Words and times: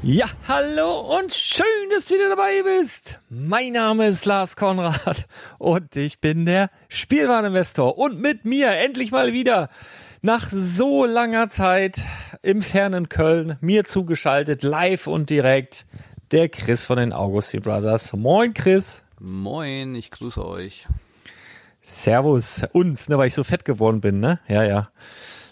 Ja, 0.00 0.26
hallo 0.46 1.18
und 1.18 1.34
schön, 1.34 1.66
dass 1.90 2.06
du 2.06 2.14
wieder 2.14 2.28
dabei 2.28 2.62
bist. 2.62 3.18
Mein 3.30 3.72
Name 3.72 4.06
ist 4.06 4.26
Lars 4.26 4.54
Konrad 4.54 5.26
und 5.58 5.96
ich 5.96 6.20
bin 6.20 6.46
der 6.46 6.70
Spielwareninvestor 6.88 7.98
und 7.98 8.20
mit 8.20 8.44
mir 8.44 8.70
endlich 8.76 9.10
mal 9.10 9.32
wieder 9.32 9.68
nach 10.22 10.50
so 10.52 11.04
langer 11.04 11.48
Zeit 11.48 12.00
im 12.42 12.62
fernen 12.62 13.08
Köln 13.08 13.56
mir 13.60 13.84
zugeschaltet, 13.84 14.62
live 14.62 15.08
und 15.08 15.30
direkt, 15.30 15.84
der 16.30 16.48
Chris 16.48 16.86
von 16.86 16.98
den 16.98 17.12
Augusti 17.12 17.58
Brothers. 17.58 18.12
Moin 18.12 18.54
Chris. 18.54 19.02
Moin, 19.18 19.96
ich 19.96 20.12
grüße 20.12 20.46
euch. 20.46 20.86
Servus, 21.82 22.62
uns, 22.72 23.08
ne, 23.08 23.18
weil 23.18 23.26
ich 23.26 23.34
so 23.34 23.42
fett 23.42 23.64
geworden 23.64 24.00
bin, 24.00 24.20
ne? 24.20 24.38
Ja, 24.46 24.62
ja. 24.62 24.90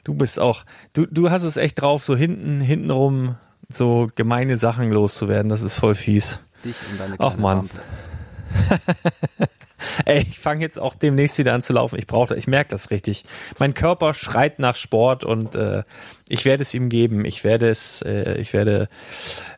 Du 0.05 0.15
bist 0.15 0.39
auch, 0.39 0.65
du, 0.93 1.05
du 1.07 1.31
hast 1.31 1.43
es 1.43 1.57
echt 1.57 1.81
drauf, 1.81 2.05
so 2.05 2.15
hinten, 2.15 2.61
hintenrum 2.61 3.35
so 3.69 4.09
gemeine 4.15 4.57
Sachen 4.57 4.91
loszuwerden, 4.91 5.49
das 5.49 5.63
ist 5.63 5.75
voll 5.75 5.95
fies. 5.95 6.41
Dich 6.65 6.77
und 6.91 7.01
deine 7.01 7.17
Ach 7.19 7.37
Mann. 7.37 7.69
Ey, 10.05 10.27
ich 10.29 10.39
fange 10.39 10.63
jetzt 10.63 10.79
auch 10.79 10.95
demnächst 10.95 11.39
wieder 11.39 11.55
an 11.55 11.63
zu 11.63 11.73
laufen. 11.73 11.99
Ich 11.99 12.07
brauche, 12.07 12.35
ich 12.37 12.47
merke 12.47 12.71
das 12.71 12.91
richtig. 12.91 13.25
Mein 13.59 13.75
Körper 13.75 14.15
schreit 14.15 14.59
nach 14.59 14.77
Sport 14.77 15.25
und 15.25 15.55
äh, 15.55 15.83
ich 16.29 16.45
werde 16.45 16.63
es 16.63 16.75
ihm 16.75 16.89
geben. 16.89 17.25
Ich 17.25 17.45
werde 17.45 17.69
es, 17.69 18.03
äh, 18.03 18.35
ich 18.39 18.53
werde 18.53 18.89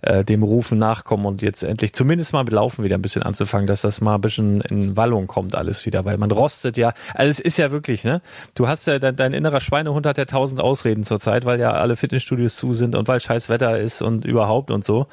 äh, 0.03 0.25
dem 0.25 0.43
Rufen 0.43 0.79
nachkommen 0.79 1.27
und 1.27 1.43
jetzt 1.43 1.63
endlich 1.63 1.93
zumindest 1.93 2.33
mal 2.33 2.45
mit 2.45 2.53
Laufen 2.53 2.85
wieder 2.85 2.97
ein 2.97 3.03
bisschen 3.03 3.23
anzufangen, 3.23 3.67
dass 3.67 3.83
das 3.83 4.01
mal 4.01 4.17
ein 4.17 4.21
bisschen 4.21 4.61
in 4.63 4.97
Wallung 4.97 5.27
kommt 5.27 5.55
alles 5.55 5.87
wieder, 5.87 6.05
weil 6.05 6.19
man 6.19 6.31
rostet 6.31 6.77
ja. 6.77 6.93
Also 7.15 7.31
es 7.31 7.41
ist 7.41 7.59
ja 7.59 7.71
wirklich, 7.71 8.05
ne? 8.05 8.21
Du 8.55 8.69
hast 8.69 8.87
ja 8.87 8.99
dein, 8.99 9.17
dein 9.17 9.33
innerer 9.33 9.61
Schweinehund 9.61 10.07
hat 10.07 10.19
ja 10.19 10.25
tausend 10.25 10.61
Ausreden 10.61 11.05
zurzeit, 11.05 11.45
weil 11.45 11.61
ja 11.61 11.73
alle 11.73 11.97
Fitnessstudios 11.97 12.57
zu 12.57 12.75
sind 12.75 12.95
und 12.95 13.09
weil 13.09 13.21
scheiß 13.21 13.49
Wetter 13.49 13.79
ist 13.79 14.03
und 14.03 14.25
überhaupt 14.25 14.71
und 14.71 14.85
so. 14.85 15.07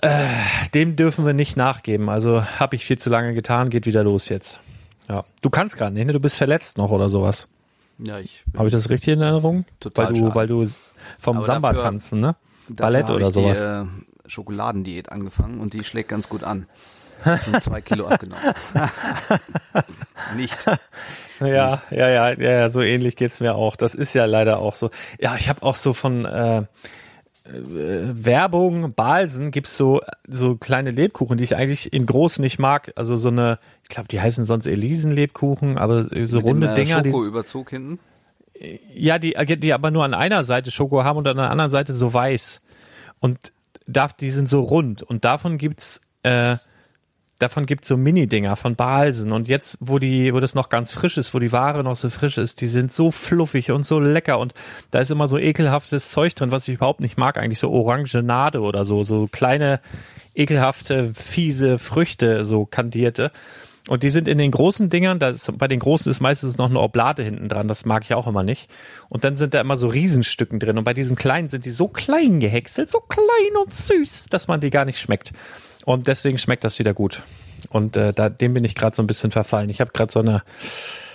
Äh, 0.00 0.26
dem 0.74 0.96
dürfen 0.96 1.26
wir 1.26 1.32
nicht 1.34 1.56
nachgeben. 1.56 2.08
Also 2.08 2.44
habe 2.58 2.76
ich 2.76 2.84
viel 2.84 2.98
zu 2.98 3.10
lange 3.10 3.34
getan, 3.34 3.68
geht 3.70 3.86
wieder 3.86 4.04
los 4.04 4.28
jetzt. 4.28 4.60
Ja, 5.08 5.24
du 5.42 5.50
kannst 5.50 5.76
gerade 5.76 5.92
nicht, 5.94 6.06
ne? 6.06 6.12
Du 6.12 6.20
bist 6.20 6.36
verletzt 6.36 6.78
noch 6.78 6.90
oder 6.90 7.08
sowas. 7.08 7.48
Ja, 7.98 8.18
ich. 8.18 8.44
Habe 8.56 8.68
ich 8.68 8.72
das 8.72 8.88
richtig 8.90 9.14
in 9.14 9.20
Erinnerung? 9.20 9.64
Total 9.80 10.06
weil 10.06 10.12
du, 10.14 10.20
schade. 10.20 10.34
weil 10.34 10.46
du 10.46 10.66
vom 11.18 11.36
Aber 11.38 11.46
Samba 11.46 11.72
dafür- 11.72 11.84
tanzen, 11.84 12.20
ne? 12.20 12.36
Ballett 12.68 13.10
oder 13.10 13.28
ich 13.28 13.34
sowas. 13.34 13.58
Die, 13.58 13.64
äh, 13.64 13.84
Schokoladendiät 14.26 15.10
angefangen 15.10 15.60
und 15.60 15.72
die 15.74 15.82
schlägt 15.84 16.08
ganz 16.08 16.28
gut 16.28 16.44
an. 16.44 16.66
Schon 17.44 17.60
zwei 17.60 17.80
Kilo 17.80 18.08
abgenommen. 18.08 18.42
Nicht. 20.36 20.56
Ja, 21.40 21.46
ja, 21.90 22.08
ja, 22.08 22.30
ja, 22.30 22.32
ja, 22.32 22.70
so 22.70 22.80
ähnlich 22.82 23.16
geht's 23.16 23.40
mir 23.40 23.54
auch. 23.54 23.76
Das 23.76 23.94
ist 23.94 24.14
ja 24.14 24.24
leider 24.24 24.58
auch 24.58 24.74
so. 24.74 24.90
Ja, 25.20 25.34
ich 25.36 25.48
habe 25.48 25.62
auch 25.62 25.74
so 25.76 25.92
von, 25.92 26.24
äh, 26.24 26.62
Werbung, 27.44 28.94
Balsen 28.94 29.50
gibt's 29.50 29.76
so 29.76 30.00
so 30.28 30.56
kleine 30.56 30.90
Lebkuchen, 30.90 31.36
die 31.36 31.44
ich 31.44 31.56
eigentlich 31.56 31.92
in 31.92 32.06
groß 32.06 32.38
nicht 32.38 32.58
mag. 32.58 32.92
Also 32.94 33.16
so 33.16 33.28
eine, 33.28 33.58
ich 33.82 33.88
glaube, 33.88 34.08
die 34.08 34.20
heißen 34.20 34.44
sonst 34.44 34.66
Elisen-Lebkuchen, 34.66 35.76
aber 35.76 36.04
so 36.26 36.38
Mit 36.38 36.46
runde 36.46 36.66
dem, 36.68 36.72
äh, 36.72 36.74
Dinger, 36.74 37.02
die, 37.02 37.10
Schokoüberzug 37.10 37.70
hinten. 37.70 37.98
ja, 38.94 39.18
die, 39.18 39.34
die 39.58 39.72
aber 39.72 39.90
nur 39.90 40.04
an 40.04 40.14
einer 40.14 40.44
Seite 40.44 40.70
Schoko 40.70 41.02
haben 41.02 41.18
und 41.18 41.26
an 41.26 41.36
der 41.36 41.50
anderen 41.50 41.70
Seite 41.70 41.92
so 41.92 42.14
weiß. 42.14 42.62
Und 43.18 43.52
da, 43.86 44.08
die 44.08 44.30
sind 44.30 44.48
so 44.48 44.60
rund. 44.60 45.02
Und 45.02 45.24
davon 45.24 45.58
gibt's 45.58 46.00
äh, 46.22 46.56
davon 47.42 47.66
gibt's 47.66 47.88
so 47.88 47.96
Mini-Dinger 47.96 48.56
von 48.56 48.76
Balsen. 48.76 49.32
Und 49.32 49.48
jetzt, 49.48 49.76
wo 49.80 49.98
die, 49.98 50.32
wo 50.32 50.40
das 50.40 50.54
noch 50.54 50.68
ganz 50.68 50.92
frisch 50.92 51.18
ist, 51.18 51.34
wo 51.34 51.38
die 51.38 51.52
Ware 51.52 51.82
noch 51.82 51.96
so 51.96 52.08
frisch 52.08 52.38
ist, 52.38 52.60
die 52.60 52.66
sind 52.66 52.92
so 52.92 53.10
fluffig 53.10 53.70
und 53.70 53.84
so 53.84 53.98
lecker. 53.98 54.38
Und 54.38 54.54
da 54.90 55.00
ist 55.00 55.10
immer 55.10 55.28
so 55.28 55.38
ekelhaftes 55.38 56.10
Zeug 56.10 56.34
drin, 56.34 56.52
was 56.52 56.68
ich 56.68 56.76
überhaupt 56.76 57.00
nicht 57.00 57.18
mag. 57.18 57.36
Eigentlich 57.38 57.58
so 57.58 57.70
Orangenade 57.70 58.60
oder 58.60 58.84
so, 58.84 59.02
so 59.02 59.28
kleine, 59.30 59.80
ekelhafte, 60.34 61.12
fiese 61.14 61.78
Früchte, 61.78 62.44
so 62.44 62.64
kandierte. 62.64 63.32
Und 63.88 64.04
die 64.04 64.10
sind 64.10 64.28
in 64.28 64.38
den 64.38 64.52
großen 64.52 64.90
Dingern, 64.90 65.18
da 65.18 65.30
ist, 65.30 65.58
bei 65.58 65.66
den 65.66 65.80
großen 65.80 66.08
ist 66.08 66.20
meistens 66.20 66.56
noch 66.56 66.70
eine 66.70 66.78
Oblate 66.78 67.24
hinten 67.24 67.48
dran, 67.48 67.66
das 67.66 67.84
mag 67.84 68.04
ich 68.04 68.14
auch 68.14 68.28
immer 68.28 68.44
nicht. 68.44 68.70
Und 69.08 69.24
dann 69.24 69.36
sind 69.36 69.54
da 69.54 69.60
immer 69.60 69.76
so 69.76 69.88
Riesenstücken 69.88 70.60
drin. 70.60 70.78
Und 70.78 70.84
bei 70.84 70.94
diesen 70.94 71.16
kleinen 71.16 71.48
sind 71.48 71.64
die 71.64 71.70
so 71.70 71.88
klein 71.88 72.38
gehäckselt, 72.38 72.90
so 72.90 73.00
klein 73.00 73.56
und 73.60 73.74
süß, 73.74 74.26
dass 74.30 74.46
man 74.46 74.60
die 74.60 74.70
gar 74.70 74.84
nicht 74.84 75.00
schmeckt. 75.00 75.32
Und 75.84 76.06
deswegen 76.06 76.38
schmeckt 76.38 76.64
das 76.64 76.78
wieder 76.78 76.94
gut. 76.94 77.22
Und 77.70 77.96
äh, 77.96 78.12
da, 78.12 78.28
dem 78.28 78.54
bin 78.54 78.64
ich 78.64 78.74
gerade 78.74 78.94
so 78.94 79.02
ein 79.02 79.06
bisschen 79.06 79.30
verfallen. 79.30 79.70
Ich 79.70 79.80
habe 79.80 79.92
gerade 79.92 80.12
so 80.12 80.20
eine, 80.20 80.42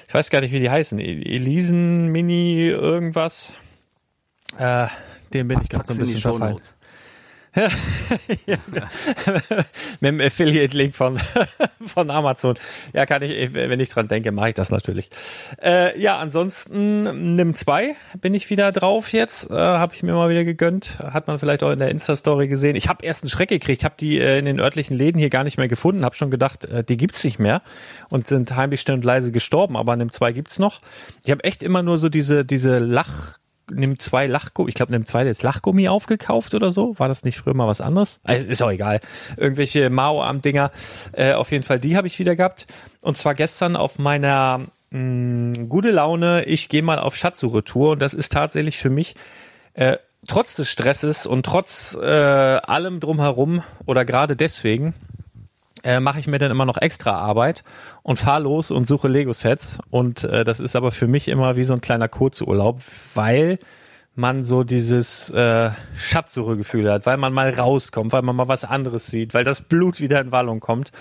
ich 0.07 0.13
weiß 0.13 0.29
gar 0.29 0.41
nicht, 0.41 0.51
wie 0.51 0.59
die 0.59 0.69
heißen, 0.69 0.99
E- 0.99 1.21
Elisen 1.35 2.07
Mini 2.07 2.67
irgendwas. 2.67 3.53
Äh, 4.57 4.87
dem 5.33 5.47
bin 5.49 5.59
ich 5.61 5.69
gerade 5.69 5.85
so 5.87 5.93
ein 5.93 5.99
bisschen 5.99 6.15
verfallen. 6.21 6.55
Shownotes. 7.57 7.77
Mit 9.99 10.09
dem 10.09 10.21
Affiliate-Link 10.21 10.95
von, 10.95 11.17
von 11.85 12.09
Amazon. 12.09 12.57
Ja, 12.93 13.05
kann 13.05 13.21
ich, 13.23 13.53
wenn 13.53 13.79
ich 13.79 13.89
dran 13.89 14.07
denke, 14.07 14.31
mache 14.31 14.49
ich 14.49 14.55
das 14.55 14.71
natürlich. 14.71 15.09
Äh, 15.61 15.99
ja, 15.99 16.17
ansonsten 16.17 17.35
nimm 17.35 17.55
zwei 17.55 17.95
bin 18.19 18.33
ich 18.33 18.49
wieder 18.49 18.71
drauf 18.71 19.13
jetzt. 19.13 19.49
Äh, 19.49 19.55
habe 19.55 19.93
ich 19.93 20.03
mir 20.03 20.13
mal 20.13 20.29
wieder 20.29 20.43
gegönnt. 20.43 20.99
Hat 20.99 21.27
man 21.27 21.39
vielleicht 21.39 21.63
auch 21.63 21.71
in 21.71 21.79
der 21.79 21.89
Insta-Story 21.89 22.47
gesehen. 22.47 22.75
Ich 22.75 22.87
habe 22.87 23.05
erst 23.05 23.23
einen 23.23 23.29
Schreck 23.29 23.49
gekriegt. 23.49 23.79
Ich 23.79 23.85
habe 23.85 23.95
die 23.99 24.19
äh, 24.19 24.39
in 24.39 24.45
den 24.45 24.59
örtlichen 24.59 24.95
Läden 24.95 25.19
hier 25.19 25.29
gar 25.29 25.43
nicht 25.43 25.57
mehr 25.57 25.67
gefunden. 25.67 26.05
Habe 26.05 26.15
schon 26.15 26.31
gedacht, 26.31 26.65
äh, 26.65 26.83
die 26.83 26.97
gibt's 26.97 27.23
nicht 27.23 27.39
mehr 27.39 27.61
und 28.09 28.27
sind 28.27 28.55
heimlich 28.55 28.81
still 28.81 28.95
und 28.95 29.05
leise 29.05 29.31
gestorben. 29.31 29.75
Aber 29.77 29.95
nimm 29.95 30.11
zwei 30.11 30.31
gibt's 30.31 30.59
noch. 30.59 30.79
Ich 31.23 31.31
habe 31.31 31.43
echt 31.43 31.63
immer 31.63 31.83
nur 31.83 31.97
so 31.97 32.09
diese, 32.09 32.45
diese 32.45 32.79
Lach 32.79 33.39
nimm 33.71 33.99
zwei 33.99 34.27
Lachgummi, 34.27 34.69
ich 34.69 34.75
glaube, 34.75 34.91
nimm 34.91 35.05
zwei 35.05 35.25
jetzt 35.25 35.43
Lachgummi 35.43 35.87
aufgekauft 35.87 36.53
oder 36.53 36.71
so. 36.71 36.97
War 36.99 37.07
das 37.07 37.23
nicht 37.23 37.37
früher 37.37 37.53
mal 37.53 37.67
was 37.67 37.81
anderes? 37.81 38.19
Also, 38.23 38.47
ist 38.47 38.61
auch 38.61 38.71
egal. 38.71 38.99
Irgendwelche 39.35 39.89
Mao-Arm-Dinger. 39.89 40.71
Äh, 41.13 41.33
auf 41.33 41.51
jeden 41.51 41.63
Fall, 41.63 41.79
die 41.79 41.97
habe 41.97 42.07
ich 42.07 42.19
wieder 42.19 42.35
gehabt. 42.35 42.67
Und 43.01 43.17
zwar 43.17 43.35
gestern 43.35 43.75
auf 43.75 43.99
meiner 43.99 44.67
mh, 44.91 45.65
gute 45.67 45.91
Laune, 45.91 46.45
ich 46.45 46.69
gehe 46.69 46.81
mal 46.83 46.99
auf 46.99 47.15
Schatzsuche-Tour. 47.15 47.91
Und 47.91 48.01
das 48.01 48.13
ist 48.13 48.31
tatsächlich 48.31 48.77
für 48.77 48.89
mich 48.89 49.15
äh, 49.73 49.97
trotz 50.27 50.55
des 50.55 50.69
Stresses 50.69 51.25
und 51.25 51.45
trotz 51.45 51.97
äh, 51.99 52.05
allem 52.05 52.99
drumherum 52.99 53.63
oder 53.85 54.05
gerade 54.05 54.35
deswegen 54.35 54.93
äh, 55.83 55.99
mache 55.99 56.19
ich 56.19 56.27
mir 56.27 56.39
dann 56.39 56.51
immer 56.51 56.65
noch 56.65 56.77
extra 56.77 57.11
Arbeit 57.11 57.63
und 58.03 58.17
fahr 58.17 58.39
los 58.39 58.71
und 58.71 58.85
suche 58.85 59.07
Lego-Sets. 59.07 59.79
Und 59.89 60.23
äh, 60.23 60.43
das 60.43 60.59
ist 60.59 60.75
aber 60.75 60.91
für 60.91 61.07
mich 61.07 61.27
immer 61.27 61.55
wie 61.55 61.63
so 61.63 61.73
ein 61.73 61.81
kleiner 61.81 62.07
Kurzurlaub, 62.07 62.81
weil 63.13 63.59
man 64.15 64.43
so 64.43 64.63
dieses 64.63 65.29
äh, 65.29 65.69
Schatzsuche-Gefühl 65.95 66.91
hat, 66.91 67.05
weil 67.05 67.17
man 67.17 67.33
mal 67.33 67.51
rauskommt, 67.51 68.11
weil 68.11 68.23
man 68.23 68.35
mal 68.35 68.47
was 68.47 68.65
anderes 68.65 69.07
sieht, 69.07 69.33
weil 69.33 69.43
das 69.43 69.61
Blut 69.61 69.99
wieder 70.01 70.19
in 70.19 70.31
Wallung 70.31 70.59
kommt. 70.59 70.91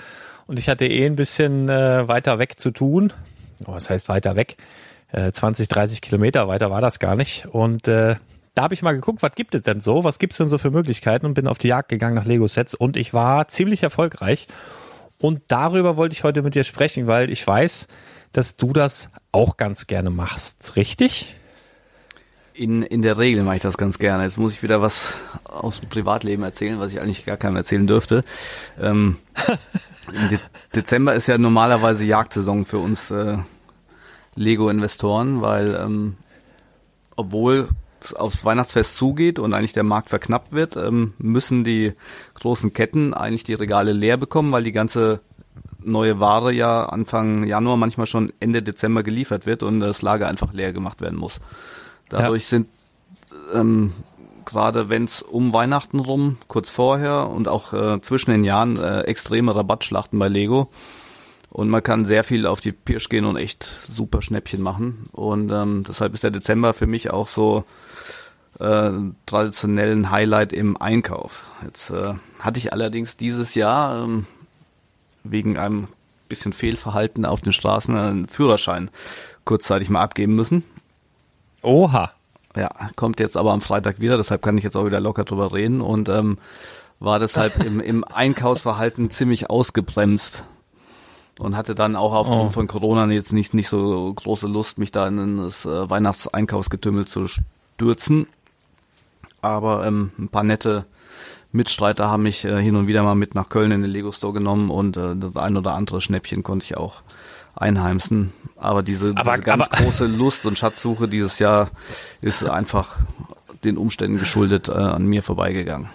Und 0.46 0.58
ich 0.58 0.68
hatte 0.68 0.86
eh 0.86 1.06
ein 1.06 1.16
bisschen 1.16 1.68
äh, 1.68 2.06
weiter 2.06 2.38
weg 2.38 2.60
zu 2.60 2.70
tun. 2.70 3.12
Oh, 3.66 3.72
was 3.72 3.88
heißt 3.88 4.08
weiter 4.08 4.36
weg? 4.36 4.56
Äh, 5.12 5.32
20, 5.32 5.68
30 5.68 6.02
Kilometer 6.02 6.46
weiter 6.46 6.70
war 6.70 6.80
das 6.80 6.98
gar 6.98 7.16
nicht. 7.16 7.46
Und 7.46 7.88
äh, 7.88 8.16
da 8.56 8.62
habe 8.62 8.74
ich 8.74 8.82
mal 8.82 8.94
geguckt, 8.94 9.22
was 9.22 9.34
gibt 9.34 9.54
es 9.54 9.62
denn 9.62 9.80
so? 9.80 10.02
Was 10.02 10.18
gibt's 10.18 10.38
denn 10.38 10.48
so 10.48 10.56
für 10.56 10.70
Möglichkeiten? 10.70 11.26
Und 11.26 11.34
bin 11.34 11.46
auf 11.46 11.58
die 11.58 11.68
Jagd 11.68 11.90
gegangen 11.90 12.14
nach 12.14 12.24
Lego-Sets 12.24 12.74
und 12.74 12.96
ich 12.96 13.12
war 13.12 13.48
ziemlich 13.48 13.82
erfolgreich. 13.82 14.48
Und 15.18 15.42
darüber 15.48 15.98
wollte 15.98 16.14
ich 16.14 16.24
heute 16.24 16.40
mit 16.40 16.54
dir 16.54 16.64
sprechen, 16.64 17.06
weil 17.06 17.30
ich 17.30 17.46
weiß, 17.46 17.86
dass 18.32 18.56
du 18.56 18.72
das 18.72 19.10
auch 19.30 19.58
ganz 19.58 19.86
gerne 19.86 20.08
machst. 20.08 20.74
Richtig? 20.76 21.36
In, 22.54 22.82
in 22.82 23.02
der 23.02 23.18
Regel 23.18 23.42
mache 23.42 23.56
ich 23.56 23.62
das 23.62 23.76
ganz 23.76 23.98
gerne. 23.98 24.22
Jetzt 24.22 24.38
muss 24.38 24.54
ich 24.54 24.62
wieder 24.62 24.80
was 24.80 25.20
aus 25.44 25.80
dem 25.80 25.90
Privatleben 25.90 26.42
erzählen, 26.42 26.80
was 26.80 26.92
ich 26.92 27.02
eigentlich 27.02 27.26
gar 27.26 27.36
keinem 27.36 27.56
erzählen 27.56 27.86
dürfte. 27.86 28.24
Ähm, 28.80 29.18
Im 30.14 30.28
De 30.30 30.38
Dezember 30.74 31.14
ist 31.14 31.26
ja 31.26 31.36
normalerweise 31.36 32.06
Jagdsaison 32.06 32.64
für 32.64 32.78
uns 32.78 33.10
äh, 33.10 33.36
Lego-Investoren, 34.34 35.42
weil 35.42 35.74
ähm, 35.74 36.16
obwohl 37.16 37.68
aufs 38.14 38.44
Weihnachtsfest 38.44 38.96
zugeht 38.96 39.38
und 39.38 39.54
eigentlich 39.54 39.72
der 39.72 39.84
Markt 39.84 40.08
verknappt 40.08 40.52
wird, 40.52 40.76
ähm, 40.76 41.14
müssen 41.18 41.64
die 41.64 41.92
großen 42.34 42.72
Ketten 42.72 43.14
eigentlich 43.14 43.44
die 43.44 43.54
Regale 43.54 43.92
leer 43.92 44.16
bekommen, 44.16 44.52
weil 44.52 44.64
die 44.64 44.72
ganze 44.72 45.20
neue 45.82 46.20
Ware 46.20 46.52
ja 46.52 46.86
Anfang 46.86 47.46
Januar, 47.46 47.76
manchmal 47.76 48.06
schon 48.06 48.32
Ende 48.40 48.62
Dezember 48.62 49.02
geliefert 49.02 49.46
wird 49.46 49.62
und 49.62 49.80
das 49.80 50.02
Lager 50.02 50.28
einfach 50.28 50.52
leer 50.52 50.72
gemacht 50.72 51.00
werden 51.00 51.18
muss. 51.18 51.40
Dadurch 52.08 52.46
sind 52.46 52.68
ähm, 53.54 53.92
gerade 54.46 54.88
wenn 54.88 55.04
es 55.04 55.20
um 55.20 55.52
Weihnachten 55.52 55.98
rum, 55.98 56.38
kurz 56.48 56.70
vorher 56.70 57.28
und 57.28 57.48
auch 57.48 57.74
äh, 57.74 58.00
zwischen 58.00 58.30
den 58.30 58.44
Jahren 58.44 58.78
äh, 58.78 59.00
extreme 59.02 59.54
Rabattschlachten 59.54 60.18
bei 60.18 60.28
Lego. 60.28 60.70
Und 61.50 61.68
man 61.68 61.82
kann 61.82 62.04
sehr 62.04 62.24
viel 62.24 62.46
auf 62.46 62.60
die 62.60 62.72
Pirsch 62.72 63.08
gehen 63.08 63.24
und 63.24 63.36
echt 63.36 63.64
super 63.82 64.22
Schnäppchen 64.22 64.62
machen. 64.62 65.08
Und 65.12 65.50
ähm, 65.50 65.84
deshalb 65.86 66.14
ist 66.14 66.22
der 66.22 66.30
Dezember 66.30 66.74
für 66.74 66.86
mich 66.86 67.10
auch 67.10 67.28
so 67.28 67.64
äh, 68.58 68.90
traditionellen 69.26 70.10
Highlight 70.10 70.52
im 70.52 70.76
Einkauf. 70.80 71.46
Jetzt 71.64 71.90
äh, 71.90 72.14
hatte 72.38 72.58
ich 72.58 72.72
allerdings 72.72 73.16
dieses 73.16 73.54
Jahr 73.54 74.02
ähm, 74.04 74.26
wegen 75.24 75.58
einem 75.58 75.88
bisschen 76.28 76.52
Fehlverhalten 76.52 77.24
auf 77.24 77.40
den 77.40 77.52
Straßen 77.52 77.96
einen 77.96 78.26
Führerschein 78.26 78.90
kurzzeitig 79.44 79.90
mal 79.90 80.02
abgeben 80.02 80.34
müssen. 80.34 80.64
Oha. 81.62 82.10
Ja, 82.56 82.70
kommt 82.96 83.20
jetzt 83.20 83.36
aber 83.36 83.52
am 83.52 83.60
Freitag 83.60 84.00
wieder, 84.00 84.16
deshalb 84.16 84.42
kann 84.42 84.56
ich 84.56 84.64
jetzt 84.64 84.76
auch 84.76 84.86
wieder 84.86 84.98
locker 85.00 85.24
drüber 85.24 85.52
reden 85.52 85.80
und 85.80 86.08
ähm, 86.08 86.38
war 86.98 87.18
deshalb 87.18 87.56
im, 87.64 87.80
im 87.80 88.02
Einkaufsverhalten 88.04 89.10
ziemlich 89.10 89.50
ausgebremst 89.50 90.44
und 91.38 91.56
hatte 91.56 91.74
dann 91.74 91.96
auch 91.96 92.14
aufgrund 92.14 92.48
Oh. 92.48 92.50
von 92.50 92.66
Corona 92.66 93.06
jetzt 93.12 93.32
nicht, 93.32 93.52
nicht 93.52 93.68
so 93.68 94.12
große 94.14 94.46
Lust, 94.46 94.78
mich 94.78 94.90
da 94.90 95.06
in 95.06 95.36
das 95.36 95.66
äh, 95.66 95.90
Weihnachtseinkaufsgetümmel 95.90 97.06
zu 97.06 97.26
stürzen. 97.28 98.26
Aber 99.46 99.86
ähm, 99.86 100.10
ein 100.18 100.28
paar 100.28 100.42
nette 100.44 100.84
Mitstreiter 101.52 102.10
haben 102.10 102.24
mich 102.24 102.44
äh, 102.44 102.60
hin 102.62 102.76
und 102.76 102.86
wieder 102.86 103.02
mal 103.02 103.14
mit 103.14 103.34
nach 103.34 103.48
Köln 103.48 103.70
in 103.72 103.82
den 103.82 103.90
Lego 103.90 104.12
Store 104.12 104.32
genommen 104.32 104.70
und 104.70 104.96
äh, 104.96 105.14
das 105.16 105.36
ein 105.36 105.56
oder 105.56 105.74
andere 105.74 106.00
Schnäppchen 106.00 106.42
konnte 106.42 106.64
ich 106.64 106.76
auch 106.76 107.02
einheimsen. 107.54 108.32
Aber 108.56 108.82
diese, 108.82 109.12
Aber- 109.16 109.32
diese 109.32 109.42
ganz 109.42 109.66
aber- 109.68 109.76
große 109.84 110.06
Lust 110.06 110.44
und 110.46 110.58
Schatzsuche 110.58 111.08
dieses 111.08 111.38
Jahr 111.38 111.70
ist 112.20 112.44
einfach 112.44 112.96
den 113.64 113.78
Umständen 113.78 114.18
geschuldet 114.18 114.68
äh, 114.68 114.72
an 114.72 115.06
mir 115.06 115.22
vorbeigegangen. 115.22 115.88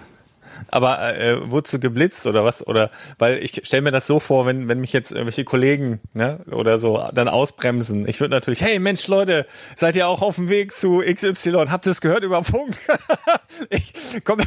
Aber 0.71 1.17
äh, 1.17 1.51
wurdest 1.51 1.73
du 1.73 1.79
geblitzt 1.79 2.25
oder 2.25 2.43
was? 2.43 2.65
Oder 2.65 2.89
weil 3.19 3.43
ich 3.43 3.61
stelle 3.63 3.81
mir 3.81 3.91
das 3.91 4.07
so 4.07 4.19
vor, 4.19 4.45
wenn, 4.45 4.67
wenn 4.67 4.79
mich 4.79 4.93
jetzt 4.93 5.11
irgendwelche 5.11 5.43
Kollegen 5.43 5.99
ne, 6.13 6.39
oder 6.49 6.77
so 6.77 7.03
dann 7.13 7.27
ausbremsen. 7.27 8.07
Ich 8.07 8.19
würde 8.19 8.33
natürlich, 8.33 8.61
hey 8.61 8.79
Mensch, 8.79 9.07
Leute, 9.07 9.45
seid 9.75 9.95
ihr 9.95 10.07
auch 10.07 10.21
auf 10.21 10.35
dem 10.35 10.49
Weg 10.49 10.75
zu 10.75 11.01
XY? 11.05 11.67
Habt 11.69 11.85
ihr 11.85 11.91
es 11.91 12.01
gehört 12.01 12.23
über 12.23 12.43
Funk? 12.43 12.75
ich, 13.69 13.93
komm, 14.23 14.39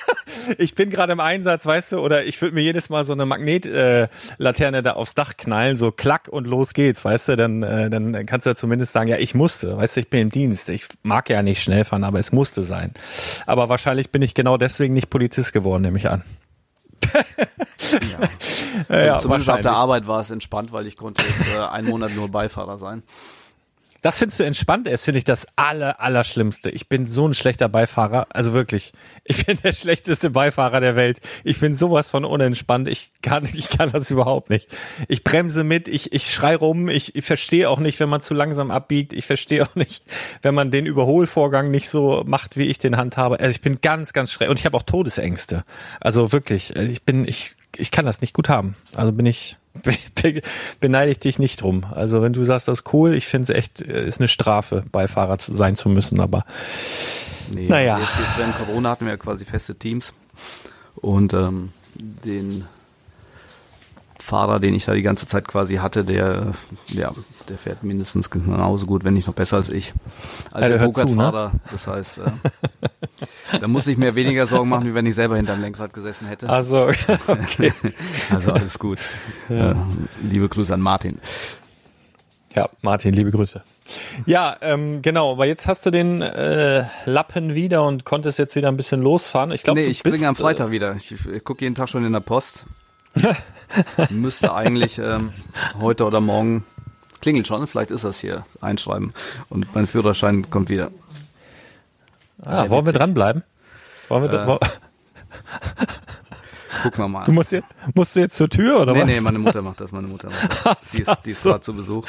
ich 0.58 0.74
bin 0.74 0.90
gerade 0.90 1.12
im 1.12 1.20
Einsatz, 1.20 1.64
weißt 1.64 1.92
du, 1.92 1.98
oder 1.98 2.24
ich 2.24 2.40
würde 2.42 2.54
mir 2.54 2.62
jedes 2.62 2.88
Mal 2.88 3.04
so 3.04 3.12
eine 3.12 3.26
Magnetlaterne 3.26 4.78
äh, 4.78 4.82
da 4.82 4.92
aufs 4.94 5.14
Dach 5.14 5.36
knallen, 5.36 5.76
so 5.76 5.92
klack 5.92 6.28
und 6.28 6.46
los 6.46 6.74
geht's, 6.74 7.04
weißt 7.04 7.28
du, 7.28 7.36
dann, 7.36 7.62
äh, 7.62 7.88
dann 7.88 8.26
kannst 8.26 8.46
du 8.46 8.50
ja 8.50 8.56
zumindest 8.56 8.92
sagen, 8.92 9.08
ja, 9.08 9.18
ich 9.18 9.34
musste, 9.34 9.76
weißt 9.76 9.96
du, 9.96 10.00
ich 10.00 10.10
bin 10.10 10.20
im 10.20 10.30
Dienst. 10.30 10.68
Ich 10.70 10.86
mag 11.02 11.30
ja 11.30 11.42
nicht 11.42 11.62
schnell 11.62 11.84
fahren, 11.84 12.04
aber 12.04 12.18
es 12.18 12.32
musste 12.32 12.62
sein. 12.62 12.92
Aber 13.46 13.68
wahrscheinlich 13.68 14.10
bin 14.10 14.22
ich 14.22 14.34
genau 14.34 14.56
deswegen 14.56 14.94
nicht 14.94 15.10
Polizist 15.10 15.52
geworden, 15.52 15.67
nehme 15.76 15.98
ich 15.98 16.08
an. 16.08 16.22
ja, 18.88 19.18
Zumindest 19.18 19.50
auf 19.50 19.60
der. 19.62 19.72
Arbeit 19.72 20.06
war 20.06 20.20
es 20.20 20.30
entspannt, 20.30 20.72
weil 20.72 20.86
ich 20.86 20.96
konnte 20.96 21.22
jetzt 21.22 21.56
äh, 21.56 21.60
einen 21.60 21.88
Monat 21.88 22.14
nur 22.14 22.30
Beifahrer 22.30 22.78
sein. 22.78 23.02
Das 24.02 24.18
findest 24.18 24.38
du 24.38 24.44
entspannt? 24.44 24.86
Das 24.86 25.04
finde 25.04 25.18
ich 25.18 25.24
das 25.24 25.46
aller, 25.56 26.00
allerschlimmste. 26.00 26.70
Ich 26.70 26.88
bin 26.88 27.06
so 27.06 27.26
ein 27.26 27.34
schlechter 27.34 27.68
Beifahrer. 27.68 28.28
Also 28.30 28.52
wirklich. 28.52 28.92
Ich 29.24 29.44
bin 29.44 29.58
der 29.62 29.72
schlechteste 29.72 30.30
Beifahrer 30.30 30.80
der 30.80 30.94
Welt. 30.94 31.20
Ich 31.42 31.58
bin 31.58 31.74
sowas 31.74 32.08
von 32.08 32.24
unentspannt. 32.24 32.86
Ich 32.86 33.10
kann, 33.22 33.44
ich 33.52 33.70
kann 33.70 33.90
das 33.90 34.10
überhaupt 34.10 34.50
nicht. 34.50 34.68
Ich 35.08 35.24
bremse 35.24 35.64
mit. 35.64 35.88
Ich, 35.88 36.12
ich 36.12 36.32
schrei 36.32 36.54
rum. 36.54 36.88
Ich, 36.88 37.16
ich 37.16 37.24
verstehe 37.24 37.68
auch 37.68 37.80
nicht, 37.80 37.98
wenn 37.98 38.08
man 38.08 38.20
zu 38.20 38.34
langsam 38.34 38.70
abbiegt. 38.70 39.12
Ich 39.12 39.26
verstehe 39.26 39.64
auch 39.64 39.74
nicht, 39.74 40.04
wenn 40.42 40.54
man 40.54 40.70
den 40.70 40.86
Überholvorgang 40.86 41.70
nicht 41.70 41.88
so 41.88 42.22
macht, 42.24 42.56
wie 42.56 42.66
ich 42.66 42.78
den 42.78 42.96
handhabe. 42.96 43.40
Also 43.40 43.50
ich 43.50 43.60
bin 43.60 43.80
ganz, 43.80 44.12
ganz 44.12 44.32
schräg. 44.32 44.48
Und 44.48 44.60
ich 44.60 44.66
habe 44.66 44.76
auch 44.76 44.84
Todesängste. 44.84 45.64
Also 46.00 46.30
wirklich. 46.30 46.74
Ich 46.76 47.02
bin, 47.02 47.26
ich, 47.26 47.56
ich 47.76 47.90
kann 47.90 48.06
das 48.06 48.20
nicht 48.20 48.32
gut 48.32 48.48
haben. 48.48 48.76
Also 48.94 49.10
bin 49.10 49.26
ich, 49.26 49.56
beneide 50.80 51.10
ich 51.10 51.18
dich 51.18 51.38
nicht 51.38 51.62
drum. 51.62 51.84
Also 51.90 52.22
wenn 52.22 52.32
du 52.32 52.44
sagst, 52.44 52.68
das 52.68 52.80
ist 52.80 52.92
cool, 52.92 53.14
ich 53.14 53.26
finde 53.26 53.44
es 53.44 53.58
echt, 53.58 53.82
äh, 53.82 54.06
ist 54.06 54.20
eine 54.20 54.28
Strafe, 54.28 54.84
Beifahrer 54.90 55.36
sein 55.38 55.76
zu 55.76 55.88
müssen, 55.88 56.20
aber 56.20 56.44
Nee, 57.50 57.68
Naja. 57.68 57.98
Jetzt, 57.98 58.18
jetzt 58.18 58.38
während 58.38 58.56
Corona 58.58 58.90
hatten 58.90 59.06
wir 59.06 59.12
ja 59.12 59.16
quasi 59.16 59.44
feste 59.44 59.74
Teams. 59.74 60.12
Und 60.96 61.32
ähm, 61.32 61.72
den 61.94 62.64
Fahrer, 64.28 64.60
den 64.60 64.74
ich 64.74 64.84
da 64.84 64.92
die 64.92 65.00
ganze 65.02 65.26
Zeit 65.26 65.48
quasi 65.48 65.76
hatte, 65.76 66.04
der, 66.04 66.52
ja, 66.88 67.12
der 67.48 67.56
fährt 67.56 67.82
mindestens 67.82 68.28
genauso 68.28 68.84
gut, 68.84 69.02
wenn 69.02 69.14
nicht 69.14 69.26
noch 69.26 69.32
besser 69.32 69.56
als 69.56 69.70
ich. 69.70 69.94
Als 70.52 70.64
Ja, 70.64 70.68
der 70.68 70.68
der 70.68 70.80
hört 70.80 70.96
zu, 70.96 71.00
ne? 71.06 71.06
Go-Kart-Fahrer. 71.08 71.52
Das 71.72 71.86
heißt, 71.86 72.18
äh, 72.18 73.58
da 73.60 73.68
muss 73.68 73.86
ich 73.86 73.96
mir 73.96 74.14
weniger 74.14 74.46
Sorgen 74.46 74.68
machen, 74.68 74.86
wie 74.86 74.92
wenn 74.94 75.06
ich 75.06 75.14
selber 75.14 75.36
hinterm 75.36 75.62
Lenkrad 75.62 75.94
gesessen 75.94 76.26
hätte. 76.26 76.46
also 76.50 76.90
okay. 77.26 77.72
Also 78.30 78.52
alles 78.52 78.78
gut. 78.78 78.98
Äh, 79.48 79.74
liebe 80.22 80.48
Grüße 80.50 80.74
an 80.74 80.82
Martin. 80.82 81.18
Ja, 82.54 82.68
Martin, 82.82 83.14
liebe 83.14 83.30
Grüße. 83.30 83.62
Ja, 84.26 84.58
ähm, 84.60 85.00
genau, 85.00 85.32
aber 85.32 85.46
jetzt 85.46 85.66
hast 85.66 85.86
du 85.86 85.90
den 85.90 86.20
äh, 86.20 86.84
Lappen 87.06 87.54
wieder 87.54 87.82
und 87.86 88.04
konntest 88.04 88.38
jetzt 88.38 88.56
wieder 88.56 88.68
ein 88.68 88.76
bisschen 88.76 89.00
losfahren. 89.00 89.52
Ich 89.52 89.62
glaube, 89.62 89.80
nee, 89.80 89.86
ich 89.86 90.02
bist, 90.02 90.16
bringe 90.16 90.28
am 90.28 90.34
äh, 90.34 90.38
Freitag 90.38 90.70
wieder. 90.70 90.94
Ich, 90.96 91.12
ich 91.12 91.44
gucke 91.44 91.64
jeden 91.64 91.74
Tag 91.74 91.88
schon 91.88 92.04
in 92.04 92.12
der 92.12 92.20
Post. 92.20 92.66
Müsste 94.10 94.54
eigentlich 94.54 94.98
ähm, 94.98 95.32
heute 95.80 96.04
oder 96.04 96.20
morgen 96.20 96.64
klingelt 97.20 97.46
schon, 97.48 97.66
vielleicht 97.66 97.90
ist 97.90 98.04
das 98.04 98.18
hier 98.20 98.44
einschreiben 98.60 99.12
und 99.48 99.74
mein 99.74 99.86
Führerschein 99.86 100.50
kommt 100.50 100.68
wieder. 100.68 100.90
Ah, 102.42 102.68
wollen 102.68 102.86
wir 102.86 102.92
dranbleiben? 102.92 103.42
Wollen 104.08 104.30
wir, 104.30 104.40
Äh, 104.40 104.46
wo- 104.46 104.60
Gucken 106.82 106.98
wir 107.04 107.08
mal. 107.08 107.24
du 107.24 107.32
musst 107.32 107.50
jetzt, 107.52 107.66
musst 107.94 108.14
du 108.14 108.20
jetzt 108.20 108.36
zur 108.36 108.48
Tür 108.48 108.80
oder 108.80 108.92
nee, 108.92 109.00
was? 109.02 109.08
nee, 109.08 109.20
meine 109.20 109.38
Mutter 109.40 109.62
macht 109.62 109.80
das, 109.80 109.90
meine 109.90 110.06
Mutter 110.06 110.28
macht 110.28 110.64
das. 110.66 110.90
Die 110.92 111.02
ist, 111.02 111.20
die 111.24 111.30
ist 111.30 111.42
so. 111.42 111.50
gerade 111.50 111.62
zu 111.62 111.74
Besuch. 111.74 112.06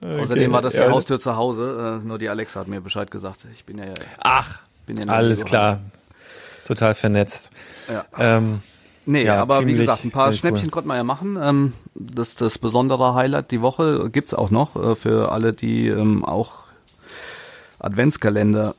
Außerdem 0.00 0.50
war 0.52 0.62
das 0.62 0.72
die 0.72 0.80
ja. 0.80 0.90
Haustür 0.90 1.20
zu 1.20 1.36
Hause, 1.36 2.00
äh, 2.02 2.06
nur 2.06 2.18
die 2.18 2.28
Alexa 2.28 2.60
hat 2.60 2.68
mir 2.68 2.80
Bescheid 2.80 3.10
gesagt. 3.10 3.46
Ich 3.52 3.64
bin 3.64 3.78
ja, 3.78 3.84
Ach, 4.18 4.58
bin 4.86 4.96
ja 4.96 5.06
alles 5.06 5.44
klar. 5.44 5.80
Total 6.66 6.94
vernetzt. 6.94 7.52
Ja. 7.92 8.04
Ähm, 8.18 8.62
Nee, 9.06 9.24
Ja, 9.24 9.42
aber 9.42 9.56
wie 9.56 9.66
ziemlich- 9.66 9.78
gesagt, 9.78 10.04
ein 10.04 10.10
paar 10.10 10.32
Schnäppchen 10.32 10.66
cool. 10.66 10.70
konnte 10.70 10.88
man 10.88 10.96
ja 10.96 11.04
machen. 11.04 11.38
Ähm, 11.40 11.72
das, 11.94 12.36
das 12.36 12.58
besondere 12.58 13.14
Highlight 13.14 13.50
die 13.50 13.60
Woche 13.60 14.08
gibt's 14.10 14.32
auch 14.34 14.50
noch 14.50 14.76
äh, 14.76 14.94
für 14.94 15.30
alle, 15.32 15.52
die 15.52 15.88
ähm, 15.88 16.24
auch 16.24 16.64
Adventskalender 17.78 18.74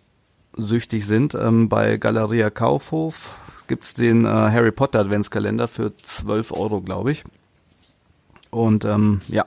süchtig 0.55 1.05
sind. 1.05 1.35
Ähm, 1.35 1.69
bei 1.69 1.97
Galeria 1.97 2.49
Kaufhof 2.49 3.37
gibt's 3.67 3.93
den 3.93 4.25
äh, 4.25 4.29
Harry 4.29 4.71
Potter 4.71 4.99
Adventskalender 4.99 5.67
für 5.67 5.95
12 5.97 6.51
Euro, 6.53 6.81
glaube 6.81 7.11
ich. 7.11 7.23
Und 8.51 8.85
ähm, 8.85 9.21
ja, 9.27 9.45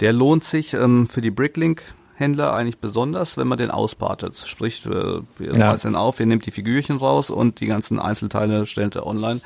der 0.00 0.12
lohnt 0.12 0.44
sich 0.44 0.70
für 0.70 1.20
die 1.20 1.30
Bricklink. 1.32 1.82
Händler 2.18 2.54
eigentlich 2.54 2.78
besonders, 2.78 3.36
wenn 3.36 3.46
man 3.46 3.58
den 3.58 3.70
auspartet. 3.70 4.38
Sprich, 4.46 4.86
äh, 4.86 4.90
wir 5.38 5.52
Ja. 5.54 5.70
reißen 5.72 5.90
ihn 5.92 5.96
auf, 5.96 6.18
ihr 6.18 6.24
nehmt 6.24 6.46
die 6.46 6.50
Figürchen 6.50 6.96
raus 6.96 7.28
und 7.28 7.60
die 7.60 7.66
ganzen 7.66 7.98
Einzelteile 7.98 8.64
stellt 8.64 8.94
er 8.96 9.06
online. 9.06 9.42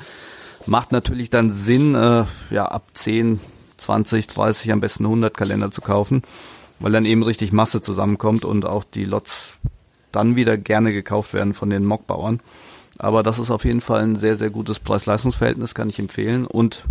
Macht 0.65 0.91
natürlich 0.91 1.29
dann 1.29 1.49
Sinn, 1.49 1.95
äh, 1.95 2.25
ja, 2.49 2.65
ab 2.65 2.83
10, 2.93 3.39
20, 3.77 4.27
30, 4.27 4.71
am 4.71 4.79
besten 4.79 5.05
100 5.05 5.35
Kalender 5.35 5.71
zu 5.71 5.81
kaufen, 5.81 6.23
weil 6.79 6.91
dann 6.91 7.05
eben 7.05 7.23
richtig 7.23 7.51
Masse 7.51 7.81
zusammenkommt 7.81 8.45
und 8.45 8.65
auch 8.65 8.83
die 8.83 9.05
Lots 9.05 9.53
dann 10.11 10.35
wieder 10.35 10.57
gerne 10.57 10.93
gekauft 10.93 11.33
werden 11.33 11.53
von 11.53 11.69
den 11.69 11.85
Mockbauern. 11.85 12.41
Aber 12.99 13.23
das 13.23 13.39
ist 13.39 13.49
auf 13.49 13.65
jeden 13.65 13.81
Fall 13.81 14.03
ein 14.03 14.15
sehr, 14.15 14.35
sehr 14.35 14.49
gutes 14.49 14.79
Preis-Leistungs-Verhältnis, 14.79 15.73
kann 15.73 15.89
ich 15.89 15.97
empfehlen. 15.97 16.45
Und 16.45 16.85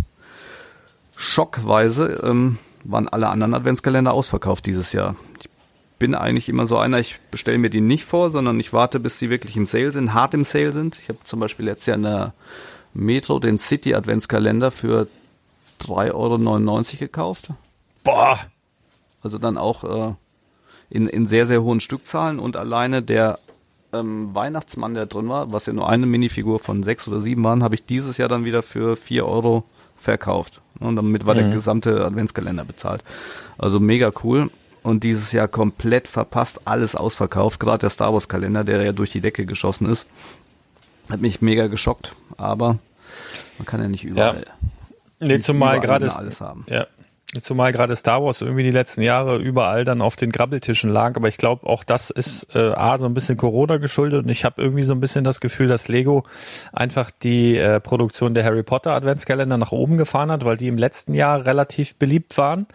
schockweise 1.15 2.21
ähm, 2.23 2.57
waren 2.83 3.07
alle 3.07 3.29
anderen 3.29 3.53
Adventskalender 3.53 4.11
ausverkauft 4.11 4.65
dieses 4.65 4.91
Jahr. 4.91 5.15
Ich 5.39 5.49
bin 5.99 6.15
eigentlich 6.15 6.49
immer 6.49 6.65
so 6.65 6.77
einer, 6.77 6.99
ich 6.99 7.19
bestelle 7.29 7.59
mir 7.59 7.69
die 7.69 7.79
nicht 7.79 8.05
vor, 8.05 8.31
sondern 8.31 8.59
ich 8.59 8.73
warte, 8.73 8.99
bis 8.99 9.19
sie 9.19 9.29
wirklich 9.29 9.55
im 9.55 9.67
Sale 9.67 9.91
sind, 9.91 10.13
hart 10.13 10.33
im 10.33 10.43
Sale 10.43 10.73
sind. 10.73 10.97
Ich 11.01 11.09
habe 11.09 11.19
zum 11.23 11.39
Beispiel 11.39 11.65
letztes 11.65 11.85
Jahr 11.85 11.97
in 11.97 12.03
der 12.03 12.33
Metro 12.93 13.39
den 13.39 13.57
City 13.57 13.95
Adventskalender 13.95 14.71
für 14.71 15.07
3,99 15.81 16.13
Euro 16.13 16.99
gekauft. 16.99 17.49
boah, 18.03 18.39
Also 19.23 19.37
dann 19.37 19.57
auch 19.57 19.83
äh, 19.83 20.13
in, 20.89 21.07
in 21.07 21.25
sehr, 21.25 21.45
sehr 21.45 21.63
hohen 21.63 21.79
Stückzahlen 21.79 22.39
und 22.39 22.57
alleine 22.57 23.01
der 23.01 23.39
ähm, 23.93 24.33
Weihnachtsmann, 24.33 24.93
der 24.93 25.05
drin 25.05 25.29
war, 25.29 25.51
was 25.51 25.65
ja 25.65 25.73
nur 25.73 25.89
eine 25.89 26.05
Minifigur 26.05 26.59
von 26.59 26.83
sechs 26.83 27.07
oder 27.07 27.21
sieben 27.21 27.43
waren, 27.43 27.63
habe 27.63 27.75
ich 27.75 27.85
dieses 27.85 28.17
Jahr 28.17 28.29
dann 28.29 28.45
wieder 28.45 28.63
für 28.63 28.95
vier 28.95 29.25
Euro 29.25 29.63
verkauft. 29.97 30.61
Und 30.79 30.95
damit 30.95 31.25
war 31.25 31.35
der 31.35 31.49
gesamte 31.51 32.03
Adventskalender 32.03 32.65
bezahlt. 32.65 33.03
Also 33.57 33.79
mega 33.79 34.11
cool. 34.23 34.49
Und 34.83 35.03
dieses 35.03 35.31
Jahr 35.31 35.47
komplett 35.47 36.07
verpasst, 36.07 36.61
alles 36.65 36.95
ausverkauft. 36.95 37.59
Gerade 37.59 37.81
der 37.81 37.91
Star 37.91 38.13
Wars 38.13 38.27
Kalender, 38.27 38.63
der 38.63 38.83
ja 38.83 38.93
durch 38.93 39.11
die 39.11 39.21
Decke 39.21 39.45
geschossen 39.45 39.85
ist, 39.87 40.07
hat 41.09 41.21
mich 41.21 41.41
mega 41.41 41.67
geschockt. 41.67 42.15
Aber 42.37 42.77
man 43.57 43.65
kann 43.65 43.81
ja 43.81 43.87
nicht 43.87 44.03
überall. 44.03 44.45
nee, 45.19 45.33
nicht 45.35 45.43
zumal 45.43 45.79
gerade 45.79 46.05
ist- 46.05 46.17
alles 46.17 46.41
haben. 46.41 46.65
Ja. 46.69 46.87
Zumal 47.39 47.71
gerade 47.71 47.95
Star 47.95 48.21
Wars 48.21 48.41
irgendwie 48.41 48.63
die 48.63 48.71
letzten 48.71 49.01
Jahre 49.01 49.37
überall 49.37 49.85
dann 49.85 50.01
auf 50.01 50.17
den 50.17 50.31
Grabbeltischen 50.31 50.89
lag. 50.89 51.15
Aber 51.15 51.29
ich 51.29 51.37
glaube, 51.37 51.65
auch 51.65 51.85
das 51.85 52.09
ist 52.09 52.53
äh, 52.53 52.73
A, 52.73 52.97
so 52.97 53.05
ein 53.05 53.13
bisschen 53.13 53.37
Corona 53.37 53.77
geschuldet. 53.77 54.23
Und 54.23 54.29
ich 54.29 54.43
habe 54.43 54.61
irgendwie 54.61 54.83
so 54.83 54.93
ein 54.93 54.99
bisschen 54.99 55.23
das 55.23 55.39
Gefühl, 55.39 55.67
dass 55.67 55.87
Lego 55.87 56.23
einfach 56.73 57.09
die 57.09 57.57
äh, 57.57 57.79
Produktion 57.79 58.33
der 58.33 58.43
Harry 58.43 58.63
Potter 58.63 58.91
Adventskalender 58.91 59.57
nach 59.57 59.71
oben 59.71 59.97
gefahren 59.97 60.29
hat, 60.29 60.43
weil 60.43 60.57
die 60.57 60.67
im 60.67 60.77
letzten 60.77 61.13
Jahr 61.13 61.45
relativ 61.45 61.95
beliebt 61.95 62.37
waren. 62.37 62.67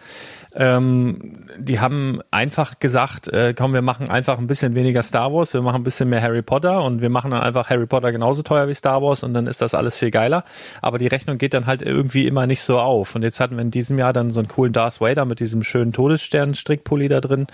Ähm, 0.55 1.45
die 1.59 1.81
haben 1.81 2.23
einfach 2.31 2.79
gesagt, 2.79 3.29
äh, 3.29 3.53
komm, 3.53 3.75
wir 3.75 3.83
machen 3.83 4.09
einfach 4.09 4.39
ein 4.39 4.47
bisschen 4.47 4.75
weniger 4.75 5.03
Star 5.03 5.31
Wars, 5.31 5.53
wir 5.53 5.61
machen 5.61 5.83
ein 5.83 5.85
bisschen 5.85 6.09
mehr 6.09 6.23
Harry 6.23 6.41
Potter 6.41 6.83
und 6.83 7.03
wir 7.03 7.11
machen 7.11 7.31
dann 7.31 7.43
einfach 7.43 7.69
Harry 7.69 7.85
Potter 7.85 8.11
genauso 8.11 8.41
teuer 8.43 8.67
wie 8.67 8.73
Star 8.73 9.03
Wars 9.03 9.23
und 9.23 9.35
dann 9.35 9.47
ist 9.47 9.61
das 9.61 9.75
alles 9.75 9.97
viel 9.99 10.11
geiler. 10.11 10.45
Aber 10.81 10.97
die 10.97 11.09
Rechnung 11.09 11.37
geht 11.37 11.53
dann 11.53 11.67
halt 11.67 11.83
irgendwie 11.83 12.27
immer 12.27 12.47
nicht 12.47 12.63
so 12.63 12.81
auf. 12.81 13.15
Und 13.15 13.23
jetzt 13.23 13.39
hatten 13.39 13.57
wir 13.57 13.63
in 13.63 13.71
diesem 13.71 13.99
Jahr 13.99 14.15
dann 14.15 14.31
so 14.31 14.46
einen 14.47 14.55
coolen 14.55 14.73
Darth 14.73 15.01
Vader 15.01 15.25
mit 15.25 15.41
diesem 15.41 15.63
schönen 15.63 15.93
Todesstern-Strickpulli 15.93 17.09
da 17.09 17.21
drin. 17.21 17.47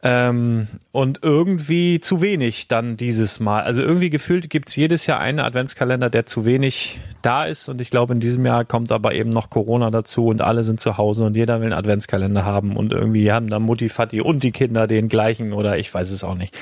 Ähm, 0.00 0.68
und 0.92 1.18
irgendwie 1.24 1.98
zu 1.98 2.20
wenig 2.22 2.68
dann 2.68 2.96
dieses 2.96 3.40
Mal. 3.40 3.64
Also 3.64 3.82
irgendwie 3.82 4.10
gefühlt 4.10 4.48
gibt's 4.48 4.76
jedes 4.76 5.06
Jahr 5.06 5.18
einen 5.18 5.40
Adventskalender, 5.40 6.08
der 6.08 6.24
zu 6.24 6.44
wenig 6.46 7.00
da 7.20 7.44
ist. 7.46 7.68
Und 7.68 7.80
ich 7.80 7.90
glaube, 7.90 8.14
in 8.14 8.20
diesem 8.20 8.46
Jahr 8.46 8.64
kommt 8.64 8.92
aber 8.92 9.12
eben 9.14 9.30
noch 9.30 9.50
Corona 9.50 9.90
dazu 9.90 10.28
und 10.28 10.40
alle 10.40 10.62
sind 10.62 10.78
zu 10.78 10.98
Hause 10.98 11.24
und 11.24 11.36
jeder 11.36 11.58
will 11.58 11.66
einen 11.66 11.72
Adventskalender 11.72 12.44
haben. 12.44 12.76
Und 12.76 12.92
irgendwie 12.92 13.32
haben 13.32 13.50
dann 13.50 13.62
Mutti, 13.62 13.88
Vati 13.88 14.20
und 14.20 14.44
die 14.44 14.52
Kinder 14.52 14.86
den 14.86 15.08
gleichen 15.08 15.52
oder 15.52 15.78
ich 15.78 15.92
weiß 15.92 16.12
es 16.12 16.22
auch 16.22 16.36
nicht. 16.36 16.56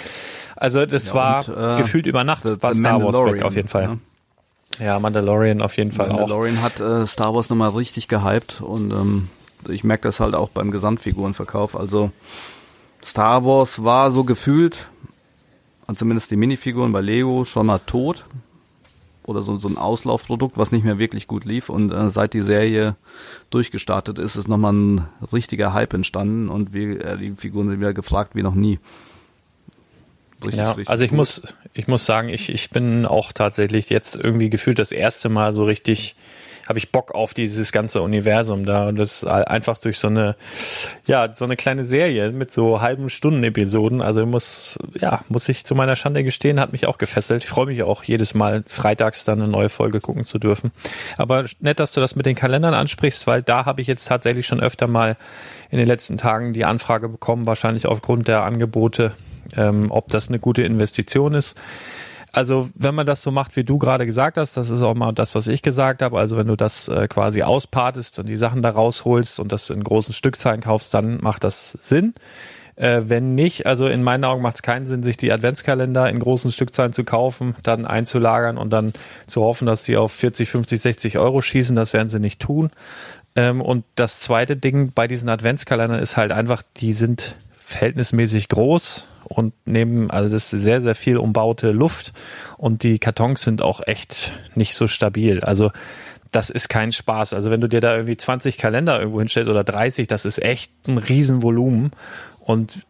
Also 0.57 0.87
das 0.87 1.09
Ja, 1.09 1.15
war 1.15 1.49
und, 1.51 1.55
äh, 1.55 1.77
gefühlt 1.83 2.07
über 2.07 2.25
Nacht 2.25 2.43
The- 2.45 2.63
war 2.63 2.73
The 2.73 2.79
Star 2.79 2.93
Wars 3.03 3.03
weg 3.03 3.13
Mandalorian, 3.13 3.43
auf 3.47 3.55
jeden 3.57 3.69
Fall. 3.69 3.87
ne? 3.89 3.99
Ja, 4.79 4.99
Mandalorian 4.99 5.61
auf 5.61 5.77
jeden 5.77 5.93
Fall 5.93 6.11
auch. 6.11 6.21
Mandalorian 6.21 6.63
hat 6.63 6.81
äh, 6.81 7.05
Star 7.05 7.35
Wars 7.35 7.51
nochmal 7.51 7.69
richtig 7.71 8.09
gehypt 8.09 8.63
und 8.63 8.93
ähm, 8.93 9.29
ich 9.69 9.85
merke 9.85 10.05
das 10.09 10.21
halt 10.21 10.35
auch 10.35 10.49
beim 10.49 10.71
Gesamtfigurenverkauf. 10.71 11.77
Also 11.77 12.11
Star 13.05 13.45
Wars 13.45 13.85
war 13.85 14.11
so 14.11 14.25
gefühlt, 14.25 14.89
und 15.87 15.99
zumindest 15.99 16.31
die 16.31 16.37
Minifiguren 16.37 16.93
bei 16.93 17.01
Lego, 17.01 17.45
schon 17.45 17.67
mal 17.67 17.79
tot. 17.79 18.25
Oder 19.25 19.43
so, 19.43 19.57
so 19.57 19.69
ein 19.69 19.77
Auslaufprodukt, 19.77 20.57
was 20.57 20.71
nicht 20.71 20.85
mehr 20.85 20.99
wirklich 20.99 21.27
gut 21.27 21.45
lief. 21.45 21.69
Und 21.69 21.91
äh, 21.93 22.11
seit 22.11 22.33
die 22.33 22.43
Serie 22.43 22.95
durchgestartet 23.51 24.19
ist, 24.21 24.37
ist 24.37 24.47
nochmal 24.49 24.73
ein 24.73 25.09
richtiger 25.33 25.73
Hype 25.73 25.95
entstanden 25.95 26.49
und 26.49 26.73
wir, 26.73 27.05
äh, 27.05 27.19
die 27.19 27.33
Figuren 27.33 27.69
sind 27.69 27.81
wieder 27.81 27.93
gefragt 27.93 28.37
wie 28.37 28.43
noch 28.45 28.55
nie. 28.55 28.79
Richtig, 30.43 30.59
Ja, 30.59 30.73
richtig 30.73 30.89
also 30.89 31.03
ich 31.03 31.11
gut. 31.11 31.17
muss, 31.17 31.43
ich 31.75 31.89
muss 31.89 32.07
sagen, 32.07 32.29
ich, 32.29 32.51
ich 32.51 32.71
bin 32.71 33.05
auch 33.05 33.33
tatsächlich 33.33 33.91
jetzt 33.91 34.15
irgendwie 34.15 34.49
gefühlt 34.49 34.79
das 34.79 34.93
erste 34.93 35.29
Mal 35.29 35.55
so 35.55 35.65
richtig 35.65 36.15
habe 36.67 36.79
ich 36.79 36.91
Bock 36.91 37.15
auf 37.15 37.35
dieses 37.35 37.71
ganze 37.73 38.03
Universum 38.03 38.65
da 38.65 38.89
und 38.89 38.97
das 38.97 39.25
einfach 39.25 39.79
durch 39.79 39.99
so 39.99 40.09
eine, 40.09 40.37
ja, 41.07 41.33
so 41.33 41.45
eine 41.45 41.57
kleine 41.57 41.85
Serie 41.85 42.33
mit 42.33 42.51
so 42.51 42.81
halben 42.81 43.09
Stunden 43.09 43.45
Episoden. 43.45 44.03
Also 44.03 44.27
muss, 44.27 44.79
ja, 45.01 45.25
muss 45.29 45.49
ich 45.49 45.65
zu 45.65 45.75
meiner 45.75 45.97
Schande 45.97 46.25
gestehen, 46.25 46.59
hat 46.59 46.73
mich 46.73 46.87
auch 46.87 46.99
gefesselt. 46.99 47.45
Ich 47.45 47.49
freue 47.49 47.67
mich 47.67 47.83
auch 47.83 48.03
jedes 48.03 48.35
Mal 48.35 48.65
freitags 48.67 49.25
dann 49.25 49.41
eine 49.41 49.51
neue 49.51 49.69
Folge 49.69 50.01
gucken 50.01 50.25
zu 50.25 50.39
dürfen. 50.39 50.73
Aber 51.17 51.45
nett, 51.61 51.79
dass 51.79 51.93
du 51.93 52.01
das 52.01 52.17
mit 52.17 52.27
den 52.27 52.35
Kalendern 52.35 52.75
ansprichst, 52.75 53.27
weil 53.27 53.43
da 53.43 53.65
habe 53.65 53.81
ich 53.81 53.87
jetzt 53.87 54.07
tatsächlich 54.07 54.47
schon 54.47 54.61
öfter 54.61 54.89
mal 54.89 55.17
in 55.71 55.79
den 55.79 55.87
letzten 55.87 56.19
Tagen 56.19 56.53
die 56.53 56.65
Anfrage 56.65 57.09
bekommen, 57.09 57.47
wahrscheinlich 57.47 57.87
aufgrund 57.87 58.27
der 58.27 58.43
Angebote, 58.43 59.13
ähm, 59.57 59.91
ob 59.91 60.09
das 60.09 60.29
eine 60.29 60.41
gute 60.41 60.63
Investition 60.63 61.35
ist 61.35 61.57
also 62.37 62.69
wenn 62.75 62.95
man 62.95 63.07
das 63.07 63.23
so 63.23 63.31
macht, 63.31 63.57
wie 63.57 63.65
du 63.65 63.79
gerade 63.79 64.05
gesagt 64.05 64.37
hast, 64.37 64.59
das 64.59 64.69
ist 64.69 64.83
auch 64.83 64.95
mal 64.95 65.13
das, 65.13 65.35
was 65.35 65.49
ich 65.49 65.63
gesagt 65.63 66.03
habe. 66.03 66.19
Also 66.19 66.37
wenn 66.37 66.47
du 66.47 66.55
das 66.55 66.87
äh, 66.87 67.09
quasi 67.09 67.43
auspartest 67.43 68.19
und 68.19 68.27
die 68.27 68.37
Sachen 68.37 68.61
da 68.61 68.69
rausholst 68.69 69.41
und 69.41 69.53
das 69.53 69.71
in 69.71 69.83
großen 69.83 70.13
Stückzahlen 70.13 70.61
kaufst, 70.61 70.93
dann 70.93 71.19
macht 71.23 71.45
das 71.45 71.73
Sinn. 71.73 72.13
Äh, 72.75 73.05
wenn 73.07 73.35
nicht, 73.35 73.65
also 73.65 73.87
in 73.87 74.03
meinen 74.03 74.25
Augen 74.25 74.43
macht 74.43 74.57
es 74.57 74.63
keinen 74.63 74.87
Sinn, 74.87 75.03
sich 75.03 75.17
die 75.17 75.33
Adventskalender 75.33 76.11
in 76.11 76.21
großen 76.21 76.53
Stückzahlen 76.53 76.93
zu 76.93 77.05
kaufen, 77.05 77.55
dann 77.63 77.87
einzulagern 77.87 78.59
und 78.59 78.69
dann 78.69 78.93
zu 79.27 79.41
hoffen, 79.41 79.65
dass 79.65 79.85
die 79.85 79.97
auf 79.97 80.13
40, 80.13 80.51
50, 80.51 80.79
60 80.79 81.19
Euro 81.19 81.41
schießen. 81.41 81.75
Das 81.75 81.95
werden 81.95 82.11
sie 82.11 82.21
nicht 82.21 82.39
tun. 82.39 82.71
Ähm, 83.35 83.63
und 83.63 83.85
das 83.95 84.21
zweite 84.21 84.59
Ding 84.59 84.93
bei 84.95 85.09
diesen 85.09 85.31
Adventskalendern 85.31 86.01
ist 86.01 86.19
halt 86.19 86.33
einfach, 86.33 86.63
die 86.77 86.93
sind 86.93 87.35
verhältnismäßig 87.57 88.51
groß 88.51 89.07
und 89.29 89.53
nehmen, 89.67 90.11
also 90.11 90.35
das 90.35 90.53
ist 90.53 90.63
sehr, 90.63 90.83
sehr 90.83 90.95
viel 90.95 91.17
umbaute 91.17 91.73
Luft 91.73 92.13
und 92.57 92.83
die 92.83 92.99
Kartons 92.99 93.43
sind 93.43 93.63
auch 93.63 93.81
echt 93.87 94.33
nicht 94.55 94.75
so 94.75 94.87
stabil. 94.87 95.41
Also 95.41 95.71
das 96.33 96.51
ist 96.51 96.69
kein 96.69 96.93
Spaß. 96.93 97.35
Also 97.35 97.51
wenn 97.51 97.61
du 97.61 97.69
dir 97.69 97.81
da 97.81 97.95
irgendwie 97.95 98.17
20 98.17 98.59
Kalender 98.59 98.99
irgendwo 98.99 99.21
hinstellst 99.21 99.51
oder 99.51 99.65
30, 99.65 100.07
das 100.07 100.25
ist 100.25 100.43
echt 100.43 100.71
ein 100.87 100.99
Riesenvolumen. 100.99 101.93
Und 102.41 102.87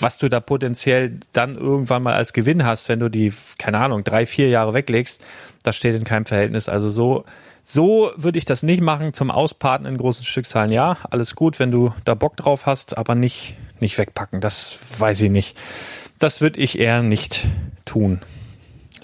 was 0.00 0.18
du 0.18 0.30
da 0.30 0.40
potenziell 0.40 1.20
dann 1.32 1.56
irgendwann 1.56 2.02
mal 2.02 2.14
als 2.14 2.32
Gewinn 2.32 2.64
hast, 2.64 2.88
wenn 2.88 3.00
du 3.00 3.10
die, 3.10 3.32
keine 3.58 3.78
Ahnung, 3.78 4.04
drei, 4.04 4.24
vier 4.24 4.48
Jahre 4.48 4.72
weglegst, 4.72 5.22
das 5.62 5.76
steht 5.76 5.94
in 5.94 6.04
keinem 6.04 6.24
Verhältnis. 6.24 6.68
Also 6.68 6.88
so, 6.88 7.24
so 7.62 8.12
würde 8.16 8.38
ich 8.38 8.46
das 8.46 8.62
nicht 8.62 8.80
machen. 8.80 9.12
Zum 9.12 9.30
Ausparten 9.30 9.86
in 9.86 9.98
großen 9.98 10.24
Stückzahlen, 10.24 10.72
ja, 10.72 10.96
alles 11.10 11.34
gut, 11.34 11.58
wenn 11.58 11.70
du 11.70 11.92
da 12.04 12.14
Bock 12.14 12.36
drauf 12.36 12.64
hast, 12.64 12.96
aber 12.96 13.14
nicht 13.14 13.56
nicht 13.80 13.98
wegpacken. 13.98 14.40
Das 14.40 14.78
weiß 14.98 15.22
ich 15.22 15.30
nicht. 15.30 15.56
Das 16.18 16.40
würde 16.40 16.60
ich 16.60 16.78
eher 16.78 17.02
nicht 17.02 17.48
tun. 17.84 18.22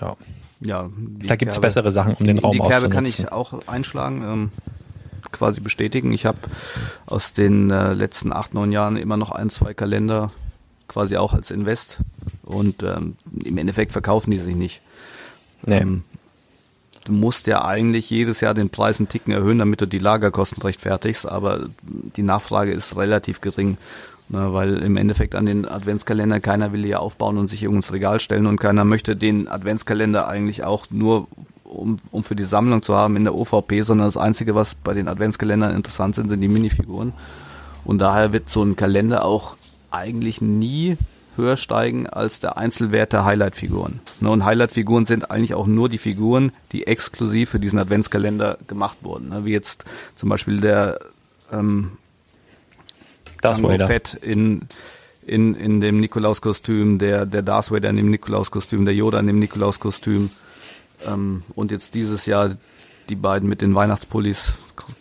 Ja. 0.00 0.16
Ja, 0.64 0.90
da 1.26 1.34
gibt 1.34 1.50
es 1.50 1.60
bessere 1.60 1.90
Sachen, 1.90 2.14
um 2.14 2.24
den 2.24 2.38
Raum 2.38 2.52
Die 2.52 2.60
Kerbe 2.60 2.88
kann 2.88 3.04
ich 3.04 3.32
auch 3.32 3.66
einschlagen, 3.66 4.22
ähm, 4.22 4.52
quasi 5.32 5.60
bestätigen. 5.60 6.12
Ich 6.12 6.24
habe 6.24 6.38
aus 7.06 7.32
den 7.32 7.70
äh, 7.70 7.94
letzten 7.94 8.32
acht, 8.32 8.54
neun 8.54 8.70
Jahren 8.70 8.96
immer 8.96 9.16
noch 9.16 9.32
ein, 9.32 9.50
zwei 9.50 9.74
Kalender 9.74 10.30
quasi 10.86 11.16
auch 11.16 11.32
als 11.32 11.50
Invest 11.50 11.98
und 12.44 12.82
ähm, 12.82 13.16
im 13.44 13.58
Endeffekt 13.58 13.92
verkaufen 13.92 14.30
die 14.30 14.38
sich 14.38 14.54
nicht. 14.54 14.82
Nee. 15.64 15.78
Ähm, 15.78 16.04
du 17.04 17.12
musst 17.12 17.46
ja 17.46 17.64
eigentlich 17.64 18.10
jedes 18.10 18.40
Jahr 18.40 18.54
den 18.54 18.70
Preis 18.70 18.98
einen 18.98 19.08
Ticken 19.08 19.32
erhöhen, 19.32 19.58
damit 19.58 19.80
du 19.80 19.86
die 19.86 19.98
Lagerkosten 19.98 20.62
rechtfertigst, 20.62 21.26
aber 21.26 21.66
die 21.82 22.22
Nachfrage 22.22 22.72
ist 22.72 22.96
relativ 22.96 23.40
gering. 23.40 23.78
Ne, 24.32 24.54
weil 24.54 24.78
im 24.78 24.96
Endeffekt 24.96 25.34
an 25.34 25.44
den 25.44 25.68
Adventskalender 25.68 26.40
keiner 26.40 26.72
will 26.72 26.86
ja 26.86 26.98
aufbauen 26.98 27.36
und 27.36 27.48
sich 27.48 27.64
ins 27.64 27.92
Regal 27.92 28.18
stellen 28.18 28.46
und 28.46 28.58
keiner 28.58 28.86
möchte 28.86 29.14
den 29.14 29.46
Adventskalender 29.46 30.26
eigentlich 30.26 30.64
auch 30.64 30.86
nur 30.88 31.28
um, 31.64 31.98
um 32.10 32.24
für 32.24 32.34
die 32.34 32.44
Sammlung 32.44 32.80
zu 32.80 32.96
haben 32.96 33.16
in 33.16 33.24
der 33.24 33.34
OVP, 33.34 33.82
sondern 33.82 34.08
das 34.08 34.16
Einzige, 34.16 34.54
was 34.54 34.74
bei 34.74 34.94
den 34.94 35.06
Adventskalendern 35.06 35.76
interessant 35.76 36.14
sind, 36.14 36.30
sind 36.30 36.40
die 36.40 36.48
Minifiguren. 36.48 37.12
Und 37.84 37.98
daher 37.98 38.32
wird 38.32 38.48
so 38.48 38.62
ein 38.62 38.74
Kalender 38.74 39.24
auch 39.26 39.56
eigentlich 39.90 40.40
nie 40.40 40.96
höher 41.36 41.58
steigen 41.58 42.06
als 42.06 42.40
der 42.40 42.56
Einzelwert 42.56 43.12
der 43.12 43.26
Highlight-Figuren. 43.26 44.00
Ne, 44.20 44.30
und 44.30 44.46
Highlight-Figuren 44.46 45.04
sind 45.04 45.30
eigentlich 45.30 45.52
auch 45.52 45.66
nur 45.66 45.90
die 45.90 45.98
Figuren, 45.98 46.52
die 46.72 46.86
exklusiv 46.86 47.50
für 47.50 47.60
diesen 47.60 47.78
Adventskalender 47.78 48.56
gemacht 48.66 48.96
wurden. 49.02 49.28
Ne, 49.28 49.44
wie 49.44 49.52
jetzt 49.52 49.84
zum 50.14 50.30
Beispiel 50.30 50.58
der 50.62 51.00
ähm, 51.52 51.92
Darth 53.42 53.56
Django 53.56 53.68
Vader. 53.68 53.86
Fett 53.86 54.14
in, 54.14 54.62
in, 55.26 55.54
in 55.54 55.80
dem 55.80 55.98
Nikolaus-Kostüm, 55.98 56.98
der, 56.98 57.26
der 57.26 57.42
Darth 57.42 57.70
Vader 57.70 57.90
in 57.90 57.96
dem 57.96 58.10
Nikolaus-Kostüm, 58.10 58.84
der 58.84 58.94
Yoda 58.94 59.20
in 59.20 59.26
dem 59.26 59.38
Nikolaus-Kostüm. 59.38 60.30
Ähm, 61.06 61.42
und 61.54 61.70
jetzt 61.70 61.94
dieses 61.94 62.26
Jahr 62.26 62.56
die 63.08 63.16
beiden 63.16 63.48
mit 63.48 63.60
den 63.60 63.74
Weihnachtspullis, 63.74 64.54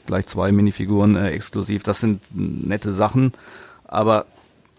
gleich 0.05 0.27
zwei 0.27 0.51
Minifiguren 0.51 1.15
äh, 1.15 1.29
exklusiv. 1.29 1.83
Das 1.83 1.99
sind 1.99 2.21
nette 2.33 2.91
Sachen, 2.93 3.31
aber 3.85 4.25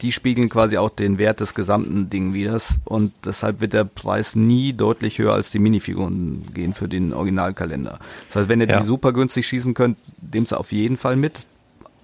die 0.02 0.10
spiegeln 0.10 0.48
quasi 0.48 0.78
auch 0.78 0.90
den 0.90 1.18
Wert 1.18 1.40
des 1.40 1.54
gesamten 1.54 2.10
Ding 2.10 2.34
wieder. 2.34 2.58
Und 2.84 3.12
deshalb 3.24 3.60
wird 3.60 3.72
der 3.72 3.84
Preis 3.84 4.34
nie 4.34 4.72
deutlich 4.72 5.18
höher 5.18 5.34
als 5.34 5.50
die 5.50 5.60
Minifiguren 5.60 6.44
gehen 6.52 6.74
für 6.74 6.88
den 6.88 7.12
Originalkalender. 7.12 8.00
Das 8.28 8.36
heißt, 8.36 8.48
wenn 8.48 8.60
ihr 8.60 8.68
ja. 8.68 8.80
die 8.80 8.86
super 8.86 9.12
günstig 9.12 9.46
schießen 9.46 9.74
könnt, 9.74 9.98
nehmt 10.32 10.48
sie 10.48 10.58
auf 10.58 10.72
jeden 10.72 10.96
Fall 10.96 11.16
mit 11.16 11.46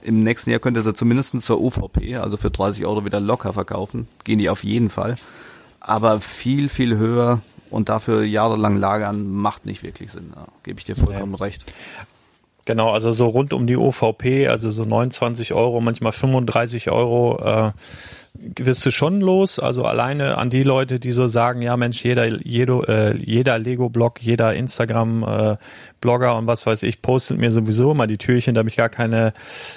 im 0.09 0.23
nächsten 0.23 0.51
Jahr 0.51 0.59
könnte 0.59 0.81
sie 0.81 0.95
zumindest 0.95 1.39
zur 1.41 1.61
UVP, 1.61 2.17
also 2.17 2.39
für 2.39 2.51
30 2.51 2.87
Euro 2.87 3.05
wieder 3.05 3.21
locker 3.21 3.53
verkaufen. 3.53 4.09
Gehen 4.25 4.39
die 4.39 4.49
auf 4.49 4.65
jeden 4.65 4.89
Fall. 4.89 5.17
Aber 5.81 6.21
viel, 6.21 6.71
viel 6.71 6.97
höher 6.97 7.43
und 7.71 7.91
dafür 7.91 8.25
jahrelang 8.25 8.77
lagern 8.77 9.31
macht 9.31 9.67
nicht 9.67 9.83
wirklich 9.83 10.11
Sinn. 10.11 10.33
Ja, 10.35 10.47
Gebe 10.63 10.79
ich 10.79 10.87
dir 10.87 10.97
vollkommen 10.97 11.35
ja. 11.35 11.45
recht. 11.45 11.73
Genau, 12.65 12.91
also 12.91 13.13
so 13.13 13.27
rund 13.29 13.53
um 13.53 13.67
die 13.67 13.77
UVP, 13.77 14.49
also 14.49 14.71
so 14.71 14.85
29 14.85 15.53
Euro, 15.53 15.81
manchmal 15.81 16.13
35 16.13 16.91
Euro. 16.91 17.39
Äh, 17.43 17.73
wirst 18.57 18.87
du 18.87 18.91
schon 18.91 19.21
los. 19.21 19.59
Also 19.59 19.85
alleine 19.85 20.39
an 20.39 20.51
die 20.51 20.63
Leute, 20.63 21.01
die 21.01 21.13
so 21.13 21.29
sagen, 21.29 21.63
ja 21.63 21.77
Mensch, 21.77 22.05
jeder, 22.05 22.27
jeder, 22.27 22.89
äh, 22.89 23.17
jeder 23.17 23.59
Lego-Blog, 23.59 24.23
jeder 24.23 24.55
Instagram-Blogger 24.55 26.31
äh, 26.31 26.37
und 26.37 26.47
was 26.47 26.67
weiß 26.67 26.85
ich, 26.85 27.03
postet 27.03 27.39
mir 27.39 27.51
sowieso 27.51 27.93
immer 27.93 28.07
die 28.07 28.19
Türchen, 28.19 28.55
da 28.55 28.61
habe 28.61 28.69
ich 28.69 28.77
gar 28.77 28.89
keine, 28.89 29.33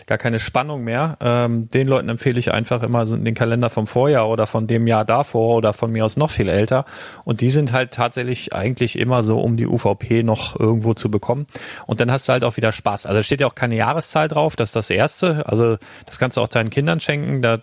gar 0.05 0.17
keine 0.17 0.39
Spannung 0.39 0.83
mehr. 0.83 1.17
Ähm, 1.21 1.69
den 1.69 1.87
Leuten 1.87 2.09
empfehle 2.09 2.39
ich 2.39 2.51
einfach 2.51 2.83
immer 2.83 3.05
so 3.05 3.17
den 3.17 3.33
Kalender 3.33 3.69
vom 3.69 3.87
Vorjahr 3.87 4.29
oder 4.29 4.45
von 4.45 4.67
dem 4.67 4.87
Jahr 4.87 5.05
davor 5.05 5.57
oder 5.57 5.73
von 5.73 5.91
mir 5.91 6.05
aus 6.05 6.17
noch 6.17 6.29
viel 6.29 6.49
älter. 6.49 6.85
Und 7.25 7.41
die 7.41 7.49
sind 7.49 7.73
halt 7.73 7.91
tatsächlich 7.91 8.53
eigentlich 8.53 8.97
immer 8.97 9.23
so 9.23 9.39
um 9.39 9.57
die 9.57 9.67
UVP 9.67 10.23
noch 10.23 10.59
irgendwo 10.59 10.93
zu 10.93 11.09
bekommen. 11.09 11.47
Und 11.87 11.99
dann 11.99 12.11
hast 12.11 12.27
du 12.27 12.33
halt 12.33 12.43
auch 12.43 12.57
wieder 12.57 12.71
Spaß. 12.71 13.05
Also 13.05 13.21
steht 13.23 13.41
ja 13.41 13.47
auch 13.47 13.55
keine 13.55 13.75
Jahreszahl 13.75 14.27
drauf, 14.27 14.55
das 14.55 14.69
ist 14.69 14.75
das 14.75 14.89
Erste. 14.89 15.45
Also 15.47 15.77
das 16.05 16.19
kannst 16.19 16.37
du 16.37 16.41
auch 16.41 16.47
deinen 16.47 16.69
Kindern 16.69 16.99
schenken, 16.99 17.41
da 17.41 17.57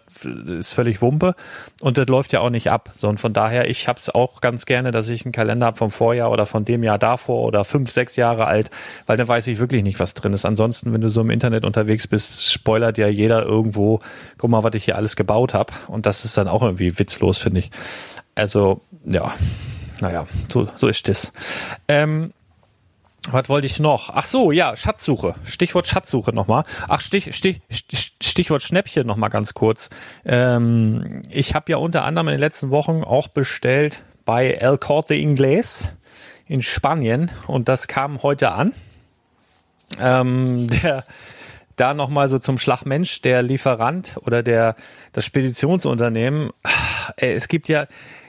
ist 0.59 0.73
völlig 0.73 0.88
völlig 0.88 1.03
Wumpe 1.03 1.35
und 1.83 1.98
das 1.98 2.07
läuft 2.07 2.33
ja 2.33 2.40
auch 2.40 2.51
nicht 2.51 2.70
ab. 2.70 2.90
So, 2.96 3.09
und 3.09 3.20
von 3.20 3.33
daher, 3.33 3.68
ich 3.68 3.88
habe 3.88 3.98
es 3.98 4.11
auch 4.11 4.40
ganz 4.40 4.64
gerne, 4.66 4.90
dass 4.90 5.09
ich 5.09 5.24
einen 5.24 5.33
Kalender 5.33 5.66
habe 5.66 5.77
vom 5.77 5.90
Vorjahr 5.90 6.31
oder 6.31 6.46
von 6.46 6.64
dem 6.64 6.83
Jahr 6.83 6.98
davor 6.98 7.44
oder 7.44 7.64
fünf, 7.64 7.90
sechs 7.90 8.16
Jahre 8.16 8.46
alt, 8.46 8.70
weil 9.07 9.16
dann 9.16 9.29
weiß 9.29 9.46
ich 9.48 9.59
wirklich 9.59 9.83
nicht, 9.83 10.01
was 10.01 10.14
drin 10.14 10.33
ist. 10.33 10.46
Ansonsten, 10.46 10.92
wenn 10.92 11.01
du 11.01 11.09
so 11.09 11.20
im 11.20 11.31
Internet 11.31 11.64
unterwegs 11.64 12.07
bist, 12.07 12.51
spoilert 12.51 12.96
ja 12.98 13.09
jeder 13.09 13.44
irgendwo, 13.44 14.01
guck 14.38 14.51
mal, 14.51 14.62
was 14.64 14.74
ich 14.74 14.85
hier 14.85 14.96
alles 14.96 15.16
gebaut 15.16 15.55
habe. 15.55 15.72
Und 15.88 16.07
das 16.07 16.24
ist 16.24 16.38
dann 16.38 16.48
auch 16.48 16.62
irgendwie 16.62 16.98
witzlos, 16.98 17.38
finde 17.38 17.61
ich. 17.61 17.70
Also, 18.35 18.81
ja, 19.05 19.33
naja, 20.01 20.27
so, 20.48 20.68
so 20.77 20.88
ist 20.88 21.09
das. 21.09 21.33
Ähm, 21.88 22.33
was 23.33 23.49
wollte 23.49 23.67
ich 23.67 23.81
noch? 23.81 24.11
Ach 24.12 24.25
so, 24.25 24.53
ja, 24.53 24.77
Schatzsuche. 24.77 25.35
Stichwort 25.45 25.87
Schatzsuche 25.87 26.35
nochmal. 26.35 26.64
Ach, 26.88 27.01
Stich, 27.01 27.35
Stich, 27.35 27.61
Stichwort 28.23 28.62
Schnäppchen 28.62 29.07
nochmal 29.07 29.31
ganz 29.31 29.55
kurz. 29.55 29.91
Ähm, 30.25 31.23
ich 31.31 31.55
habe 31.55 31.71
ja 31.73 31.79
unter 31.79 32.05
anderem 32.05 32.29
in 32.29 32.35
den 32.35 32.41
letzten 32.41 32.71
Wochen 32.71 33.03
auch 33.05 33.29
bestellt 33.29 34.03
bei 34.25 34.53
El 34.53 34.79
Corte 34.79 35.14
Inglés 35.14 35.88
in 36.47 36.62
Spanien 36.62 37.31
und 37.47 37.69
das 37.69 37.88
kam 37.88 38.23
heute 38.23 38.53
an. 38.53 38.73
Ähm, 39.99 40.69
der 40.69 41.05
da 41.77 41.95
nochmal 41.95 42.29
so 42.29 42.38
zum 42.38 42.59
Schlagmensch, 42.59 43.23
der 43.23 43.43
Lieferant 43.43 44.19
oder 44.23 44.43
der 44.43 44.75
das 45.12 45.25
Speditionsunternehmen. 45.25 46.51
Es 47.17 47.49
gibt 47.49 47.69
ja 47.69 47.87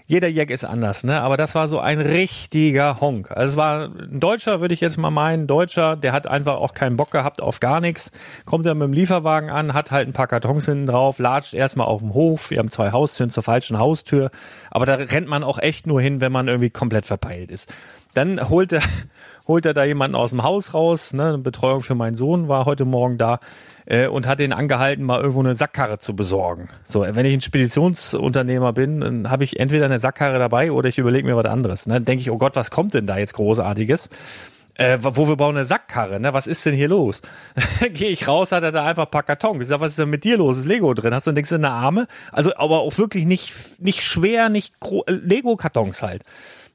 jeder 0.10 0.28
Jack 0.28 0.50
ist 0.50 0.66
anders, 0.66 1.04
ne? 1.04 1.22
Aber 1.22 1.38
das 1.38 1.54
war 1.54 1.68
so 1.68 1.78
ein 1.78 2.02
richtiger 2.02 3.00
Honk. 3.00 3.30
Also 3.30 3.52
es 3.52 3.58
war 3.58 3.90
ein 3.90 4.20
Deutscher, 4.20 4.60
würde 4.60 4.74
ich 4.74 4.82
jetzt 4.82 4.98
mal 4.98 5.12
meinen, 5.12 5.46
Deutscher, 5.46 5.96
der 5.96 6.14
hat 6.14 6.26
einfach 6.26 6.56
auch 6.56 6.74
keinen 6.74 6.98
Bock 6.98 7.12
gehabt 7.12 7.42
auf 7.42 7.60
gar 7.60 7.80
nichts. 7.80 8.12
Kommt 8.44 8.66
er 8.66 8.74
mit 8.74 8.88
dem 8.88 8.94
Lieferwagen 8.94 9.52
an, 9.52 9.76
hat 9.76 9.92
halt 9.92 10.08
ein 10.08 10.14
paar 10.14 10.26
Kartons 10.26 10.66
hinten 10.66 10.88
drauf, 10.88 11.20
latscht 11.20 11.54
erstmal 11.54 11.86
auf 11.86 12.02
dem 12.02 12.16
Hof. 12.16 12.50
Wir 12.50 12.58
haben 12.58 12.72
zwei 12.72 12.92
Haustüren 12.92 13.30
zur 13.30 13.44
falschen 13.44 13.78
Haustür. 13.78 14.32
Aber 14.72 14.88
da 14.88 14.96
rennt 14.96 15.28
man 15.28 15.44
auch 15.44 15.60
echt 15.60 15.86
nur 15.86 16.02
hin, 16.02 16.22
wenn 16.22 16.32
man 16.32 16.48
irgendwie 16.48 16.72
komplett 16.72 17.06
verpeilt 17.06 17.52
ist. 17.52 17.72
Dann 18.16 18.50
holt 18.50 18.72
er, 18.72 18.82
holt 19.48 19.68
er 19.68 19.76
da 19.76 19.84
jemanden 19.84 20.16
aus 20.16 20.32
dem 20.32 20.42
Haus 20.42 20.74
raus, 20.74 21.14
ne? 21.14 21.38
Betreuung 21.38 21.82
für 21.82 21.94
meinen 21.94 22.16
Sohn 22.16 22.48
war 22.48 22.66
heute 22.66 22.86
Morgen 22.86 23.20
da 23.20 23.38
äh, 23.86 24.08
und 24.08 24.28
hat 24.28 24.42
ihn 24.42 24.54
angehalten, 24.54 25.04
mal 25.04 25.20
irgendwo 25.20 25.42
eine 25.42 25.56
Sackkarre 25.56 26.00
zu 26.00 26.16
besorgen. 26.16 26.70
So, 26.84 27.02
wenn 27.02 27.26
ich 27.26 27.34
ein 27.34 27.42
Speditionsunternehmer 27.42 28.74
bin, 28.74 29.02
dann 29.02 29.30
habe 29.30 29.44
ich 29.44 29.60
entweder 29.60 29.86
eine 29.86 30.00
Sackkarre 30.00 30.40
dabei 30.40 30.72
oder 30.72 30.90
ich 30.90 30.98
überlege 30.98 31.28
mir 31.28 31.36
was 31.36 31.46
anderes. 31.46 31.86
Ne? 31.86 31.96
Dann 31.96 32.06
denke 32.06 32.22
ich, 32.22 32.32
oh 32.32 32.38
Gott, 32.38 32.56
was 32.56 32.72
kommt 32.72 32.94
denn 32.94 33.08
da 33.08 33.18
jetzt 33.18 33.34
Großartiges? 33.34 34.10
äh, 34.80 34.98
wo 35.02 35.28
wir 35.28 35.36
bauen 35.36 35.58
eine 35.58 35.66
Sackkarre, 35.66 36.22
ne? 36.22 36.34
Was 36.34 36.48
ist 36.48 36.66
denn 36.66 36.74
hier 36.74 36.88
los? 36.88 37.22
Gehe 37.94 38.10
ich 38.10 38.30
raus, 38.30 38.54
hat 38.54 38.64
er 38.64 38.72
da 38.72 38.86
einfach 38.86 39.06
ein 39.06 39.12
paar 39.12 39.24
Kartons. 39.24 39.62
Ich 39.62 39.68
sag, 39.68 39.82
was 39.82 39.92
ist 39.92 40.00
denn 40.00 40.10
mit 40.10 40.24
dir 40.24 40.38
los? 40.38 40.58
Ist 40.58 40.66
Lego 40.66 40.94
drin? 40.94 41.14
Hast 41.14 41.28
du 41.28 41.34
nichts 41.34 41.52
in 41.52 41.64
der 41.64 41.72
Arme? 41.72 42.08
Also, 42.32 42.56
aber 42.56 42.80
auch 42.80 42.98
wirklich 42.98 43.26
nicht, 43.26 43.82
nicht 43.82 44.02
schwer, 44.02 44.48
nicht 44.48 44.74
äh, 44.82 45.12
Lego-Kartons 45.12 46.02
halt. 46.02 46.24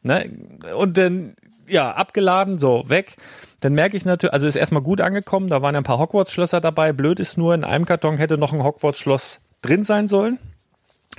Ne? 0.02 0.30
Und 0.76 0.98
dann, 0.98 1.34
ja, 1.66 1.92
abgeladen, 1.92 2.58
so, 2.58 2.84
weg. 2.88 3.16
Dann 3.60 3.74
merke 3.74 3.96
ich 3.96 4.04
natürlich, 4.04 4.32
also 4.32 4.46
ist 4.46 4.56
erstmal 4.56 4.82
gut 4.82 5.00
angekommen, 5.00 5.48
da 5.48 5.62
waren 5.62 5.74
ja 5.74 5.80
ein 5.80 5.84
paar 5.84 5.98
Hogwarts-Schlösser 5.98 6.60
dabei. 6.60 6.92
Blöd 6.92 7.20
ist 7.20 7.38
nur, 7.38 7.54
in 7.54 7.64
einem 7.64 7.86
Karton 7.86 8.18
hätte 8.18 8.38
noch 8.38 8.52
ein 8.52 8.62
Hogwarts-Schloss 8.62 9.40
drin 9.62 9.84
sein 9.84 10.08
sollen. 10.08 10.38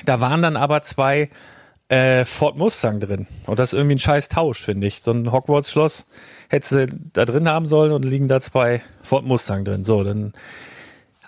Da 0.05 0.21
waren 0.21 0.41
dann 0.41 0.57
aber 0.57 0.81
zwei 0.81 1.29
äh, 1.89 2.25
Ford 2.25 2.57
Mustang 2.57 2.99
drin. 2.99 3.27
Und 3.45 3.59
das 3.59 3.73
ist 3.73 3.77
irgendwie 3.77 3.95
ein 3.95 3.99
scheiß 3.99 4.29
Tausch, 4.29 4.59
finde 4.59 4.87
ich. 4.87 5.01
So 5.01 5.11
ein 5.11 5.31
Hogwarts-Schloss 5.31 6.07
hättest 6.49 6.71
du 6.71 6.87
da 7.13 7.25
drin 7.25 7.47
haben 7.47 7.67
sollen 7.67 7.91
und 7.91 8.03
liegen 8.03 8.27
da 8.27 8.39
zwei 8.39 8.81
Ford 9.03 9.25
Mustang 9.25 9.65
drin. 9.65 9.83
So, 9.83 10.03
dann 10.03 10.33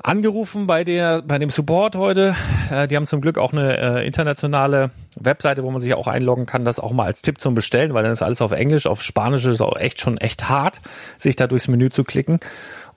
angerufen 0.03 0.67
bei 0.67 0.83
der 0.83 1.21
bei 1.21 1.39
dem 1.39 1.49
Support 1.49 1.95
heute. 1.95 2.35
Äh, 2.71 2.87
die 2.87 2.95
haben 2.95 3.07
zum 3.07 3.21
Glück 3.21 3.37
auch 3.37 3.51
eine 3.51 3.77
äh, 3.77 4.07
internationale 4.07 4.91
Webseite, 5.15 5.63
wo 5.63 5.71
man 5.71 5.81
sich 5.81 5.93
auch 5.93 6.07
einloggen 6.07 6.45
kann, 6.45 6.65
das 6.65 6.79
auch 6.79 6.91
mal 6.91 7.05
als 7.05 7.21
Tipp 7.21 7.41
zum 7.41 7.55
Bestellen, 7.55 7.93
weil 7.93 8.03
dann 8.03 8.11
ist 8.11 8.21
alles 8.21 8.41
auf 8.41 8.51
Englisch, 8.51 8.87
auf 8.87 9.01
Spanisch 9.01 9.45
ist 9.45 9.61
auch 9.61 9.77
echt 9.77 9.99
schon 9.99 10.17
echt 10.17 10.49
hart, 10.49 10.81
sich 11.17 11.35
da 11.35 11.47
durchs 11.47 11.67
Menü 11.67 11.89
zu 11.89 12.03
klicken. 12.03 12.39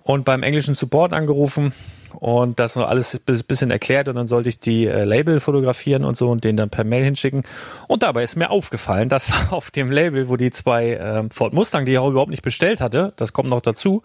Und 0.03 0.25
beim 0.25 0.43
englischen 0.43 0.75
Support 0.75 1.13
angerufen, 1.13 1.73
und 2.19 2.59
das 2.59 2.77
noch 2.77 2.89
alles 2.89 3.19
bisschen 3.21 3.71
erklärt 3.71 4.09
und 4.09 4.17
dann 4.17 4.27
sollte 4.27 4.49
ich 4.49 4.61
die 4.61 4.87
äh, 4.87 5.05
Label 5.05 5.41
fotografieren 5.41 6.05
und 6.05 6.17
so 6.17 6.31
und 6.31 6.45
den 6.45 6.57
dann 6.57 6.71
per 6.71 6.85
Mail 6.85 7.05
hinschicken. 7.05 7.43
Und 7.89 8.03
dabei 8.03 8.23
ist 8.23 8.37
mir 8.37 8.51
aufgefallen, 8.51 9.09
dass 9.09 9.33
auf 9.51 9.71
dem 9.71 9.91
Label, 9.91 10.29
wo 10.29 10.37
die 10.37 10.51
zwei 10.51 10.93
äh, 10.93 11.25
Ford 11.33 11.53
Mustang, 11.53 11.85
die 11.85 11.93
ich 11.93 11.99
auch 11.99 12.11
überhaupt 12.11 12.31
nicht 12.31 12.43
bestellt 12.43 12.81
hatte, 12.81 13.13
das 13.17 13.33
kommt 13.33 13.51
noch 13.51 13.63
dazu, 13.63 14.03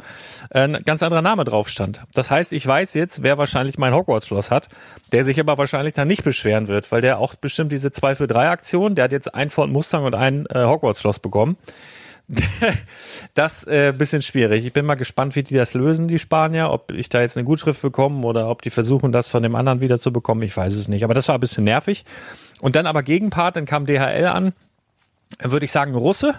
äh, 0.50 0.62
ein 0.62 0.80
ganz 0.86 1.04
anderer 1.04 1.22
Name 1.22 1.44
drauf 1.44 1.70
stand. 1.70 2.02
Das 2.13 2.32
heißt, 2.32 2.54
ich 2.54 2.65
weiß 2.65 2.94
jetzt, 2.94 3.24
wer 3.24 3.38
wahrscheinlich 3.38 3.78
mein 3.78 3.94
Hogwarts-Schloss 3.94 4.52
hat, 4.52 4.70
der 5.12 5.24
sich 5.24 5.39
aber 5.39 5.58
wahrscheinlich 5.58 5.94
dann 5.94 6.08
nicht 6.08 6.24
beschweren 6.24 6.68
wird, 6.68 6.91
weil 6.91 7.02
der 7.02 7.20
auch 7.20 7.36
bestimmt 7.36 7.72
diese 7.72 7.91
2 7.91 8.15
für 8.15 8.28
3 8.28 8.50
Aktion, 8.50 8.96
der 8.96 9.06
hat 9.06 9.12
jetzt 9.12 9.34
ein 9.34 9.50
Ford 9.50 9.70
Mustang 9.70 10.06
und 10.06 10.15
ein 10.15 10.46
äh, 10.48 10.65
Hogwarts-Schloss 10.65 11.20
bekommen. 11.20 11.58
das 13.34 13.68
äh, 13.68 13.94
bisschen 13.96 14.22
schwierig. 14.22 14.66
Ich 14.66 14.74
bin 14.74 14.86
mal 14.86 14.96
gespannt, 14.96 15.36
wie 15.36 15.44
die 15.44 15.56
das 15.56 15.74
lösen, 15.74 16.08
die 16.08 16.20
Spanier. 16.20 16.72
Ob 16.72 16.92
ich 16.92 17.10
da 17.10 17.22
jetzt 17.22 17.38
eine 17.38 17.46
Gutschrift 17.46 17.82
bekomme 17.82 18.26
oder 18.26 18.50
ob 18.50 18.62
die 18.62 18.70
versuchen, 18.70 19.12
das 19.12 19.30
von 19.30 19.44
dem 19.44 19.56
anderen 19.56 19.82
wieder 19.82 20.00
zu 20.00 20.12
bekommen. 20.12 20.42
Ich 20.42 20.56
weiß 20.56 20.74
es 20.76 20.88
nicht. 20.88 21.04
Aber 21.04 21.14
das 21.14 21.28
war 21.28 21.36
ein 21.36 21.42
bisschen 21.42 21.64
nervig. 21.64 22.06
Und 22.62 22.76
dann 22.76 22.88
aber 22.88 23.04
Gegenpart, 23.04 23.56
dann 23.56 23.66
kam 23.66 23.86
DHL 23.86 24.26
an. 24.26 24.54
Würde 25.42 25.66
ich 25.66 25.72
sagen, 25.72 25.96
Russe. 25.96 26.36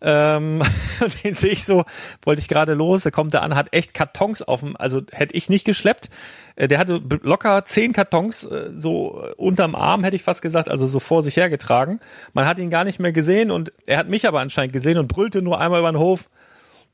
Ähm, 0.00 0.62
den 1.24 1.34
sehe 1.34 1.52
ich 1.52 1.64
so, 1.64 1.84
wollte 2.22 2.40
ich 2.40 2.48
gerade 2.48 2.74
los, 2.74 3.02
da 3.02 3.10
kommt 3.10 3.34
er 3.34 3.42
an, 3.42 3.54
hat 3.54 3.72
echt 3.72 3.94
Kartons 3.94 4.42
auf 4.42 4.60
dem, 4.60 4.76
also 4.76 5.02
hätte 5.12 5.34
ich 5.34 5.48
nicht 5.48 5.64
geschleppt. 5.64 6.10
Äh, 6.56 6.68
der 6.68 6.78
hatte 6.78 7.02
locker 7.22 7.64
zehn 7.64 7.92
Kartons 7.92 8.44
äh, 8.44 8.70
so 8.76 9.24
unterm 9.36 9.74
Arm, 9.74 10.04
hätte 10.04 10.16
ich 10.16 10.22
fast 10.22 10.42
gesagt, 10.42 10.68
also 10.68 10.86
so 10.86 11.00
vor 11.00 11.22
sich 11.22 11.36
hergetragen. 11.36 12.00
Man 12.32 12.46
hat 12.46 12.58
ihn 12.58 12.70
gar 12.70 12.84
nicht 12.84 13.00
mehr 13.00 13.12
gesehen 13.12 13.50
und 13.50 13.72
er 13.86 13.98
hat 13.98 14.08
mich 14.08 14.26
aber 14.26 14.40
anscheinend 14.40 14.72
gesehen 14.72 14.98
und 14.98 15.08
brüllte 15.08 15.42
nur 15.42 15.60
einmal 15.60 15.80
über 15.80 15.92
den 15.92 15.98
Hof, 15.98 16.28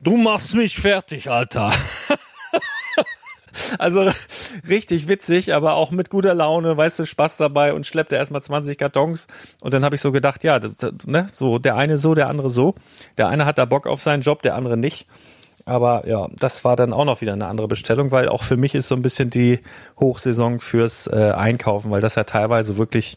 du 0.01 0.17
machst 0.17 0.55
mich 0.55 0.79
fertig, 0.79 1.31
Alter. 1.31 1.73
Also 3.79 4.09
richtig 4.69 5.09
witzig, 5.09 5.55
aber 5.55 5.75
auch 5.75 5.91
mit 5.91 6.11
guter 6.11 6.35
Laune, 6.35 6.77
weißt 6.77 7.01
du, 7.01 7.07
Spaß 7.07 7.37
dabei 7.37 7.75
und 7.75 7.87
schleppte 7.87 8.17
erstmal 8.17 8.43
20 8.43 8.79
Kartons. 8.79 9.27
Und 9.61 9.75
dann 9.75 9.85
habe 9.85 9.95
ich 9.95 10.01
so 10.01 10.13
gedacht, 10.13 10.45
ja, 10.45 10.59
das, 10.59 10.73
das, 10.77 10.93
ne, 11.07 11.27
so 11.33 11.59
der 11.59 11.77
eine 11.77 11.99
so, 11.99 12.15
der 12.15 12.29
andere 12.29 12.51
so. 12.51 12.75
Der 13.19 13.29
eine 13.29 13.45
hat 13.45 13.59
da 13.59 13.65
Bock 13.65 13.87
auf 13.87 14.01
seinen 14.01 14.23
Job, 14.23 14.43
der 14.43 14.55
andere 14.55 14.77
nicht. 14.77 15.07
Aber 15.65 16.09
ja, 16.09 16.29
das 16.39 16.65
war 16.65 16.77
dann 16.77 16.93
auch 16.93 17.05
noch 17.05 17.21
wieder 17.21 17.35
eine 17.35 17.47
andere 17.47 17.69
Bestellung, 17.69 18.11
weil 18.11 18.29
auch 18.29 18.43
für 18.43 18.57
mich 18.57 18.75
ist 18.75 18.89
so 18.89 18.97
ein 18.97 19.03
bisschen 19.03 19.31
die 19.31 19.61
Hochsaison 19.99 20.59
fürs 20.59 21.07
äh, 21.07 21.33
Einkaufen, 21.37 21.91
weil 21.91 22.01
das 22.01 22.17
ja 22.17 22.25
teilweise 22.25 22.79
wirklich 22.79 23.17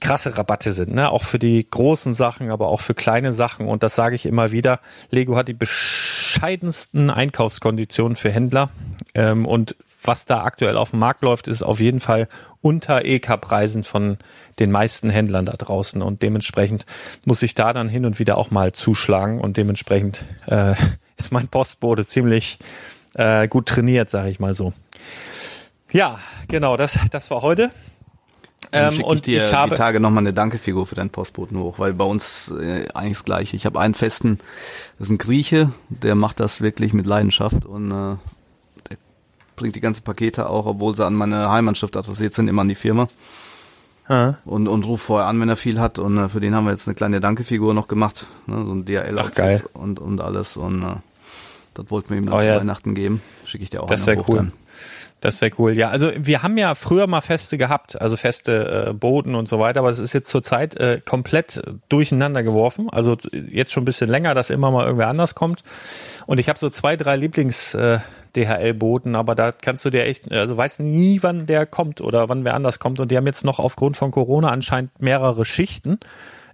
krasse 0.00 0.36
Rabatte 0.36 0.70
sind, 0.70 0.94
ne? 0.94 1.10
Auch 1.10 1.22
für 1.22 1.38
die 1.38 1.66
großen 1.68 2.14
Sachen, 2.14 2.50
aber 2.50 2.68
auch 2.68 2.80
für 2.80 2.94
kleine 2.94 3.32
Sachen. 3.32 3.66
Und 3.66 3.82
das 3.82 3.94
sage 3.94 4.16
ich 4.16 4.26
immer 4.26 4.52
wieder. 4.52 4.80
Lego 5.10 5.36
hat 5.36 5.48
die 5.48 5.54
bescheidensten 5.54 7.10
Einkaufskonditionen 7.10 8.16
für 8.16 8.30
Händler. 8.30 8.70
Ähm, 9.14 9.46
und 9.46 9.76
was 10.02 10.26
da 10.26 10.44
aktuell 10.44 10.76
auf 10.76 10.90
dem 10.90 10.98
Markt 10.98 11.22
läuft, 11.22 11.48
ist 11.48 11.62
auf 11.62 11.80
jeden 11.80 12.00
Fall 12.00 12.28
unter 12.60 13.04
EK-Preisen 13.04 13.84
von 13.84 14.18
den 14.58 14.70
meisten 14.70 15.08
Händlern 15.08 15.46
da 15.46 15.54
draußen. 15.54 16.02
Und 16.02 16.22
dementsprechend 16.22 16.84
muss 17.24 17.42
ich 17.42 17.54
da 17.54 17.72
dann 17.72 17.88
hin 17.88 18.04
und 18.04 18.18
wieder 18.18 18.36
auch 18.36 18.50
mal 18.50 18.72
zuschlagen. 18.72 19.40
Und 19.40 19.56
dementsprechend 19.56 20.24
äh, 20.46 20.74
ist 21.16 21.32
mein 21.32 21.48
Postbote 21.48 22.04
ziemlich 22.04 22.58
äh, 23.14 23.48
gut 23.48 23.66
trainiert, 23.66 24.10
sage 24.10 24.28
ich 24.28 24.40
mal 24.40 24.52
so. 24.52 24.72
Ja, 25.90 26.18
genau, 26.48 26.76
das, 26.76 26.98
das 27.10 27.30
war 27.30 27.42
heute. 27.42 27.70
Ähm, 28.74 28.90
schicke 28.90 29.14
ich 29.14 29.22
dir 29.22 29.46
ich 29.46 29.52
habe 29.52 29.70
die 29.70 29.76
Tage 29.76 30.00
nochmal 30.00 30.22
eine 30.22 30.34
Dankefigur 30.34 30.86
für 30.86 30.94
deinen 30.94 31.10
Postboten 31.10 31.58
hoch, 31.58 31.78
weil 31.78 31.92
bei 31.92 32.04
uns 32.04 32.50
äh, 32.50 32.88
eigentlich 32.94 33.18
das 33.18 33.24
Gleiche. 33.24 33.56
Ich 33.56 33.66
habe 33.66 33.80
einen 33.80 33.94
festen, 33.94 34.38
das 34.98 35.08
ist 35.08 35.12
ein 35.12 35.18
Grieche, 35.18 35.70
der 35.88 36.14
macht 36.14 36.40
das 36.40 36.60
wirklich 36.60 36.92
mit 36.92 37.06
Leidenschaft 37.06 37.64
und 37.64 37.90
äh, 37.90 38.16
der 38.90 38.96
bringt 39.56 39.76
die 39.76 39.80
ganzen 39.80 40.02
Pakete 40.02 40.50
auch, 40.50 40.66
obwohl 40.66 40.94
sie 40.94 41.04
an 41.04 41.14
meine 41.14 41.50
Heimatschrift 41.50 41.96
adressiert 41.96 42.34
sind, 42.34 42.48
immer 42.48 42.62
an 42.62 42.68
die 42.68 42.74
Firma. 42.74 43.06
Und, 44.44 44.68
und 44.68 44.84
ruft 44.84 45.06
vorher 45.06 45.28
an, 45.28 45.40
wenn 45.40 45.48
er 45.48 45.56
viel 45.56 45.80
hat. 45.80 45.98
Und 45.98 46.18
äh, 46.18 46.28
für 46.28 46.40
den 46.40 46.54
haben 46.54 46.64
wir 46.64 46.72
jetzt 46.72 46.86
eine 46.86 46.94
kleine 46.94 47.20
Dankefigur 47.20 47.72
noch 47.72 47.88
gemacht. 47.88 48.26
Ne, 48.46 48.62
so 48.64 48.72
ein 48.72 48.84
DHL 48.84 49.18
Ach, 49.18 49.32
geil. 49.32 49.64
und, 49.72 49.98
und 49.98 50.20
alles. 50.20 50.56
Und 50.56 50.82
äh, 50.82 50.96
das 51.74 51.90
wollten 51.90 52.10
wir 52.10 52.18
ihm 52.18 52.26
dann 52.26 52.34
oh, 52.34 52.40
zu 52.40 52.48
ja. 52.48 52.60
Weihnachten 52.60 52.94
geben. 52.94 53.22
Schicke 53.44 53.64
ich 53.64 53.70
dir 53.70 53.82
auch 53.82 53.86
Das 53.86 54.06
wäre 54.06 54.22
cool. 54.28 54.36
Dann. 54.36 54.52
Das 55.24 55.40
wäre 55.40 55.52
cool. 55.58 55.72
Ja, 55.72 55.88
also 55.88 56.12
wir 56.18 56.42
haben 56.42 56.58
ja 56.58 56.74
früher 56.74 57.06
mal 57.06 57.22
Feste 57.22 57.56
gehabt, 57.56 57.98
also 57.98 58.14
feste 58.14 58.88
äh, 58.88 58.92
Boden 58.92 59.34
und 59.34 59.48
so 59.48 59.58
weiter, 59.58 59.80
aber 59.80 59.88
es 59.88 59.98
ist 59.98 60.12
jetzt 60.12 60.28
zurzeit 60.28 60.76
äh, 60.76 61.00
komplett 61.02 61.62
durcheinander 61.88 62.42
geworfen. 62.42 62.90
Also 62.90 63.16
jetzt 63.32 63.72
schon 63.72 63.84
ein 63.84 63.86
bisschen 63.86 64.10
länger, 64.10 64.34
dass 64.34 64.50
immer 64.50 64.70
mal 64.70 64.84
irgendwer 64.84 65.08
anders 65.08 65.34
kommt. 65.34 65.64
Und 66.26 66.40
ich 66.40 66.50
habe 66.50 66.58
so 66.58 66.68
zwei, 66.68 66.96
drei 66.96 67.16
Lieblings 67.16 67.72
äh, 67.72 68.00
DHL-Boten, 68.36 69.16
aber 69.16 69.34
da 69.34 69.52
kannst 69.52 69.86
du 69.86 69.88
dir 69.88 70.04
echt, 70.04 70.30
also 70.30 70.58
weißt 70.58 70.80
nie, 70.80 71.22
wann 71.22 71.46
der 71.46 71.64
kommt 71.64 72.02
oder 72.02 72.28
wann 72.28 72.44
wer 72.44 72.52
anders 72.52 72.78
kommt. 72.78 73.00
Und 73.00 73.10
die 73.10 73.16
haben 73.16 73.26
jetzt 73.26 73.46
noch 73.46 73.58
aufgrund 73.58 73.96
von 73.96 74.10
Corona 74.10 74.50
anscheinend 74.50 75.00
mehrere 75.00 75.46
Schichten 75.46 76.00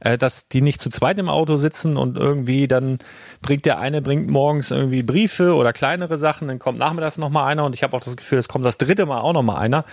äh, 0.01 0.19
dass 0.19 0.49
die 0.49 0.61
nicht 0.61 0.81
zu 0.81 0.91
zweit 0.91 1.19
im 1.19 1.29
Auto 1.29 1.57
sitzen 1.57 1.97
und 1.97 2.17
irgendwie 2.17 2.69
dann 2.69 2.99
bringt 3.43 3.67
der 3.67 3.79
eine 3.79 4.03
bringt 4.03 4.29
morgens 4.29 4.71
irgendwie 4.71 5.03
Briefe 5.03 5.55
oder 5.55 5.73
kleinere 5.73 6.19
Sachen, 6.19 6.49
dann 6.49 6.59
kommt 6.59 6.79
nachmittags 6.79 7.19
noch 7.19 7.31
mal 7.31 7.47
einer 7.47 7.65
und 7.65 7.75
ich 7.75 7.83
habe 7.83 7.97
auch 7.97 8.01
das 8.01 8.17
Gefühl, 8.17 8.39
es 8.39 8.49
kommt 8.49 8.65
das 8.65 8.79
dritte 8.79 9.07
Mal 9.07 9.21
auch 9.21 9.33
noch 9.33 9.43
mal 9.43 9.57
einer. 9.57 9.85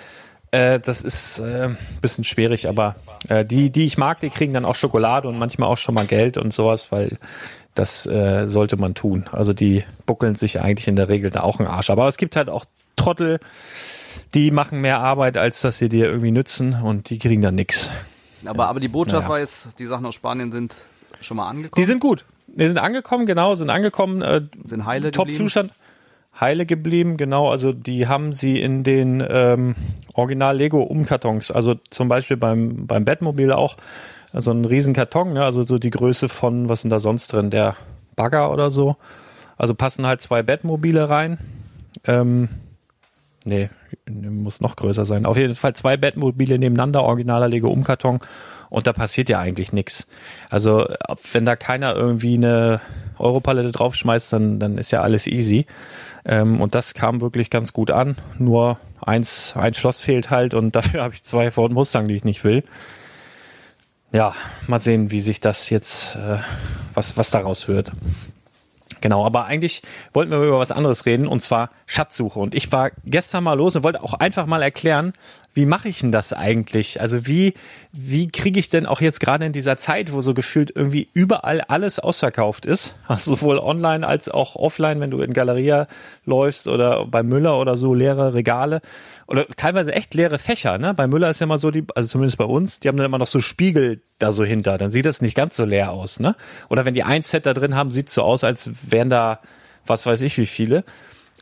Äh, 0.52 0.80
das 0.80 1.02
ist 1.02 1.40
äh, 1.40 1.70
bisschen 2.02 2.24
schwierig, 2.24 2.70
aber 2.70 2.96
äh, 3.28 3.46
die, 3.46 3.70
die 3.70 3.86
ich 3.86 3.98
mag, 3.98 4.20
die 4.22 4.30
kriegen 4.30 4.54
dann 4.54 4.66
auch 4.66 4.76
Schokolade 4.76 5.28
und 5.28 5.38
manchmal 5.38 5.70
auch 5.70 5.78
schon 5.78 5.96
mal 5.96 6.06
Geld 6.06 6.38
und 6.38 6.54
sowas, 6.54 6.92
weil 6.92 7.18
das 7.76 8.08
äh, 8.08 8.48
sollte 8.48 8.78
man 8.78 8.96
tun. 8.96 9.26
Also 9.32 9.54
die 9.54 9.84
buckeln 10.06 10.36
sich 10.36 10.62
eigentlich 10.62 10.88
in 10.88 10.96
der 10.96 11.10
Regel 11.10 11.30
da 11.30 11.42
auch 11.42 11.60
einen 11.60 11.68
Arsch. 11.68 11.90
Aber 11.90 12.08
es 12.08 12.18
gibt 12.18 12.36
halt 12.36 12.50
auch 12.50 12.66
Trottel, 12.96 13.40
die 14.34 14.52
machen 14.52 14.82
mehr 14.82 15.00
Arbeit, 15.00 15.38
als 15.38 15.62
dass 15.62 15.78
sie 15.78 15.90
dir 15.90 16.06
irgendwie 16.06 16.32
nützen 16.32 16.82
und 16.82 17.10
die 17.10 17.20
kriegen 17.20 17.42
dann 17.42 17.56
nix. 17.56 17.92
Aber, 18.46 18.68
aber 18.68 18.80
die 18.80 18.88
Botschaft 18.88 19.24
naja. 19.24 19.30
war 19.30 19.40
jetzt, 19.40 19.80
die 19.80 19.86
Sachen 19.86 20.06
aus 20.06 20.16
Spanien 20.16 20.52
sind 20.52 20.76
schon 21.22 21.38
mal 21.38 21.48
angekommen. 21.48 21.82
Die 21.82 21.86
sind 21.86 22.00
gut. 22.00 22.26
Die 22.48 22.68
sind 22.68 22.78
angekommen, 22.78 23.26
genau, 23.26 23.56
sind 23.56 23.70
angekommen. 23.70 24.22
Äh, 24.22 24.42
sind 24.64 24.86
heile 24.86 25.12
Top-Zustand. 25.12 25.72
Heile 26.40 26.66
geblieben, 26.66 27.18
genau. 27.18 27.50
Also 27.50 27.74
die 27.74 28.08
haben 28.08 28.32
sie 28.34 28.62
in 28.62 28.84
den 28.84 29.26
ähm, 29.28 29.76
Original-Lego-Umkartons. 30.14 31.52
Also 31.52 31.76
zum 31.90 32.08
Beispiel 32.08 32.38
beim, 32.38 32.86
beim 32.86 33.06
Batmobil 33.06 33.52
auch 33.52 33.78
so 34.34 34.52
ein 34.52 34.66
Riesenkarton, 34.66 35.34
ne? 35.34 35.44
also 35.44 35.66
so 35.66 35.80
die 35.80 35.90
Größe 35.90 36.30
von, 36.30 36.70
was 36.70 36.82
sind 36.82 36.92
da 36.92 37.00
sonst 37.00 37.34
drin, 37.34 37.50
der 37.50 37.76
Bagger 38.16 38.52
oder 38.52 38.72
so. 38.72 38.98
Also 39.58 39.74
passen 39.74 40.06
halt 40.06 40.22
zwei 40.22 40.44
Batmobile 40.44 41.10
rein. 41.10 41.40
Ähm, 42.06 42.50
nee, 43.44 43.70
muss 44.10 44.62
noch 44.62 44.76
größer 44.76 45.06
sein. 45.06 45.26
Auf 45.26 45.38
jeden 45.38 45.56
Fall 45.56 45.74
zwei 45.76 45.98
Bettmobile 45.98 46.58
nebeneinander, 46.60 47.04
originaler 47.04 47.48
Lego 47.48 47.70
Umkarton 47.70 48.20
und 48.70 48.88
da 48.88 48.94
passiert 48.94 49.30
ja 49.30 49.40
eigentlich 49.40 49.72
nichts. 49.72 50.08
Also 50.50 50.88
wenn 51.32 51.46
da 51.46 51.56
keiner 51.56 51.96
irgendwie 51.96 52.36
eine 52.36 52.82
Europalette 53.18 53.72
draufschmeißt, 53.72 54.34
dann, 54.34 54.60
dann 54.60 54.78
ist 54.78 54.92
ja 54.92 55.02
alles 55.02 55.28
easy. 55.28 55.66
Ähm, 56.26 56.62
und 56.62 56.76
das 56.76 56.94
kam 56.94 57.22
wirklich 57.22 57.50
ganz 57.50 57.74
gut 57.74 57.92
an. 57.92 58.16
Nur 58.38 58.78
eins, 59.02 59.56
ein 59.56 59.74
Schloss 59.74 60.02
fehlt 60.02 60.30
halt 60.30 60.54
und 60.54 60.76
dafür 60.76 61.04
habe 61.04 61.14
ich 61.14 61.24
zwei 61.24 61.52
Ford 61.52 61.72
Mustang, 61.72 62.08
die 62.08 62.16
ich 62.16 62.24
nicht 62.24 62.44
will. 62.44 62.64
Ja, 64.12 64.34
mal 64.68 64.80
sehen, 64.80 65.12
wie 65.12 65.22
sich 65.22 65.42
das 65.42 65.70
jetzt, 65.70 66.16
äh, 66.16 66.38
was, 66.94 67.18
was 67.18 67.30
daraus 67.30 67.68
wird. 67.68 67.92
Genau, 69.02 69.26
aber 69.26 69.46
eigentlich 69.46 69.82
wollten 70.14 70.32
wir 70.32 70.40
über 70.40 70.60
was 70.60 70.72
anderes 70.72 71.06
reden 71.06 71.28
und 71.28 71.42
zwar 71.42 71.70
Schatzsuche. 71.86 72.40
Und 72.40 72.56
ich 72.56 72.72
war 72.72 72.92
gestern 73.06 73.44
mal 73.44 73.54
los 73.54 73.76
und 73.76 73.84
wollte 73.84 74.04
auch 74.04 74.14
einfach 74.14 74.46
mal 74.46 74.62
erklären, 74.62 75.14
wie 75.58 75.66
mache 75.66 75.90
ich 75.90 76.00
denn 76.00 76.12
das 76.12 76.34
eigentlich? 76.34 77.02
Also 77.02 77.26
wie, 77.26 77.56
wie 77.92 78.28
kriege 78.28 78.60
ich 78.60 78.70
denn 78.70 78.86
auch 78.86 79.02
jetzt 79.02 79.20
gerade 79.20 79.44
in 79.44 79.54
dieser 79.54 79.76
Zeit, 79.76 80.14
wo 80.14 80.22
so 80.22 80.36
gefühlt 80.36 80.72
irgendwie 80.74 81.10
überall 81.14 81.62
alles 81.62 81.98
ausverkauft 81.98 82.68
ist, 82.68 82.96
also 83.08 83.36
sowohl 83.36 83.58
online 83.58 84.08
als 84.08 84.30
auch 84.30 84.56
offline, 84.56 85.00
wenn 85.00 85.10
du 85.10 85.20
in 85.20 85.34
Galeria 85.34 85.88
läufst 86.26 86.68
oder 86.68 87.08
bei 87.08 87.24
Müller 87.24 87.60
oder 87.60 87.76
so 87.76 87.96
leere 87.96 88.36
Regale 88.36 88.82
oder 89.26 89.48
teilweise 89.58 89.94
echt 89.94 90.14
leere 90.14 90.38
Fächer, 90.38 90.78
ne? 90.78 90.94
Bei 90.94 91.08
Müller 91.08 91.32
ist 91.32 91.42
ja 91.42 91.46
immer 91.46 91.58
so 91.58 91.72
die, 91.72 91.84
also 91.96 92.08
zumindest 92.08 92.38
bei 92.38 92.46
uns, 92.46 92.80
die 92.80 92.88
haben 92.88 92.98
dann 92.98 93.08
immer 93.08 93.18
noch 93.18 93.28
so 93.28 93.42
Spiegel 93.42 94.04
da 94.20 94.32
so 94.32 94.46
hinter, 94.46 94.78
dann 94.78 94.92
sieht 94.92 95.08
das 95.08 95.22
nicht 95.22 95.36
ganz 95.36 95.56
so 95.56 95.66
leer 95.66 95.92
aus, 95.92 96.20
ne? 96.20 96.36
Oder 96.70 96.86
wenn 96.86 96.94
die 96.94 97.04
ein 97.04 97.24
Set 97.24 97.48
da 97.48 97.56
drin 97.56 97.76
haben, 97.76 97.90
sieht 97.90 98.12
so 98.12 98.22
aus, 98.22 98.44
als 98.44 98.70
wären 98.92 99.10
da 99.10 99.42
was 99.88 100.06
weiß 100.06 100.22
ich 100.22 100.38
wie 100.38 100.46
viele. 100.46 100.84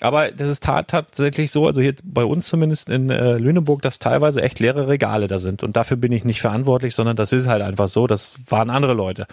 Aber 0.01 0.31
das 0.31 0.49
ist 0.49 0.63
tatsächlich 0.63 1.51
so, 1.51 1.67
also 1.67 1.79
hier 1.79 1.95
bei 2.03 2.25
uns 2.25 2.47
zumindest 2.47 2.89
in 2.89 3.10
äh, 3.10 3.38
Lüneburg, 3.38 3.81
dass 3.81 3.99
teilweise 3.99 4.41
echt 4.41 4.60
leere 4.60 4.88
Regale 4.88 5.27
da 5.27 5.38
sind. 5.38 5.63
Und 5.63 5.77
dafür 5.77 5.95
bin 5.95 6.12
ich 6.12 6.25
nicht 6.25 6.41
verantwortlich, 6.41 6.95
sondern 6.95 7.15
das 7.15 7.31
ist 7.31 7.47
halt 7.47 7.62
einfach 7.62 7.88
so. 7.88 8.05
Das 8.05 8.36
waren 8.47 8.69
andere 8.69 8.93
Leute. 8.93 9.25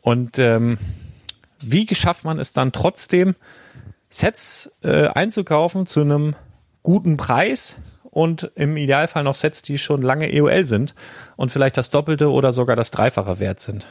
Und 0.00 0.38
ähm, 0.38 0.78
wie 1.60 1.86
geschafft 1.86 2.24
man 2.24 2.38
es 2.38 2.52
dann 2.52 2.72
trotzdem, 2.72 3.34
Sets 4.08 4.70
äh, 4.82 5.06
einzukaufen 5.08 5.86
zu 5.86 6.00
einem 6.00 6.34
guten 6.82 7.16
Preis 7.16 7.76
und 8.10 8.50
im 8.56 8.76
Idealfall 8.76 9.24
noch 9.24 9.34
Sets, 9.34 9.62
die 9.62 9.78
schon 9.78 10.02
lange 10.02 10.30
EOL 10.32 10.64
sind 10.64 10.94
und 11.36 11.50
vielleicht 11.50 11.76
das 11.76 11.90
Doppelte 11.90 12.30
oder 12.30 12.52
sogar 12.52 12.76
das 12.76 12.90
Dreifache 12.90 13.40
wert 13.40 13.60
sind. 13.60 13.86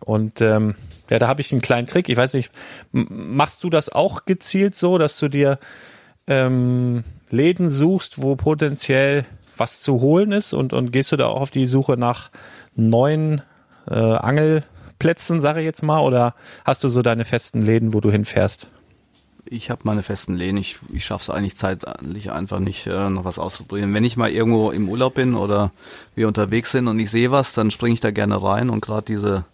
Und 0.00 0.40
ähm, 0.40 0.74
ja, 1.14 1.20
da 1.20 1.28
habe 1.28 1.40
ich 1.40 1.52
einen 1.52 1.60
kleinen 1.60 1.86
Trick. 1.86 2.08
Ich 2.08 2.16
weiß 2.16 2.34
nicht, 2.34 2.50
machst 2.90 3.62
du 3.62 3.70
das 3.70 3.88
auch 3.88 4.24
gezielt 4.24 4.74
so, 4.74 4.98
dass 4.98 5.16
du 5.16 5.28
dir 5.28 5.60
ähm, 6.26 7.04
Läden 7.30 7.70
suchst, 7.70 8.20
wo 8.20 8.34
potenziell 8.34 9.24
was 9.56 9.80
zu 9.80 10.00
holen 10.00 10.32
ist 10.32 10.54
und, 10.54 10.72
und 10.72 10.90
gehst 10.90 11.12
du 11.12 11.16
da 11.16 11.26
auch 11.26 11.40
auf 11.40 11.52
die 11.52 11.66
Suche 11.66 11.96
nach 11.96 12.32
neuen 12.74 13.42
äh, 13.88 13.94
Angelplätzen, 13.94 15.40
sage 15.40 15.60
ich 15.60 15.66
jetzt 15.66 15.84
mal, 15.84 16.00
oder 16.00 16.34
hast 16.64 16.82
du 16.82 16.88
so 16.88 17.00
deine 17.00 17.24
festen 17.24 17.62
Läden, 17.62 17.94
wo 17.94 18.00
du 18.00 18.10
hinfährst? 18.10 18.68
Ich 19.44 19.70
habe 19.70 19.82
meine 19.84 20.02
festen 20.02 20.34
Läden. 20.34 20.56
Ich, 20.56 20.78
ich 20.92 21.04
schaffe 21.04 21.30
es 21.30 21.30
eigentlich 21.30 21.56
zeitlich 21.56 22.32
einfach 22.32 22.58
nicht, 22.58 22.88
äh, 22.88 23.08
noch 23.08 23.24
was 23.24 23.38
auszuprobieren. 23.38 23.94
Wenn 23.94 24.02
ich 24.02 24.16
mal 24.16 24.30
irgendwo 24.30 24.72
im 24.72 24.88
Urlaub 24.88 25.14
bin 25.14 25.34
oder 25.34 25.70
wir 26.16 26.26
unterwegs 26.26 26.72
sind 26.72 26.88
und 26.88 26.98
ich 26.98 27.10
sehe 27.10 27.30
was, 27.30 27.52
dann 27.52 27.70
springe 27.70 27.94
ich 27.94 28.00
da 28.00 28.10
gerne 28.10 28.42
rein 28.42 28.68
und 28.68 28.80
gerade 28.80 29.04
diese 29.06 29.44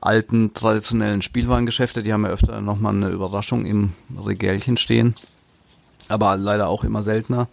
alten 0.00 0.54
traditionellen 0.54 1.22
Spielwarengeschäfte, 1.22 2.02
die 2.02 2.12
haben 2.12 2.24
ja 2.24 2.30
öfter 2.30 2.60
nochmal 2.60 2.94
eine 2.94 3.08
Überraschung 3.08 3.66
im 3.66 3.92
Regälchen 4.24 4.76
stehen. 4.76 5.14
Aber 6.08 6.36
leider 6.36 6.68
auch 6.68 6.84
immer 6.84 7.02
seltener. 7.02 7.48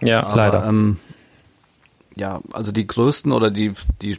Ja, 0.00 0.24
Aber, 0.26 0.36
leider. 0.36 0.66
Ähm, 0.66 0.98
ja, 2.16 2.40
also 2.52 2.72
die 2.72 2.86
größten 2.86 3.32
oder 3.32 3.50
die, 3.50 3.72
die, 4.02 4.18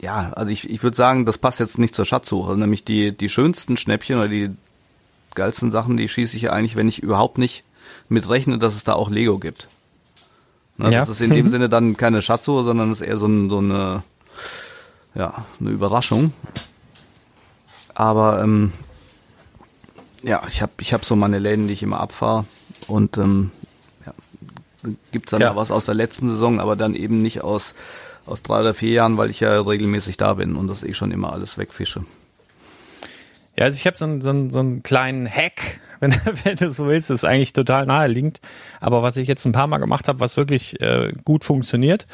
ja, 0.00 0.32
also 0.34 0.50
ich, 0.50 0.68
ich 0.68 0.82
würde 0.82 0.96
sagen, 0.96 1.26
das 1.26 1.38
passt 1.38 1.60
jetzt 1.60 1.78
nicht 1.78 1.94
zur 1.94 2.04
Schatzsuche. 2.04 2.56
Nämlich 2.56 2.84
die, 2.84 3.16
die 3.16 3.28
schönsten 3.28 3.76
Schnäppchen 3.76 4.18
oder 4.18 4.28
die 4.28 4.50
geilsten 5.34 5.70
Sachen, 5.70 5.96
die 5.96 6.08
schieße 6.08 6.36
ich 6.36 6.42
ja 6.42 6.52
eigentlich, 6.52 6.76
wenn 6.76 6.88
ich 6.88 7.02
überhaupt 7.02 7.38
nicht 7.38 7.64
mitrechne, 8.08 8.58
dass 8.58 8.74
es 8.74 8.84
da 8.84 8.94
auch 8.94 9.10
Lego 9.10 9.38
gibt. 9.38 9.68
Ne, 10.76 10.92
ja. 10.92 11.00
Das 11.00 11.08
ist 11.08 11.20
in 11.20 11.30
dem 11.30 11.48
Sinne 11.50 11.68
dann 11.68 11.96
keine 11.96 12.22
Schatzsuche, 12.22 12.64
sondern 12.64 12.90
es 12.90 13.00
ist 13.00 13.06
eher 13.06 13.16
so, 13.16 13.26
ein, 13.26 13.50
so 13.50 13.58
eine, 13.58 14.02
ja, 15.14 15.44
eine 15.60 15.70
Überraschung. 15.70 16.32
Aber 18.00 18.40
ähm, 18.42 18.72
ja, 20.22 20.42
ich 20.48 20.62
habe 20.62 20.72
ich 20.80 20.94
hab 20.94 21.04
so 21.04 21.16
meine 21.16 21.38
Läden, 21.38 21.66
die 21.66 21.74
ich 21.74 21.82
immer 21.82 22.00
abfahre 22.00 22.46
und 22.86 23.18
ähm, 23.18 23.50
ja, 24.06 24.14
gibt 25.12 25.30
dann 25.34 25.42
ja. 25.42 25.54
was 25.54 25.70
aus 25.70 25.84
der 25.84 25.94
letzten 25.94 26.30
Saison, 26.30 26.60
aber 26.60 26.76
dann 26.76 26.94
eben 26.94 27.20
nicht 27.20 27.42
aus, 27.42 27.74
aus 28.24 28.42
drei 28.42 28.60
oder 28.60 28.72
vier 28.72 28.92
Jahren, 28.92 29.18
weil 29.18 29.28
ich 29.28 29.40
ja 29.40 29.60
regelmäßig 29.60 30.16
da 30.16 30.32
bin 30.32 30.56
und 30.56 30.66
das 30.68 30.82
eh 30.82 30.94
schon 30.94 31.12
immer 31.12 31.34
alles 31.34 31.58
wegfische. 31.58 32.06
Ja, 33.54 33.66
also 33.66 33.76
ich 33.76 33.86
habe 33.86 33.98
so, 33.98 34.06
einen, 34.06 34.22
so, 34.22 34.30
einen, 34.30 34.50
so 34.50 34.60
einen 34.60 34.82
kleinen 34.82 35.28
Hack, 35.28 35.78
wenn, 36.00 36.14
wenn 36.44 36.56
du 36.56 36.70
so 36.70 36.86
willst, 36.86 37.10
das 37.10 37.18
ist 37.18 37.24
eigentlich 37.26 37.52
total 37.52 37.84
naheliegend. 37.84 38.40
Aber 38.80 39.02
was 39.02 39.18
ich 39.18 39.28
jetzt 39.28 39.44
ein 39.44 39.52
paar 39.52 39.66
Mal 39.66 39.76
gemacht 39.76 40.08
habe, 40.08 40.20
was 40.20 40.38
wirklich 40.38 40.80
äh, 40.80 41.12
gut 41.26 41.44
funktioniert, 41.44 42.06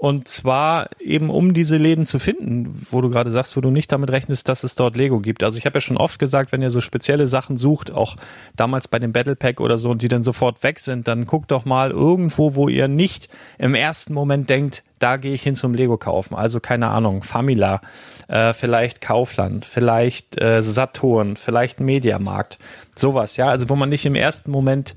und 0.00 0.28
zwar 0.28 0.86
eben 0.98 1.28
um 1.28 1.52
diese 1.52 1.76
Läden 1.76 2.06
zu 2.06 2.18
finden, 2.18 2.86
wo 2.90 3.02
du 3.02 3.10
gerade 3.10 3.30
sagst, 3.30 3.54
wo 3.58 3.60
du 3.60 3.70
nicht 3.70 3.92
damit 3.92 4.10
rechnest, 4.10 4.48
dass 4.48 4.64
es 4.64 4.74
dort 4.74 4.96
Lego 4.96 5.20
gibt. 5.20 5.44
Also 5.44 5.58
ich 5.58 5.66
habe 5.66 5.76
ja 5.76 5.82
schon 5.82 5.98
oft 5.98 6.18
gesagt, 6.18 6.52
wenn 6.52 6.62
ihr 6.62 6.70
so 6.70 6.80
spezielle 6.80 7.26
Sachen 7.26 7.58
sucht, 7.58 7.92
auch 7.92 8.16
damals 8.56 8.88
bei 8.88 8.98
dem 8.98 9.12
Battle 9.12 9.36
Pack 9.36 9.60
oder 9.60 9.76
so, 9.76 9.90
und 9.90 10.00
die 10.00 10.08
dann 10.08 10.22
sofort 10.22 10.62
weg 10.62 10.78
sind, 10.78 11.06
dann 11.06 11.26
guckt 11.26 11.50
doch 11.50 11.66
mal 11.66 11.90
irgendwo, 11.90 12.54
wo 12.54 12.70
ihr 12.70 12.88
nicht 12.88 13.28
im 13.58 13.74
ersten 13.74 14.14
Moment 14.14 14.48
denkt, 14.48 14.84
da 15.00 15.18
gehe 15.18 15.34
ich 15.34 15.42
hin 15.42 15.54
zum 15.54 15.74
Lego 15.74 15.98
kaufen. 15.98 16.34
Also 16.34 16.60
keine 16.60 16.88
Ahnung, 16.88 17.22
Famila, 17.22 17.82
äh, 18.28 18.54
vielleicht 18.54 19.02
Kaufland, 19.02 19.66
vielleicht 19.66 20.40
äh, 20.40 20.62
Saturn, 20.62 21.36
vielleicht 21.36 21.78
Mediamarkt, 21.78 22.58
sowas, 22.96 23.36
ja. 23.36 23.48
Also 23.48 23.68
wo 23.68 23.76
man 23.76 23.90
nicht 23.90 24.06
im 24.06 24.14
ersten 24.14 24.50
Moment 24.50 24.96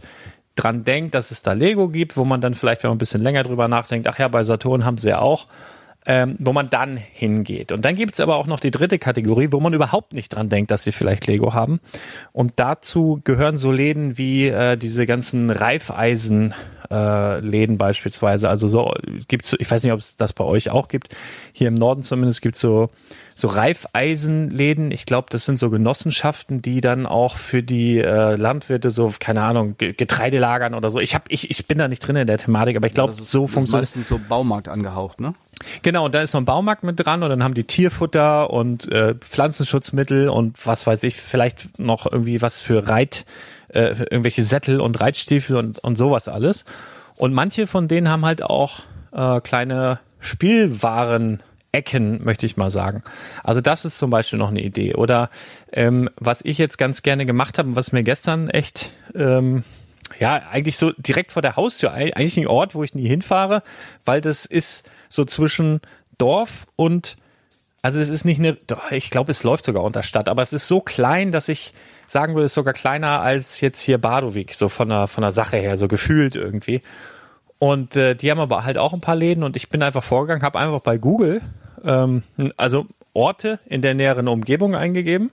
dran 0.56 0.84
denkt, 0.84 1.16
dass 1.16 1.32
es 1.32 1.42
da 1.42 1.54
Lego 1.54 1.90
gibt, 1.90 2.18
wo 2.18 2.26
man 2.26 2.42
dann 2.42 2.54
vielleicht, 2.54 2.84
wenn 2.84 2.90
man 2.90 2.96
ein 2.96 3.00
bisschen 3.00 3.22
länger 3.22 3.44
drüber 3.44 3.68
nachdenkt, 3.68 4.08
ach 4.08 4.20
ja, 4.20 4.28
bei 4.28 4.44
Saturn 4.44 4.86
haben 4.86 4.98
sie 4.98 5.10
ja 5.10 5.20
auch, 5.20 5.48
ähm, 6.06 6.36
wo 6.40 6.54
man 6.54 6.70
dann 6.70 6.98
hingeht. 6.98 7.72
Und 7.72 7.84
dann 7.86 7.96
gibt 7.96 8.14
es 8.14 8.20
aber 8.20 8.36
auch 8.36 8.46
noch 8.46 8.60
die 8.60 8.72
dritte 8.72 9.00
Kategorie, 9.00 9.50
wo 9.52 9.60
man 9.60 9.74
überhaupt 9.74 10.14
nicht 10.14 10.30
dran 10.30 10.50
denkt, 10.50 10.70
dass 10.70 10.84
sie 10.84 10.92
vielleicht 10.92 11.28
Lego 11.28 11.54
haben. 11.54 11.80
Und 12.34 12.54
dazu 12.58 13.22
gehören 13.24 13.58
so 13.58 13.72
Läden 13.72 14.18
wie 14.18 14.48
äh, 14.48 14.78
diese 14.78 15.06
ganzen 15.06 15.50
Reifeisen. 15.50 16.54
Äh, 16.92 17.40
Läden 17.40 17.78
beispielsweise, 17.78 18.50
also 18.50 18.68
so 18.68 18.94
gibt's, 19.28 19.56
ich 19.58 19.72
weiß 19.72 19.84
nicht, 19.84 19.94
ob 19.94 20.00
es 20.00 20.18
das 20.18 20.34
bei 20.34 20.44
euch 20.44 20.70
auch 20.70 20.90
gibt. 20.90 21.16
Hier 21.54 21.70
im 21.70 21.76
Norden 21.76 22.04
zumindest 22.04 22.42
gibt's 22.42 22.60
so 22.60 22.90
so 23.36 23.48
Reifeisenläden. 23.48 24.92
Ich 24.92 25.06
glaube, 25.06 25.28
das 25.30 25.46
sind 25.46 25.58
so 25.58 25.70
Genossenschaften, 25.70 26.62
die 26.62 26.82
dann 26.82 27.06
auch 27.06 27.38
für 27.38 27.64
die 27.64 28.00
äh, 28.00 28.36
Landwirte 28.36 28.92
so, 28.92 29.12
keine 29.20 29.42
Ahnung, 29.42 29.76
Getreide 29.78 30.40
lagern 30.40 30.74
oder 30.74 30.90
so. 30.90 31.00
Ich 31.00 31.16
hab, 31.16 31.32
ich, 31.32 31.50
ich 31.50 31.66
bin 31.66 31.78
da 31.78 31.88
nicht 31.88 32.00
drin 32.00 32.16
in 32.16 32.28
der 32.28 32.38
Thematik, 32.38 32.78
aber 32.78 32.88
ich 32.88 32.94
glaube, 32.94 33.14
so 33.14 33.48
funktioniert. 33.48 33.84
Das 33.84 33.90
ist 33.90 33.96
meistens 33.96 34.10
so 34.10 34.20
Baumarkt 34.28 34.68
angehaucht, 34.68 35.20
ne? 35.20 35.34
Genau, 35.82 36.06
und 36.06 36.16
da 36.16 36.22
ist 36.22 36.34
noch 36.34 36.42
ein 36.42 36.46
Baumarkt 36.46 36.84
mit 36.84 37.00
dran 37.00 37.24
und 37.24 37.30
dann 37.30 37.44
haben 37.44 37.54
die 37.54 37.64
Tierfutter 37.64 38.50
und 38.50 38.92
äh, 38.92 39.16
Pflanzenschutzmittel 39.16 40.30
und 40.30 40.66
was 40.66 40.86
weiß 40.86 41.04
ich, 41.04 41.16
vielleicht 41.16 41.80
noch 41.80 42.12
irgendwie 42.12 42.42
was 42.42 42.60
für 42.60 42.88
Reit, 42.88 43.26
äh, 43.70 43.96
für 43.96 44.04
irgendwelche 44.04 44.44
Sättel 44.44 44.82
und 44.82 45.00
Reitstiefel 45.00 45.56
und, 45.56 45.80
und 45.80 45.98
sowas 45.98 46.28
alles. 46.28 46.66
Und 47.16 47.34
manche 47.34 47.68
von 47.68 47.88
denen 47.88 48.10
haben 48.10 48.26
halt 48.26 48.44
auch 48.44 48.80
äh, 49.12 49.40
kleine 49.42 50.00
Spielwaren 50.20 51.44
Ecken, 51.74 52.24
möchte 52.24 52.46
ich 52.46 52.56
mal 52.56 52.70
sagen. 52.70 53.04
Also 53.44 53.60
das 53.60 53.84
ist 53.84 53.98
zum 53.98 54.10
Beispiel 54.10 54.40
noch 54.40 54.50
eine 54.50 54.62
Idee. 54.62 54.94
Oder 54.94 55.30
ähm, 55.72 56.10
was 56.16 56.46
ich 56.46 56.58
jetzt 56.58 56.78
ganz 56.78 57.02
gerne 57.02 57.26
gemacht 57.26 57.58
habe, 57.58 57.76
was 57.76 57.92
mir 57.92 58.04
gestern 58.04 58.50
echt, 58.50 58.92
ähm, 59.16 59.64
ja, 60.20 60.44
eigentlich 60.52 60.78
so 60.78 60.92
direkt 60.98 61.32
vor 61.32 61.42
der 61.42 61.56
Haustür, 61.56 61.92
eigentlich 61.92 62.38
ein 62.38 62.48
Ort, 62.48 62.76
wo 62.76 62.84
ich 62.84 62.94
nie 62.94 63.08
hinfahre, 63.08 63.64
weil 64.06 64.22
das 64.22 64.46
ist 64.46 64.90
so 65.10 65.26
zwischen 65.26 65.82
Dorf 66.20 66.68
und 66.76 67.18
also 67.82 68.00
es 68.00 68.08
ist 68.08 68.24
nicht 68.24 68.40
eine, 68.40 68.58
ich 68.92 69.10
glaube, 69.10 69.32
es 69.32 69.44
läuft 69.44 69.66
sogar 69.66 69.84
unter 69.84 70.04
Stadt, 70.04 70.30
aber 70.30 70.42
es 70.42 70.54
ist 70.54 70.70
so 70.70 70.80
klein, 70.80 71.32
dass 71.34 71.50
ich 71.50 71.74
sagen 72.08 72.34
würde, 72.34 72.46
es 72.46 72.52
ist 72.52 72.56
sogar 72.56 72.74
kleiner 72.74 73.20
als 73.20 73.60
jetzt 73.60 73.82
hier 73.82 73.98
Badowik, 73.98 74.54
so 74.54 74.70
von 74.70 74.88
der, 74.90 75.08
von 75.08 75.24
der 75.24 75.32
Sache 75.32 75.58
her, 75.58 75.76
so 75.76 75.90
gefühlt 75.90 76.36
irgendwie. 76.36 76.82
Und 77.60 77.98
äh, 77.98 78.16
die 78.16 78.30
haben 78.32 78.40
aber 78.40 78.64
halt 78.64 78.78
auch 78.78 78.94
ein 78.94 79.02
paar 79.02 79.16
Läden 79.16 79.44
und 79.44 79.58
ich 79.58 79.70
bin 79.70 79.82
einfach 79.82 80.04
vorgegangen, 80.04 80.44
habe 80.44 80.60
einfach 80.60 80.80
bei 80.80 80.98
Google 80.98 81.42
ähm, 81.84 82.24
also 82.58 82.88
Orte 83.14 83.60
in 83.66 83.82
der 83.82 83.94
näheren 83.94 84.28
Umgebung 84.28 84.76
eingegeben 84.76 85.32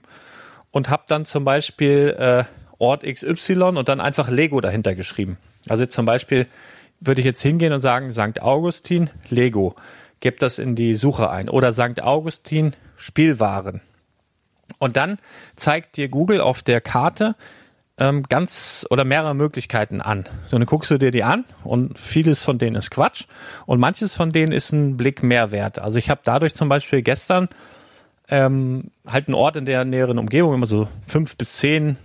und 0.71 0.89
habe 0.89 1.03
dann 1.07 1.25
zum 1.25 1.43
Beispiel 1.43 2.15
äh, 2.17 2.43
Ort 2.77 3.03
XY 3.03 3.77
und 3.77 3.89
dann 3.89 4.01
einfach 4.01 4.29
Lego 4.29 4.61
dahinter 4.61 4.95
geschrieben. 4.95 5.37
Also 5.69 5.85
zum 5.85 6.05
Beispiel 6.05 6.47
würde 6.99 7.21
ich 7.21 7.25
jetzt 7.25 7.41
hingehen 7.41 7.73
und 7.73 7.79
sagen 7.79 8.11
St. 8.11 8.41
Augustin 8.41 9.09
Lego. 9.29 9.75
Gebt 10.19 10.41
das 10.41 10.59
in 10.59 10.75
die 10.75 10.95
Suche 10.95 11.29
ein. 11.29 11.49
Oder 11.49 11.73
St. 11.73 12.01
Augustin 12.01 12.73
Spielwaren. 12.95 13.81
Und 14.77 14.97
dann 14.97 15.17
zeigt 15.55 15.97
dir 15.97 16.09
Google 16.09 16.39
auf 16.41 16.61
der 16.61 16.81
Karte 16.81 17.35
ähm, 18.01 18.23
ganz 18.27 18.87
oder 18.89 19.05
mehrere 19.05 19.35
Möglichkeiten 19.35 20.01
an. 20.01 20.25
So, 20.47 20.57
dann 20.57 20.65
guckst 20.65 20.89
du 20.89 20.97
dir 20.97 21.11
die 21.11 21.23
an 21.23 21.45
und 21.63 21.99
vieles 21.99 22.41
von 22.41 22.57
denen 22.57 22.75
ist 22.75 22.89
Quatsch 22.89 23.25
und 23.67 23.79
manches 23.79 24.15
von 24.15 24.31
denen 24.31 24.51
ist 24.51 24.71
ein 24.71 24.97
Blick 24.97 25.21
mehr 25.21 25.51
wert. 25.51 25.77
Also 25.77 25.99
ich 25.99 26.09
habe 26.09 26.21
dadurch 26.23 26.55
zum 26.55 26.67
Beispiel 26.67 27.03
gestern 27.03 27.47
ähm, 28.27 28.89
halt 29.05 29.27
einen 29.27 29.35
Ort 29.35 29.55
in 29.55 29.65
der 29.65 29.85
näheren 29.85 30.17
Umgebung, 30.17 30.55
immer 30.55 30.65
so 30.65 30.87
fünf 31.05 31.37
bis 31.37 31.57
zehn, 31.57 31.97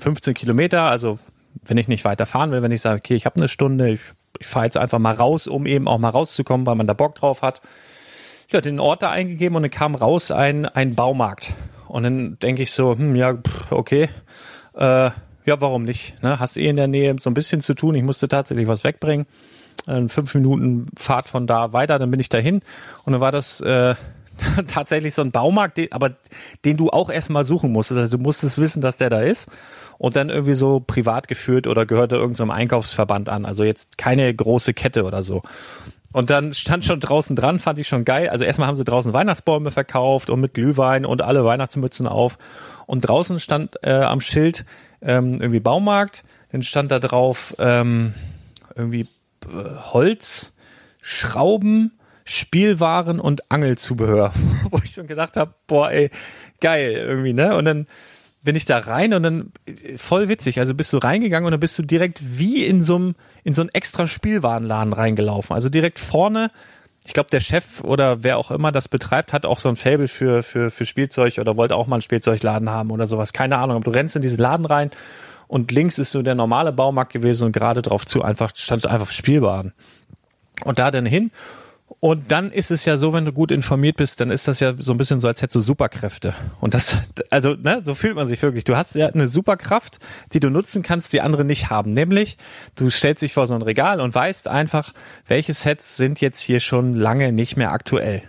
15 0.00 0.34
Kilometer. 0.34 0.82
Also 0.82 1.20
wenn 1.64 1.76
ich 1.76 1.86
nicht 1.86 2.04
weiter 2.04 2.26
fahren 2.26 2.50
will, 2.50 2.62
wenn 2.62 2.72
ich 2.72 2.80
sage, 2.80 2.98
okay, 2.98 3.14
ich 3.14 3.24
habe 3.24 3.36
eine 3.36 3.46
Stunde, 3.46 3.90
ich, 3.90 4.00
ich 4.40 4.48
fahre 4.48 4.64
jetzt 4.64 4.76
einfach 4.76 4.98
mal 4.98 5.14
raus, 5.14 5.46
um 5.46 5.66
eben 5.66 5.86
auch 5.86 5.98
mal 5.98 6.08
rauszukommen, 6.08 6.66
weil 6.66 6.74
man 6.74 6.88
da 6.88 6.94
Bock 6.94 7.14
drauf 7.14 7.42
hat. 7.42 7.62
Ich 8.48 8.54
hatte 8.54 8.70
den 8.70 8.80
Ort 8.80 9.02
da 9.02 9.10
eingegeben 9.10 9.54
und 9.54 9.62
dann 9.62 9.70
kam 9.70 9.94
raus 9.94 10.32
ein, 10.32 10.66
ein 10.66 10.96
Baumarkt. 10.96 11.54
Und 11.86 12.02
dann 12.02 12.38
denke 12.40 12.62
ich 12.64 12.72
so, 12.72 12.98
hm, 12.98 13.14
ja, 13.14 13.38
okay, 13.70 14.08
äh, 14.74 15.10
ja, 15.44 15.60
warum 15.60 15.84
nicht? 15.84 16.22
Ne? 16.22 16.38
Hast 16.38 16.56
eh 16.56 16.68
in 16.68 16.76
der 16.76 16.88
Nähe 16.88 17.16
so 17.20 17.30
ein 17.30 17.34
bisschen 17.34 17.60
zu 17.60 17.74
tun. 17.74 17.94
Ich 17.94 18.02
musste 18.02 18.28
tatsächlich 18.28 18.68
was 18.68 18.84
wegbringen. 18.84 19.26
äh, 19.86 20.08
fünf 20.08 20.34
Minuten 20.34 20.86
Fahrt 20.96 21.28
von 21.28 21.46
da 21.46 21.72
weiter, 21.72 21.98
dann 21.98 22.10
bin 22.10 22.20
ich 22.20 22.28
dahin 22.28 22.60
und 23.04 23.12
dann 23.12 23.20
war 23.20 23.32
das 23.32 23.60
äh, 23.60 23.94
tatsächlich 24.66 25.14
so 25.14 25.22
ein 25.22 25.30
Baumarkt, 25.30 25.78
den, 25.78 25.92
aber 25.92 26.16
den 26.64 26.76
du 26.76 26.90
auch 26.90 27.10
erstmal 27.10 27.44
suchen 27.44 27.72
musstest. 27.72 28.00
Also 28.00 28.16
du 28.16 28.22
musstest 28.22 28.58
wissen, 28.58 28.80
dass 28.80 28.96
der 28.96 29.10
da 29.10 29.20
ist 29.20 29.50
und 29.98 30.16
dann 30.16 30.30
irgendwie 30.30 30.54
so 30.54 30.80
privat 30.80 31.28
geführt 31.28 31.66
oder 31.66 31.86
gehörte 31.86 32.16
irgendeinem 32.16 32.50
Einkaufsverband 32.50 33.28
an. 33.28 33.44
Also 33.44 33.64
jetzt 33.64 33.98
keine 33.98 34.32
große 34.34 34.74
Kette 34.74 35.04
oder 35.04 35.22
so. 35.22 35.42
Und 36.12 36.30
dann 36.30 36.54
stand 36.54 36.84
schon 36.84 37.00
draußen 37.00 37.34
dran, 37.34 37.58
fand 37.58 37.80
ich 37.80 37.88
schon 37.88 38.04
geil. 38.04 38.28
Also 38.28 38.44
erstmal 38.44 38.68
haben 38.68 38.76
sie 38.76 38.84
draußen 38.84 39.12
Weihnachtsbäume 39.12 39.72
verkauft 39.72 40.30
und 40.30 40.40
mit 40.40 40.54
Glühwein 40.54 41.04
und 41.04 41.22
alle 41.22 41.44
Weihnachtsmützen 41.44 42.06
auf. 42.06 42.38
Und 42.86 43.00
draußen 43.00 43.40
stand 43.40 43.78
äh, 43.82 43.94
am 43.94 44.20
Schild 44.20 44.64
ähm, 45.04 45.34
irgendwie 45.40 45.60
Baumarkt. 45.60 46.24
Dann 46.50 46.62
stand 46.62 46.90
da 46.90 46.98
drauf 46.98 47.54
ähm, 47.58 48.14
irgendwie 48.74 49.06
äh, 49.46 49.76
Holz, 49.92 50.54
Schrauben, 51.00 51.92
Spielwaren 52.24 53.20
und 53.20 53.50
Angelzubehör. 53.50 54.32
Wo 54.70 54.78
ich 54.82 54.92
schon 54.92 55.06
gedacht 55.06 55.36
habe, 55.36 55.54
boah, 55.66 55.90
ey, 55.90 56.10
geil 56.60 56.92
irgendwie, 56.92 57.32
ne? 57.32 57.56
Und 57.56 57.64
dann 57.66 57.86
bin 58.42 58.56
ich 58.56 58.66
da 58.66 58.78
rein 58.78 59.14
und 59.14 59.22
dann 59.22 59.52
voll 59.96 60.28
witzig. 60.28 60.58
Also 60.58 60.74
bist 60.74 60.92
du 60.92 60.98
reingegangen 60.98 61.46
und 61.46 61.52
dann 61.52 61.60
bist 61.60 61.78
du 61.78 61.82
direkt 61.82 62.38
wie 62.38 62.64
in 62.64 62.82
so 62.82 62.96
einem 62.96 63.14
in 63.42 63.54
so 63.54 63.62
einen 63.62 63.70
extra 63.70 64.06
Spielwarenladen 64.06 64.92
reingelaufen. 64.92 65.54
Also 65.54 65.70
direkt 65.70 65.98
vorne. 65.98 66.50
Ich 67.06 67.12
glaube, 67.12 67.28
der 67.30 67.40
Chef 67.40 67.82
oder 67.82 68.22
wer 68.22 68.38
auch 68.38 68.50
immer 68.50 68.72
das 68.72 68.88
betreibt, 68.88 69.32
hat 69.32 69.44
auch 69.44 69.60
so 69.60 69.68
ein 69.68 69.76
Fable 69.76 70.08
für 70.08 70.42
für 70.42 70.70
für 70.70 70.84
Spielzeug 70.84 71.38
oder 71.38 71.56
wollte 71.56 71.76
auch 71.76 71.86
mal 71.86 71.96
einen 71.96 72.02
Spielzeugladen 72.02 72.70
haben 72.70 72.90
oder 72.90 73.06
sowas. 73.06 73.32
Keine 73.32 73.58
Ahnung. 73.58 73.76
Aber 73.76 73.84
du 73.84 73.90
rennst 73.90 74.16
in 74.16 74.22
diesen 74.22 74.38
Laden 74.38 74.64
rein 74.64 74.90
und 75.46 75.70
links 75.70 75.98
ist 75.98 76.12
so 76.12 76.22
der 76.22 76.34
normale 76.34 76.72
Baumarkt 76.72 77.12
gewesen 77.12 77.44
und 77.44 77.52
gerade 77.52 77.82
drauf 77.82 78.06
zu 78.06 78.22
einfach 78.22 78.52
stand 78.56 78.86
einfach 78.86 79.10
Spielwaren. 79.10 79.74
Und 80.64 80.78
da 80.78 80.90
dann 80.90 81.06
hin 81.06 81.30
und 82.00 82.30
dann 82.30 82.52
ist 82.52 82.70
es 82.70 82.84
ja 82.84 82.96
so, 82.96 83.12
wenn 83.12 83.24
du 83.24 83.32
gut 83.32 83.50
informiert 83.50 83.96
bist, 83.96 84.20
dann 84.20 84.30
ist 84.30 84.46
das 84.46 84.60
ja 84.60 84.74
so 84.78 84.92
ein 84.92 84.98
bisschen 84.98 85.18
so, 85.18 85.28
als 85.28 85.40
hättest 85.40 85.56
du 85.56 85.60
Superkräfte. 85.60 86.34
Und 86.60 86.74
das, 86.74 86.98
also, 87.30 87.54
ne, 87.54 87.80
so 87.82 87.94
fühlt 87.94 88.14
man 88.14 88.26
sich 88.26 88.42
wirklich. 88.42 88.64
Du 88.64 88.76
hast 88.76 88.94
ja 88.94 89.08
eine 89.08 89.26
Superkraft, 89.26 89.98
die 90.32 90.40
du 90.40 90.50
nutzen 90.50 90.82
kannst, 90.82 91.12
die 91.12 91.20
andere 91.20 91.44
nicht 91.44 91.70
haben. 91.70 91.90
Nämlich, 91.90 92.36
du 92.76 92.90
stellst 92.90 93.22
dich 93.22 93.32
vor 93.32 93.46
so 93.46 93.54
ein 93.54 93.62
Regal 93.62 94.00
und 94.00 94.14
weißt 94.14 94.48
einfach, 94.48 94.92
welche 95.26 95.52
Sets 95.52 95.96
sind 95.96 96.20
jetzt 96.20 96.40
hier 96.40 96.60
schon 96.60 96.94
lange 96.94 97.32
nicht 97.32 97.56
mehr 97.56 97.72
aktuell. 97.72 98.22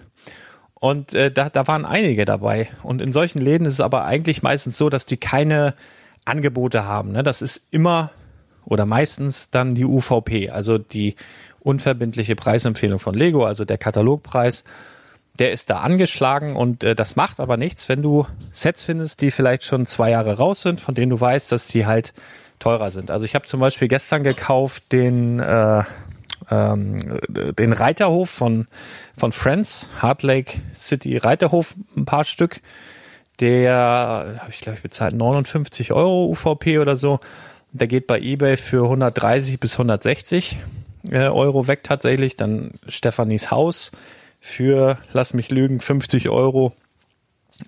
Und 0.75 1.13
äh, 1.13 1.31
da, 1.31 1.49
da 1.49 1.67
waren 1.67 1.85
einige 1.85 2.25
dabei. 2.25 2.69
Und 2.83 3.01
in 3.01 3.11
solchen 3.11 3.39
Läden 3.39 3.65
ist 3.65 3.73
es 3.73 3.81
aber 3.81 4.05
eigentlich 4.05 4.43
meistens 4.43 4.77
so, 4.77 4.89
dass 4.89 5.05
die 5.05 5.17
keine 5.17 5.73
Angebote 6.25 6.85
haben. 6.85 7.11
Ne? 7.11 7.23
Das 7.23 7.41
ist 7.41 7.61
immer 7.71 8.11
oder 8.65 8.85
meistens 8.85 9.49
dann 9.49 9.75
die 9.75 9.85
UVP, 9.85 10.49
also 10.49 10.77
die 10.77 11.15
unverbindliche 11.65 12.35
Preisempfehlung 12.35 12.99
von 12.99 13.15
Lego, 13.15 13.45
also 13.45 13.65
der 13.65 13.77
Katalogpreis. 13.77 14.63
Der 15.39 15.51
ist 15.51 15.69
da 15.69 15.79
angeschlagen 15.79 16.55
und 16.55 16.83
äh, 16.83 16.95
das 16.95 17.17
macht 17.17 17.41
aber 17.41 17.57
nichts, 17.57 17.89
wenn 17.89 18.01
du 18.01 18.25
Sets 18.53 18.83
findest, 18.83 19.19
die 19.19 19.31
vielleicht 19.31 19.63
schon 19.63 19.85
zwei 19.85 20.11
Jahre 20.11 20.37
raus 20.37 20.61
sind, 20.61 20.79
von 20.79 20.95
denen 20.95 21.09
du 21.09 21.19
weißt, 21.19 21.51
dass 21.51 21.67
die 21.67 21.85
halt 21.85 22.13
teurer 22.59 22.89
sind. 22.89 23.11
Also 23.11 23.25
ich 23.25 23.35
habe 23.35 23.45
zum 23.45 23.59
Beispiel 23.59 23.89
gestern 23.89 24.23
gekauft 24.23 24.91
den 24.93 25.39
äh, 25.41 25.83
ähm, 26.51 27.19
den 27.27 27.73
Reiterhof 27.73 28.29
von 28.29 28.67
von 29.17 29.31
Friends, 29.31 29.89
Heart 30.01 30.23
Lake 30.23 30.61
City 30.73 31.17
Reiterhof, 31.17 31.75
ein 31.97 32.05
paar 32.05 32.23
Stück. 32.23 32.61
Der 33.41 34.37
habe 34.39 34.51
ich 34.51 34.61
glaube 34.61 34.77
ich 34.77 34.83
bezahlt 34.83 35.15
59 35.15 35.91
Euro 35.91 36.27
UVP 36.27 36.77
oder 36.79 36.95
so. 36.95 37.19
Der 37.73 37.87
geht 37.87 38.07
bei 38.07 38.21
eBay 38.21 38.55
für 38.55 38.83
130 38.83 39.59
bis 39.59 39.73
160 39.73 40.53
äh, 40.53 40.84
Euro 41.11 41.67
weg 41.67 41.83
tatsächlich. 41.83 42.35
Dann 42.35 42.71
Stefanis 42.87 43.51
Haus 43.51 43.91
für, 44.39 44.97
lass 45.13 45.33
mich 45.33 45.49
lügen, 45.51 45.79
50 45.79 46.29
Euro. 46.29 46.73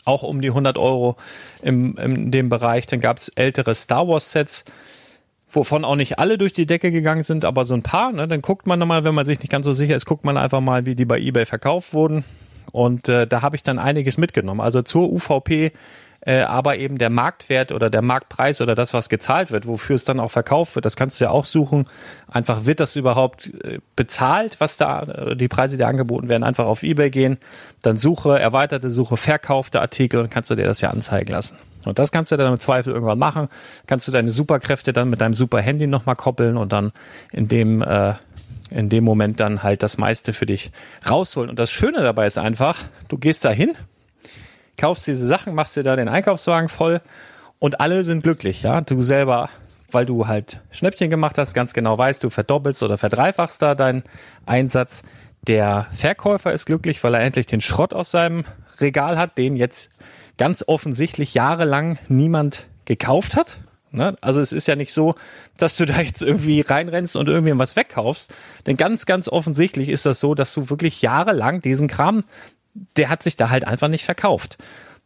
Auch 0.04 0.24
um 0.24 0.42
die 0.42 0.50
100 0.50 0.78
Euro 0.78 1.16
im, 1.62 1.98
in 1.98 2.32
dem 2.32 2.50
Bereich. 2.50 2.88
Dann 2.88 3.00
gab 3.00 3.20
es 3.20 3.30
ältere 3.30 3.74
Star 3.74 4.08
Wars 4.08 4.32
Sets, 4.32 4.66
wovon 5.50 5.86
auch 5.86 5.96
nicht 5.96 6.20
alle 6.20 6.38
durch 6.38 6.54
die 6.54 6.66
Decke 6.66 6.92
gegangen 6.92 7.24
sind, 7.24 7.46
aber 7.46 7.64
so 7.64 7.74
ein 7.74 7.84
paar. 7.84 8.12
Ne? 8.12 8.28
Dann 8.28 8.42
guckt 8.42 8.68
man 8.68 8.80
nochmal, 8.80 9.04
wenn 9.06 9.16
man 9.16 9.26
sich 9.26 9.40
nicht 9.40 9.50
ganz 9.50 9.66
so 9.66 9.74
sicher 9.74 9.96
ist, 9.96 10.06
guckt 10.06 10.26
man 10.26 10.38
einfach 10.38 10.60
mal, 10.60 10.86
wie 10.86 10.96
die 10.96 11.06
bei 11.06 11.20
eBay 11.20 11.46
verkauft 11.46 11.94
wurden. 11.94 12.26
Und 12.72 13.10
äh, 13.10 13.28
da 13.28 13.42
habe 13.42 13.56
ich 13.56 13.64
dann 13.64 13.80
einiges 13.80 14.18
mitgenommen. 14.18 14.62
Also 14.62 14.82
zur 14.82 15.12
UVP 15.12 15.72
äh, 16.28 16.42
aber 16.42 16.78
eben 16.78 16.98
der 16.98 17.10
Marktwert 17.10 17.72
oder 17.72 17.90
der 17.90 18.02
Marktpreis 18.02 18.60
oder 18.60 18.76
das, 18.76 18.94
was 18.94 19.08
gezahlt 19.08 19.50
wird, 19.52 19.66
wofür 19.66 19.96
es 19.96 20.04
dann 20.04 20.20
auch 20.20 20.30
verkauft 20.30 20.76
wird, 20.76 20.86
das 20.86 20.98
kannst 20.98 21.22
du 21.22 21.26
ja 21.26 21.32
auch 21.32 21.46
suchen. 21.46 21.86
Einfach 22.30 22.66
wird 22.66 22.82
das 22.82 22.98
überhaupt 22.98 23.54
äh, 23.64 23.80
bezahlt, 23.96 24.60
was 24.60 24.76
da, 24.76 25.04
äh, 25.04 25.36
die 25.38 25.48
Preise, 25.48 25.78
die 25.78 25.86
angeboten 25.86 26.28
werden, 26.28 26.44
einfach 26.44 26.66
auf 26.66 26.84
Ebay 26.84 27.12
gehen, 27.12 27.38
dann 27.82 27.98
Suche, 27.98 28.38
erweiterte 28.40 28.90
Suche, 28.90 29.16
verkaufte 29.16 29.80
Artikel 29.80 30.20
und 30.20 30.30
kannst 30.30 30.50
du 30.50 30.56
dir 30.56 30.66
das 30.66 30.82
ja 30.82 30.90
anzeigen 30.90 31.32
lassen. 31.32 31.56
Und 31.86 31.98
das 31.98 32.12
kannst 32.12 32.34
du 32.34 32.36
dann 32.36 32.52
im 32.52 32.60
Zweifel 32.60 32.94
irgendwann 32.94 33.20
machen. 33.20 33.48
Kannst 33.86 34.08
du 34.10 34.12
deine 34.12 34.30
Superkräfte 34.30 34.92
dann 34.92 35.10
mit 35.10 35.22
deinem 35.22 35.34
super 35.34 35.62
Handy 35.62 35.88
nochmal 35.88 36.18
koppeln 36.18 36.58
und 36.58 36.74
dann 36.74 36.92
in 37.32 37.48
dem, 37.48 37.82
äh, 37.82 38.16
in 38.70 38.90
dem 38.90 39.04
Moment 39.04 39.40
dann 39.40 39.64
halt 39.64 39.84
das 39.84 39.98
meiste 39.98 40.34
für 40.34 40.46
dich 40.46 40.72
rausholen. 41.10 41.50
Und 41.50 41.60
das 41.60 41.72
Schöne 41.72 42.02
dabei 42.02 42.26
ist 42.26 42.38
einfach, 42.38 42.78
du 43.08 43.18
gehst 43.18 43.46
da 43.46 43.52
hin, 43.52 43.74
kaufst 44.78 45.08
diese 45.08 45.26
Sachen, 45.28 45.56
machst 45.56 45.76
dir 45.76 45.84
da 45.84 45.96
den 45.96 46.10
Einkaufswagen 46.10 46.70
voll 46.70 47.02
und 47.60 47.80
alle 47.80 48.04
sind 48.04 48.24
glücklich, 48.24 48.64
ja. 48.64 48.82
Du 48.82 49.02
selber, 49.02 49.50
weil 49.92 50.06
du 50.06 50.28
halt 50.28 50.60
Schnäppchen 50.72 51.10
gemacht 51.10 51.38
hast, 51.38 51.54
ganz 51.54 51.74
genau 51.74 51.98
weißt, 51.98 52.24
du 52.24 52.30
verdoppelst 52.30 52.84
oder 52.84 52.98
verdreifachst 52.98 53.62
da 53.62 53.76
deinen 53.76 54.04
Einsatz. 54.46 55.04
Der 55.48 55.88
Verkäufer 55.92 56.52
ist 56.52 56.66
glücklich, 56.66 57.04
weil 57.04 57.14
er 57.14 57.22
endlich 57.22 57.46
den 57.46 57.62
Schrott 57.62 57.94
aus 57.94 58.12
seinem 58.12 58.44
Regal 58.80 59.18
hat, 59.18 59.38
den 59.38 59.56
jetzt 59.56 59.90
ganz 60.38 60.64
offensichtlich 60.68 61.34
jahrelang 61.34 61.98
niemand 62.10 62.68
gekauft 62.86 63.36
hat. 63.36 63.60
Ne? 63.98 64.16
Also 64.22 64.40
es 64.40 64.54
ist 64.54 64.68
ja 64.68 64.78
nicht 64.78 64.94
so, 64.94 65.16
dass 65.58 65.76
du 65.76 65.86
da 65.88 66.00
jetzt 66.00 66.22
irgendwie 66.22 66.62
reinrennst 66.62 67.18
und 67.18 67.28
irgendwie 67.28 67.58
was 67.60 67.76
wegkaufst. 67.76 68.34
Denn 68.66 68.78
ganz, 68.78 69.06
ganz 69.06 69.28
offensichtlich 69.28 69.90
ist 69.90 70.06
das 70.06 70.22
so, 70.22 70.36
dass 70.36 70.54
du 70.54 70.70
wirklich 70.70 71.02
jahrelang 71.02 71.62
diesen 71.62 71.90
Kram 71.90 72.24
der 72.96 73.10
hat 73.10 73.24
sich 73.24 73.36
da 73.36 73.50
halt 73.50 73.66
einfach 73.66 73.88
nicht 73.88 74.06
verkauft. 74.06 74.58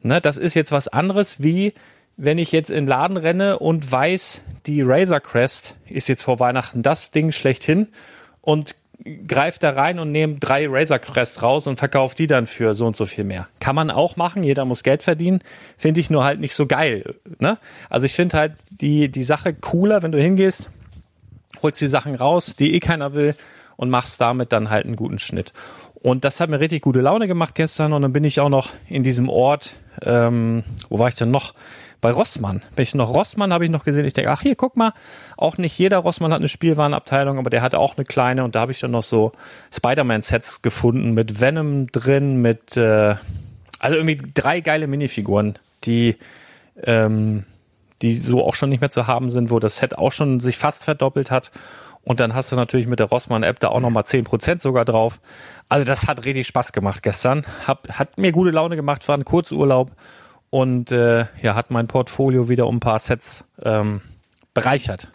Ne, 0.02 0.20
das 0.20 0.38
ist 0.38 0.56
jetzt 0.56 0.72
was 0.72 0.88
anderes, 0.88 1.44
wie 1.44 1.74
wenn 2.18 2.38
ich 2.38 2.52
jetzt 2.52 2.70
in 2.70 2.86
den 2.86 2.88
Laden 2.88 3.18
renne 3.18 3.60
und 3.60 3.92
weiß, 3.92 4.44
die 4.66 4.82
Razor 4.82 5.20
Crest 5.20 5.76
ist 5.88 6.10
jetzt 6.10 6.24
vor 6.24 6.40
Weihnachten 6.40 6.84
das 6.84 7.12
Ding 7.12 7.32
schlechthin 7.32 7.88
und 8.42 8.76
greife 9.28 9.60
da 9.60 9.72
rein 9.72 10.00
und 10.00 10.12
nehme 10.12 10.36
drei 10.40 10.68
Razor 10.68 11.00
Crest 11.00 11.42
raus 11.42 11.68
und 11.68 11.78
verkaufe 11.78 12.16
die 12.16 12.28
dann 12.28 12.48
für 12.48 12.76
so 12.76 12.86
und 12.86 12.96
so 12.96 13.06
viel 13.06 13.24
mehr. 13.24 13.48
Kann 13.60 13.76
man 13.76 13.90
auch 13.90 14.16
machen, 14.16 14.44
jeder 14.44 14.66
muss 14.66 14.84
Geld 14.84 15.04
verdienen, 15.04 15.42
finde 15.78 16.00
ich 16.00 16.10
nur 16.10 16.24
halt 16.24 16.40
nicht 16.40 16.54
so 16.54 16.68
geil. 16.68 17.16
Ne? 17.40 17.58
Also 17.90 18.06
ich 18.06 18.14
finde 18.14 18.38
halt 18.38 18.54
die, 18.70 19.10
die 19.10 19.24
Sache 19.24 19.54
cooler, 19.54 20.04
wenn 20.04 20.12
du 20.12 20.22
hingehst, 20.22 20.70
holst 21.62 21.82
die 21.82 21.88
Sachen 21.88 22.16
raus, 22.16 22.56
die 22.56 22.74
eh 22.74 22.80
keiner 22.80 23.14
will 23.14 23.36
und 23.76 23.90
machst 23.90 24.22
damit 24.22 24.52
dann 24.52 24.70
halt 24.70 24.86
einen 24.86 24.96
guten 24.96 25.20
Schnitt. 25.20 25.54
Und 25.96 26.26
das 26.26 26.40
hat 26.40 26.50
mir 26.50 26.60
richtig 26.60 26.82
gute 26.82 27.02
Laune 27.02 27.28
gemacht 27.28 27.54
gestern. 27.54 27.94
Und 27.94 28.02
dann 28.02 28.14
bin 28.14 28.24
ich 28.24 28.40
auch 28.40 28.50
noch 28.50 28.70
in 28.90 29.04
diesem 29.04 29.30
Ort, 29.30 29.76
ähm, 30.02 30.64
wo 30.90 30.98
war 30.98 31.08
ich 31.08 31.16
denn 31.16 31.30
noch? 31.30 31.54
Bei 32.02 32.12
Rossmann. 32.12 32.64
Bin 32.76 32.84
ich 32.84 32.96
noch 32.96 33.14
Rossmann, 33.14 33.54
habe 33.54 33.64
ich 33.64 33.72
noch 33.72 33.84
gesehen. 33.84 34.06
Ich 34.06 34.14
denke, 34.14 34.32
ach 34.32 34.42
hier, 34.42 34.56
guck 34.56 34.76
mal, 34.76 34.94
auch 35.38 35.58
nicht 35.58 35.78
jeder 35.78 36.00
Rossmann 36.00 36.34
hat 36.34 36.40
eine 36.40 36.48
Spielwarenabteilung, 36.48 37.38
aber 37.38 37.52
der 37.52 37.62
hatte 37.62 37.78
auch 37.78 37.96
eine 37.96 38.06
kleine. 38.06 38.44
Und 38.44 38.56
da 38.56 38.62
habe 38.62 38.72
ich 38.72 38.80
dann 38.80 38.92
noch 38.92 39.04
so 39.04 39.32
Spider-Man-Sets 39.72 40.64
gefunden 40.64 41.14
mit 41.14 41.40
Venom 41.40 41.88
drin, 41.92 42.42
mit 42.42 42.76
äh, 42.76 43.16
also 43.80 43.96
irgendwie 43.96 44.20
drei 44.34 44.62
geile 44.62 44.88
Minifiguren, 44.88 45.60
die 45.84 46.18
ähm, 46.84 47.46
die 48.02 48.16
so 48.16 48.44
auch 48.44 48.56
schon 48.56 48.70
nicht 48.70 48.82
mehr 48.82 48.90
zu 48.90 49.08
haben 49.08 49.30
sind, 49.30 49.52
wo 49.52 49.60
das 49.60 49.78
Set 49.78 49.98
auch 49.98 50.12
schon 50.12 50.40
sich 50.40 50.58
fast 50.58 50.84
verdoppelt 50.84 51.30
hat. 51.32 51.52
Und 52.04 52.20
dann 52.20 52.34
hast 52.34 52.52
du 52.52 52.56
natürlich 52.56 52.88
mit 52.88 53.00
der 53.00 53.08
Rossmann-App 53.08 53.60
da 53.60 53.68
auch 53.68 53.80
nochmal 53.80 54.04
10% 54.04 54.60
sogar 54.60 54.86
drauf. 54.86 55.20
Also 55.70 55.86
das 55.86 56.08
hat 56.08 56.26
richtig 56.26 56.48
Spaß 56.48 56.72
gemacht 56.72 57.04
gestern. 57.04 57.44
Hab, 57.68 57.88
hat 57.90 58.18
mir 58.18 58.32
gute 58.32 58.50
Laune 58.50 58.76
gemacht, 58.76 59.08
war 59.08 59.16
ein 59.16 59.26
Kurzurlaub 59.26 59.92
und 60.52 60.92
äh, 60.92 61.26
ja, 61.42 61.56
hat 61.56 61.72
mein 61.72 61.88
Portfolio 61.88 62.50
wieder 62.50 62.68
um 62.68 62.76
ein 62.76 62.80
paar 62.80 63.00
Sets 63.00 63.46
ähm, 63.64 64.02
bereichert. 64.54 65.08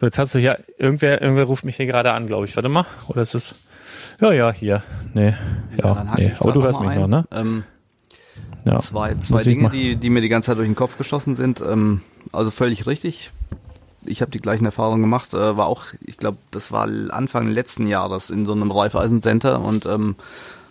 So, 0.00 0.06
jetzt 0.06 0.18
hast 0.18 0.34
du 0.34 0.38
hier, 0.38 0.58
irgendwer, 0.78 1.20
irgendwer 1.20 1.44
ruft 1.44 1.64
mich 1.64 1.76
hier 1.76 1.86
gerade 1.86 2.12
an, 2.12 2.26
glaube 2.26 2.46
ich. 2.46 2.56
Warte 2.56 2.68
mal. 2.68 2.86
Oder 3.08 3.20
ist 3.20 3.34
es. 3.34 3.54
Ja, 4.20 4.32
ja, 4.32 4.52
hier. 4.52 4.82
Nee. 5.12 5.34
Ja, 5.76 5.84
ja 5.84 6.14
nee. 6.16 6.32
Aber 6.38 6.52
du 6.52 6.62
hörst 6.62 6.80
mich 6.80 6.90
ein. 6.90 7.00
noch, 7.00 7.08
ne? 7.08 7.24
Ähm, 7.32 7.64
ja. 8.64 8.78
Zwei, 8.78 9.10
zwei 9.14 9.42
Dinge, 9.42 9.70
die, 9.70 9.96
die 9.96 10.08
mir 10.08 10.20
die 10.20 10.28
ganze 10.28 10.46
Zeit 10.46 10.58
durch 10.58 10.68
den 10.68 10.76
Kopf 10.76 10.96
geschossen 10.96 11.34
sind. 11.34 11.60
Ähm, 11.60 12.02
also 12.32 12.50
völlig 12.52 12.86
richtig 12.86 13.32
ich 14.08 14.20
habe 14.20 14.30
die 14.30 14.40
gleichen 14.40 14.64
Erfahrungen 14.64 15.02
gemacht, 15.02 15.34
äh, 15.34 15.56
war 15.56 15.66
auch, 15.66 15.86
ich 16.00 16.16
glaube, 16.16 16.38
das 16.50 16.72
war 16.72 16.88
Anfang 17.10 17.46
letzten 17.46 17.86
Jahres 17.86 18.30
in 18.30 18.46
so 18.46 18.52
einem 18.52 18.70
Raiffeisen 18.70 19.22
Center 19.22 19.60
und 19.60 19.86
ähm, 19.86 20.16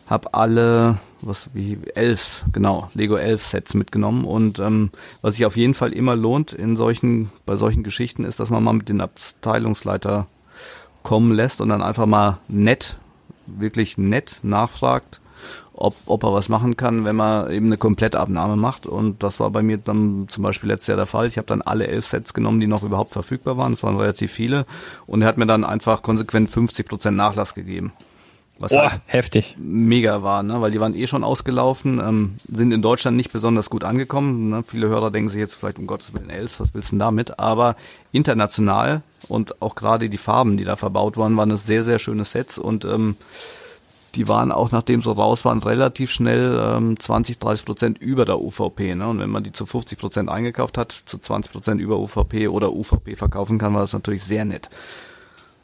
habe 0.07 0.33
alle, 0.33 0.97
was 1.21 1.49
wie 1.53 1.77
elf, 1.95 2.43
genau, 2.53 2.89
Lego 2.93 3.17
elf 3.17 3.45
Sets 3.45 3.73
mitgenommen 3.73 4.25
und 4.25 4.59
ähm, 4.59 4.91
was 5.21 5.35
sich 5.35 5.45
auf 5.45 5.57
jeden 5.57 5.73
Fall 5.73 5.93
immer 5.93 6.15
lohnt 6.15 6.53
in 6.53 6.75
solchen, 6.75 7.29
bei 7.45 7.55
solchen 7.55 7.83
Geschichten 7.83 8.23
ist, 8.23 8.39
dass 8.39 8.49
man 8.49 8.63
mal 8.63 8.73
mit 8.73 8.89
den 8.89 9.01
Abteilungsleiter 9.01 10.27
kommen 11.03 11.31
lässt 11.31 11.61
und 11.61 11.69
dann 11.69 11.81
einfach 11.81 12.05
mal 12.05 12.39
nett, 12.47 12.97
wirklich 13.45 13.97
nett 13.97 14.39
nachfragt, 14.43 15.21
ob, 15.73 15.95
ob 16.05 16.23
er 16.23 16.33
was 16.33 16.49
machen 16.49 16.75
kann, 16.75 17.05
wenn 17.05 17.15
man 17.15 17.51
eben 17.51 17.67
eine 17.67 17.77
Komplettabnahme 17.77 18.55
macht. 18.55 18.87
Und 18.87 19.23
das 19.23 19.39
war 19.39 19.51
bei 19.51 19.61
mir 19.61 19.77
dann 19.77 20.25
zum 20.27 20.43
Beispiel 20.43 20.69
letztes 20.69 20.87
Jahr 20.87 20.97
der 20.97 21.05
Fall. 21.05 21.27
Ich 21.27 21.37
habe 21.37 21.47
dann 21.47 21.61
alle 21.61 21.87
elf 21.87 22.05
Sets 22.05 22.33
genommen, 22.33 22.59
die 22.59 22.67
noch 22.67 22.83
überhaupt 22.83 23.11
verfügbar 23.11 23.57
waren. 23.57 23.73
Es 23.73 23.83
waren 23.83 23.95
relativ 23.95 24.31
viele. 24.31 24.65
Und 25.05 25.21
er 25.21 25.27
hat 25.27 25.37
mir 25.37 25.45
dann 25.45 25.63
einfach 25.63 26.01
konsequent 26.01 26.49
50 26.49 26.87
Prozent 26.87 27.15
Nachlass 27.15 27.53
gegeben. 27.53 27.93
Was 28.59 28.71
oh, 28.71 28.77
halt 28.77 29.01
heftig. 29.05 29.55
Mega 29.59 30.23
war, 30.23 30.41
ne? 30.41 30.59
weil 30.61 30.71
die 30.71 30.79
waren 30.79 30.95
eh 30.95 31.07
schon 31.07 31.23
ausgelaufen, 31.23 31.99
ähm, 31.99 32.35
sind 32.51 32.71
in 32.71 32.81
Deutschland 32.81 33.15
nicht 33.15 33.31
besonders 33.31 33.69
gut 33.69 33.83
angekommen. 33.83 34.49
Ne? 34.49 34.63
Viele 34.67 34.87
Hörer 34.87 35.11
denken 35.11 35.29
sich 35.29 35.39
jetzt 35.39 35.55
vielleicht, 35.55 35.77
um 35.77 35.85
Gottes 35.85 36.13
Willen, 36.13 36.29
Els, 36.29 36.59
was 36.59 36.73
willst 36.73 36.89
du 36.89 36.95
denn 36.95 36.99
damit? 36.99 37.39
Aber 37.39 37.75
international 38.11 39.03
und 39.27 39.61
auch 39.61 39.75
gerade 39.75 40.09
die 40.09 40.17
Farben, 40.17 40.57
die 40.57 40.63
da 40.63 40.75
verbaut 40.75 41.17
waren, 41.17 41.37
waren 41.37 41.51
es 41.51 41.65
sehr, 41.65 41.83
sehr 41.83 41.99
schöne 41.99 42.25
Sets 42.25 42.57
und 42.57 42.85
ähm, 42.85 43.15
die 44.15 44.27
waren 44.27 44.51
auch, 44.51 44.71
nachdem 44.71 45.03
sie 45.03 45.11
raus 45.11 45.45
waren, 45.45 45.59
relativ 45.59 46.11
schnell 46.11 46.59
ähm, 46.59 46.99
20, 46.99 47.37
30 47.37 47.65
Prozent 47.65 47.97
über 47.99 48.25
der 48.25 48.41
UVP. 48.41 48.95
Ne? 48.95 49.07
Und 49.07 49.19
wenn 49.19 49.29
man 49.29 49.43
die 49.43 49.51
zu 49.51 49.67
50 49.67 49.99
Prozent 49.99 50.29
eingekauft 50.29 50.77
hat, 50.77 50.91
zu 50.91 51.19
20 51.19 51.51
Prozent 51.51 51.81
über 51.81 51.99
UVP 51.99 52.47
oder 52.47 52.73
UVP 52.73 53.15
verkaufen 53.15 53.59
kann, 53.59 53.75
war 53.75 53.81
das 53.81 53.93
natürlich 53.93 54.23
sehr 54.23 54.45
nett. 54.45 54.69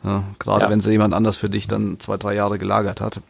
Ja, 0.04 0.24
Gerade 0.39 0.66
ja. 0.66 0.70
wenn 0.70 0.82
sie 0.82 0.91
jemand 0.91 1.14
anders 1.14 1.38
für 1.38 1.49
dich 1.49 1.68
dann 1.68 1.99
zwei, 1.99 2.18
drei 2.18 2.36
Jahre 2.36 2.60
gelagert 2.60 3.01
hat. 3.01 3.22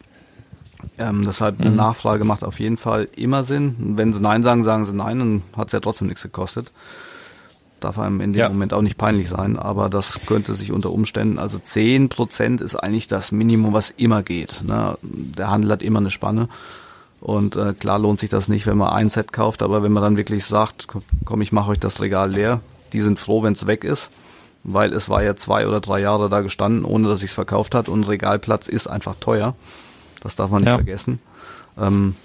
Ähm, 0.98 1.24
deshalb 1.24 1.60
mhm. 1.60 1.68
eine 1.68 1.76
Nachfrage 1.76 2.24
macht 2.24 2.44
auf 2.44 2.60
jeden 2.60 2.78
Fall 2.78 3.08
immer 3.16 3.44
Sinn. 3.44 3.76
wenn 3.96 4.12
sie 4.12 4.20
Nein 4.20 4.44
sagen, 4.44 4.64
sagen 4.64 4.86
sie 4.86 4.94
Nein, 4.94 5.20
dann 5.20 5.42
hat 5.56 5.68
es 5.68 5.74
ja 5.74 5.80
trotzdem 5.80 6.08
nichts 6.08 6.24
gekostet. 6.24 6.72
Darf 7.80 8.00
einem 8.00 8.22
in 8.22 8.34
dem 8.34 8.40
ja. 8.40 8.50
Moment 8.50 8.74
auch 8.74 8.82
nicht 8.82 8.98
peinlich 8.98 9.30
sein, 9.30 9.58
aber 9.60 9.90
das 9.90 10.22
könnte 10.26 10.54
sich 10.54 10.72
unter 10.72 10.92
Umständen, 10.92 11.38
also 11.38 11.60
zehn 11.60 12.10
Prozent 12.10 12.62
ist 12.62 12.76
eigentlich 12.76 13.08
das 13.08 13.32
Minimum, 13.32 13.74
was 13.74 13.90
immer 13.92 14.24
geht. 14.24 14.64
Ne? 14.66 14.98
Der 15.02 15.50
Handel 15.50 15.72
hat 15.72 15.82
immer 15.84 16.00
eine 16.00 16.12
Spanne. 16.12 16.48
Und 17.20 17.56
äh, 17.56 17.74
klar 17.74 18.00
lohnt 18.00 18.20
sich 18.20 18.30
das 18.30 18.50
nicht, 18.50 18.68
wenn 18.68 18.78
man 18.78 18.94
ein 18.94 19.10
Set 19.10 19.32
kauft, 19.32 19.64
aber 19.64 19.84
wenn 19.84 19.94
man 19.94 20.04
dann 20.04 20.18
wirklich 20.18 20.44
sagt, 20.46 20.88
komm, 21.24 21.42
ich 21.42 21.54
mache 21.54 21.72
euch 21.72 21.80
das 21.80 22.02
Regal 22.02 22.32
leer, 22.32 22.60
die 22.92 23.00
sind 23.00 23.20
froh, 23.20 23.44
wenn 23.44 23.54
es 23.54 23.68
weg 23.68 23.84
ist 23.86 24.12
weil 24.64 24.94
es 24.94 25.10
war 25.10 25.24
ja 25.24 25.36
zwei 25.36 25.68
oder 25.68 25.80
drei 25.80 26.00
Jahre 26.00 26.30
da 26.30 26.42
gestanden, 26.42 26.86
ohne 26.86 27.08
dass 27.08 27.20
ich 27.22 27.32
es 27.32 27.36
verkauft 27.36 27.76
hat 27.76 27.90
und 27.90 28.04
Regalplatz 28.06 28.68
ist 28.68 28.88
einfach 28.88 29.16
teuer. 29.20 29.56
Das 30.22 30.36
darf 30.36 30.50
man 30.50 30.62
nicht 30.62 30.70
ja. 30.70 30.76
vergessen. 30.76 31.20
Ähm, 31.78 32.16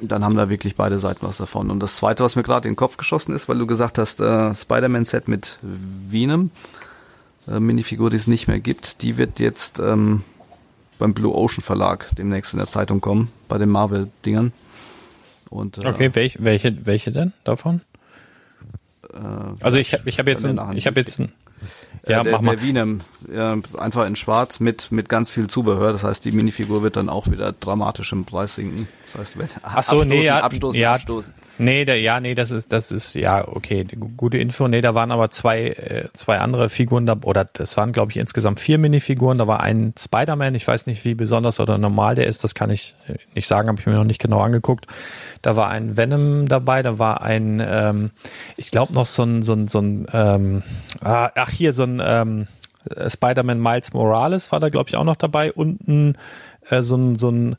dann 0.00 0.24
haben 0.24 0.36
da 0.36 0.48
wirklich 0.50 0.76
beide 0.76 0.98
Seiten 0.98 1.26
was 1.26 1.38
davon. 1.38 1.70
Und 1.70 1.80
das 1.80 1.96
zweite, 1.96 2.24
was 2.24 2.36
mir 2.36 2.42
gerade 2.42 2.68
in 2.68 2.72
den 2.72 2.76
Kopf 2.76 2.96
geschossen 2.96 3.34
ist, 3.34 3.48
weil 3.48 3.58
du 3.58 3.66
gesagt 3.66 3.96
hast, 3.96 4.20
äh, 4.20 4.54
Spider-Man-Set 4.54 5.28
mit 5.28 5.58
Venom, 5.62 6.50
äh, 7.48 7.60
Minifigur, 7.60 8.10
die 8.10 8.16
es 8.16 8.26
nicht 8.26 8.48
mehr 8.48 8.60
gibt, 8.60 9.02
die 9.02 9.16
wird 9.16 9.38
jetzt 9.38 9.78
ähm, 9.78 10.22
beim 10.98 11.14
Blue 11.14 11.34
Ocean 11.34 11.62
Verlag 11.62 12.10
demnächst 12.16 12.52
in 12.52 12.58
der 12.58 12.68
Zeitung 12.68 13.00
kommen, 13.00 13.30
bei 13.48 13.56
den 13.56 13.70
Marvel-Dingern. 13.70 14.52
Und, 15.48 15.78
äh, 15.78 15.86
okay, 15.86 16.10
welche, 16.14 16.44
welche, 16.44 16.84
welche 16.84 17.12
denn 17.12 17.32
davon? 17.44 17.80
Äh, 19.12 19.18
also 19.60 19.78
ich, 19.78 19.96
ich 20.04 20.18
habe 20.18 20.30
jetzt, 20.30 20.44
ein, 20.44 20.58
ich 20.76 20.86
habe 20.86 20.98
jetzt 20.98 21.20
ein, 21.20 21.32
ja, 22.06 22.22
der, 22.22 22.32
mach 22.32 22.40
mal. 22.40 22.56
der 22.56 22.64
Wienem, 22.64 23.00
ja, 23.32 23.56
einfach 23.78 24.06
in 24.06 24.16
schwarz 24.16 24.60
mit, 24.60 24.92
mit 24.92 25.08
ganz 25.08 25.30
viel 25.30 25.46
Zubehör. 25.46 25.92
Das 25.92 26.04
heißt, 26.04 26.24
die 26.24 26.32
Minifigur 26.32 26.82
wird 26.82 26.96
dann 26.96 27.08
auch 27.08 27.30
wieder 27.30 27.52
dramatisch 27.52 28.12
im 28.12 28.24
Preis 28.24 28.56
sinken. 28.56 28.88
Das 29.12 29.36
heißt, 29.36 29.58
Ach 29.62 29.82
so, 29.82 29.96
abstoßen, 30.00 30.08
nee, 30.08 30.24
ja, 30.24 30.40
abstoßen, 30.40 30.80
ja, 30.80 30.94
abstoßen. 30.94 31.32
Nee, 31.56 31.84
der, 31.84 32.00
ja, 32.00 32.18
nee, 32.18 32.34
das 32.34 32.50
ist, 32.50 32.72
das 32.72 32.90
ist, 32.90 33.14
ja, 33.14 33.46
okay, 33.46 33.86
gute 34.16 34.38
Info. 34.38 34.66
Nee, 34.66 34.80
da 34.80 34.94
waren 34.94 35.12
aber 35.12 35.30
zwei, 35.30 35.68
äh, 35.68 36.08
zwei 36.12 36.38
andere 36.38 36.68
Figuren 36.68 37.06
da, 37.06 37.16
oder 37.22 37.46
das 37.52 37.76
waren, 37.76 37.92
glaube 37.92 38.10
ich, 38.10 38.16
insgesamt 38.16 38.58
vier 38.58 38.78
Minifiguren. 38.78 39.38
Da 39.38 39.46
war 39.46 39.60
ein 39.60 39.94
Spider-Man, 39.96 40.56
ich 40.56 40.66
weiß 40.66 40.86
nicht, 40.86 41.04
wie 41.04 41.14
besonders 41.14 41.60
oder 41.60 41.78
normal 41.78 42.16
der 42.16 42.26
ist, 42.26 42.42
das 42.42 42.54
kann 42.54 42.70
ich 42.70 42.94
nicht 43.34 43.46
sagen, 43.46 43.68
habe 43.68 43.78
ich 43.80 43.86
mir 43.86 43.94
noch 43.94 44.04
nicht 44.04 44.20
genau 44.20 44.40
angeguckt. 44.40 44.86
Da 45.42 45.54
war 45.54 45.68
ein 45.68 45.96
Venom 45.96 46.48
dabei, 46.48 46.82
da 46.82 46.98
war 46.98 47.22
ein, 47.22 47.62
ähm, 47.64 48.10
ich 48.56 48.70
glaube 48.72 48.92
noch 48.92 49.06
so 49.06 49.22
ein, 49.22 49.42
so 49.42 49.52
ein, 49.52 49.68
so 49.68 49.80
ein, 49.80 50.06
ähm, 50.12 50.62
ah, 51.02 51.30
ach 51.36 51.50
hier, 51.50 51.72
so 51.72 51.84
ein, 51.84 52.02
ähm, 52.04 52.46
Spider-Man 53.08 53.60
Miles 53.60 53.92
Morales 53.92 54.50
war 54.52 54.60
da, 54.60 54.68
glaube 54.68 54.88
ich, 54.88 54.96
auch 54.96 55.04
noch 55.04 55.16
dabei 55.16 55.52
und 55.52 55.86
ein, 55.88 56.18
äh, 56.68 56.82
so 56.82 56.96
ein, 56.96 57.16
so 57.16 57.30
ein 57.30 57.56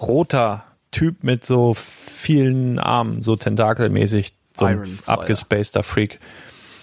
roter 0.00 0.64
Typ 0.98 1.22
mit 1.22 1.46
so 1.46 1.74
vielen 1.74 2.80
Armen, 2.80 3.22
so 3.22 3.36
tentakelmäßig, 3.36 4.34
so 4.56 4.64
ein 4.64 4.98
abgespaceter 5.06 5.84
Freak. 5.84 6.18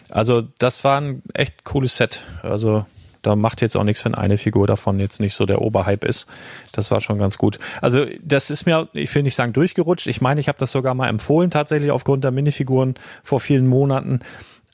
Also 0.09 0.43
das 0.57 0.86
war 0.86 1.01
ein 1.01 1.22
echt 1.34 1.66
cooles 1.66 1.97
Set. 1.97 2.24
Also 2.41 2.86
da 3.24 3.36
macht 3.36 3.61
jetzt 3.61 3.76
auch 3.76 3.84
nichts, 3.84 4.05
wenn 4.05 4.16
eine 4.16 4.38
Figur 4.38 4.68
davon 4.68 5.01
jetzt 5.01 5.20
nicht 5.20 5.36
so 5.36 5.45
der 5.45 5.61
Oberhype 5.61 6.07
ist. 6.07 6.30
Das 6.72 6.91
war 6.91 7.01
schon 7.01 7.18
ganz 7.18 7.38
gut. 7.38 7.59
Also 7.82 8.05
das 8.24 8.49
ist 8.51 8.66
mir, 8.66 8.88
ich 8.93 9.13
will 9.13 9.24
nicht 9.24 9.36
sagen 9.36 9.51
durchgerutscht. 9.51 10.07
Ich 10.07 10.22
meine, 10.22 10.39
ich 10.39 10.47
habe 10.47 10.59
das 10.59 10.72
sogar 10.72 10.93
mal 10.93 11.09
empfohlen, 11.09 11.51
tatsächlich 11.51 11.91
aufgrund 11.91 12.24
der 12.24 12.32
Minifiguren 12.32 12.95
vor 13.22 13.41
vielen 13.41 13.68
Monaten. 13.68 14.22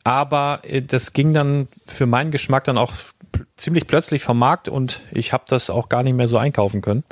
Aber 0.03 0.59
äh, 0.61 0.83
das 0.83 1.13
ging 1.13 1.33
dann 1.33 1.67
für 1.87 2.05
meinen 2.05 2.29
Geschmack 2.29 2.65
dann 2.65 2.77
auch 2.77 2.93
ziemlich 3.61 3.85
plötzlich 3.85 4.23
vom 4.23 4.39
Markt 4.39 4.69
und 4.69 5.01
ich 5.11 5.33
habe 5.33 5.43
das 5.47 5.69
auch 5.69 5.87
gar 5.87 6.01
nicht 6.03 6.15
mehr 6.15 6.27
so 6.27 6.37
einkaufen 6.37 6.81
können. 6.81 7.03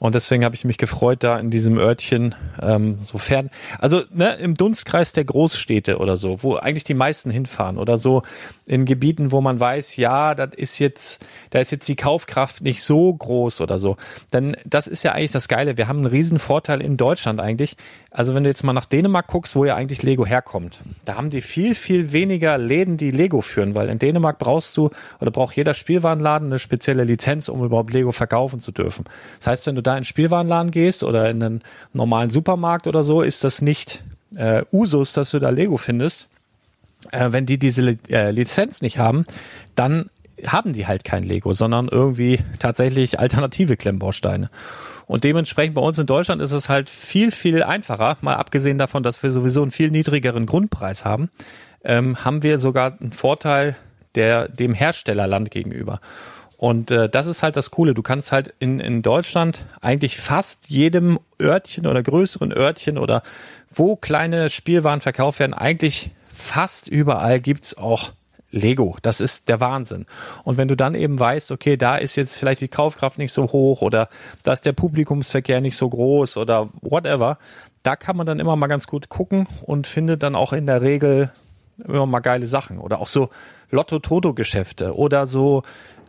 Und 0.00 0.14
deswegen 0.14 0.44
habe 0.44 0.56
ich 0.56 0.64
mich 0.64 0.76
gefreut, 0.76 1.22
da 1.22 1.38
in 1.38 1.50
diesem 1.50 1.78
Örtchen, 1.78 2.34
ähm, 2.60 2.98
sofern, 3.02 3.50
also 3.78 4.02
ne, 4.10 4.34
im 4.34 4.54
Dunstkreis 4.54 5.12
der 5.12 5.24
Großstädte 5.24 5.98
oder 5.98 6.16
so, 6.16 6.42
wo 6.42 6.56
eigentlich 6.56 6.84
die 6.84 6.94
meisten 6.94 7.30
hinfahren 7.30 7.78
oder 7.78 7.96
so 7.96 8.22
in 8.66 8.86
Gebieten, 8.86 9.30
wo 9.30 9.40
man 9.40 9.60
weiß, 9.60 9.96
ja, 9.96 10.34
das 10.34 10.50
ist 10.56 10.78
jetzt, 10.78 11.24
da 11.50 11.60
ist 11.60 11.70
jetzt 11.70 11.86
die 11.86 11.96
Kaufkraft 11.96 12.60
nicht 12.60 12.82
so 12.82 13.12
groß 13.12 13.60
oder 13.60 13.78
so. 13.78 13.96
Denn 14.32 14.56
das 14.64 14.88
ist 14.88 15.04
ja 15.04 15.12
eigentlich 15.12 15.30
das 15.30 15.48
Geile. 15.48 15.76
Wir 15.76 15.86
haben 15.86 15.98
einen 15.98 16.06
riesen 16.06 16.38
Vorteil 16.38 16.82
in 16.82 16.96
Deutschland 16.96 17.40
eigentlich. 17.40 17.76
Also 18.10 18.34
wenn 18.34 18.42
du 18.42 18.50
jetzt 18.50 18.64
mal 18.64 18.72
nach 18.72 18.86
Dänemark 18.86 19.28
guckst, 19.28 19.54
wo 19.54 19.64
ja 19.64 19.74
eigentlich 19.74 20.02
Lego 20.02 20.26
herkommt, 20.26 20.80
da 21.04 21.16
haben 21.16 21.30
die 21.30 21.40
viel, 21.40 21.74
viel 21.74 22.12
weniger 22.12 22.58
Läden, 22.58 22.96
die 22.96 23.10
Lego 23.10 23.40
führen, 23.40 23.74
weil 23.74 23.88
in 23.88 23.98
Dänemark 23.98 24.38
brauchst 24.38 24.76
du 24.76 24.90
oder 25.20 25.30
braucht 25.30 25.56
jeder 25.56 25.74
Spielwarenladen 25.84 26.48
eine 26.48 26.58
spezielle 26.58 27.04
Lizenz, 27.04 27.50
um 27.50 27.62
überhaupt 27.62 27.92
Lego 27.92 28.10
verkaufen 28.10 28.58
zu 28.58 28.72
dürfen. 28.72 29.04
Das 29.38 29.48
heißt, 29.48 29.66
wenn 29.66 29.74
du 29.74 29.82
da 29.82 29.92
in 29.92 29.96
einen 29.96 30.04
Spielwarenladen 30.04 30.70
gehst 30.70 31.04
oder 31.04 31.28
in 31.28 31.42
einen 31.42 31.62
normalen 31.92 32.30
Supermarkt 32.30 32.86
oder 32.86 33.04
so, 33.04 33.20
ist 33.20 33.44
das 33.44 33.60
nicht 33.60 34.02
äh, 34.34 34.62
Usus, 34.72 35.12
dass 35.12 35.30
du 35.30 35.38
da 35.38 35.50
Lego 35.50 35.76
findest. 35.76 36.28
Äh, 37.12 37.32
wenn 37.32 37.44
die 37.44 37.58
diese 37.58 37.98
äh, 38.08 38.30
Lizenz 38.30 38.80
nicht 38.80 38.96
haben, 38.96 39.26
dann 39.74 40.08
haben 40.46 40.72
die 40.72 40.86
halt 40.86 41.04
kein 41.04 41.22
Lego, 41.22 41.52
sondern 41.52 41.88
irgendwie 41.88 42.40
tatsächlich 42.58 43.20
alternative 43.20 43.76
Klemmbausteine. 43.76 44.48
Und 45.06 45.24
dementsprechend 45.24 45.74
bei 45.74 45.82
uns 45.82 45.98
in 45.98 46.06
Deutschland 46.06 46.40
ist 46.40 46.52
es 46.52 46.70
halt 46.70 46.88
viel, 46.88 47.30
viel 47.30 47.62
einfacher, 47.62 48.16
mal 48.22 48.36
abgesehen 48.36 48.78
davon, 48.78 49.02
dass 49.02 49.22
wir 49.22 49.32
sowieso 49.32 49.60
einen 49.60 49.70
viel 49.70 49.90
niedrigeren 49.90 50.46
Grundpreis 50.46 51.04
haben, 51.04 51.28
ähm, 51.84 52.24
haben 52.24 52.42
wir 52.42 52.56
sogar 52.56 52.98
einen 52.98 53.12
Vorteil 53.12 53.76
der 54.14 54.48
dem 54.48 54.74
Herstellerland 54.74 55.50
gegenüber. 55.50 56.00
Und 56.56 56.90
äh, 56.90 57.08
das 57.08 57.26
ist 57.26 57.42
halt 57.42 57.56
das 57.56 57.70
Coole. 57.70 57.94
Du 57.94 58.02
kannst 58.02 58.32
halt 58.32 58.54
in, 58.58 58.80
in 58.80 59.02
Deutschland 59.02 59.66
eigentlich 59.80 60.16
fast 60.16 60.70
jedem 60.70 61.18
Örtchen 61.40 61.86
oder 61.86 62.02
größeren 62.02 62.52
Örtchen 62.52 62.96
oder 62.96 63.22
wo 63.68 63.96
kleine 63.96 64.50
Spielwaren 64.50 65.00
verkauft 65.00 65.40
werden, 65.40 65.54
eigentlich 65.54 66.10
fast 66.28 66.88
überall 66.88 67.40
gibt's 67.40 67.76
auch 67.76 68.12
Lego. 68.50 68.96
Das 69.02 69.20
ist 69.20 69.48
der 69.48 69.60
Wahnsinn. 69.60 70.06
Und 70.44 70.56
wenn 70.56 70.68
du 70.68 70.76
dann 70.76 70.94
eben 70.94 71.18
weißt, 71.18 71.50
okay, 71.50 71.76
da 71.76 71.96
ist 71.96 72.16
jetzt 72.16 72.36
vielleicht 72.36 72.60
die 72.60 72.68
Kaufkraft 72.68 73.18
nicht 73.18 73.32
so 73.32 73.52
hoch 73.52 73.82
oder 73.82 74.08
da 74.42 74.52
ist 74.52 74.64
der 74.64 74.72
Publikumsverkehr 74.72 75.60
nicht 75.60 75.76
so 75.76 75.88
groß 75.88 76.36
oder 76.36 76.70
whatever, 76.80 77.38
da 77.82 77.96
kann 77.96 78.16
man 78.16 78.26
dann 78.26 78.40
immer 78.40 78.56
mal 78.56 78.68
ganz 78.68 78.86
gut 78.86 79.08
gucken 79.08 79.46
und 79.62 79.86
findet 79.86 80.22
dann 80.22 80.34
auch 80.34 80.52
in 80.52 80.66
der 80.66 80.82
Regel 80.82 81.30
immer 81.78 82.06
mal 82.06 82.20
geile 82.20 82.46
Sachen. 82.46 82.78
Oder 82.78 83.00
auch 83.00 83.06
so 83.06 83.30
Lotto-Toto-Geschäfte 83.70 84.96
oder 84.96 85.26
so 85.26 85.62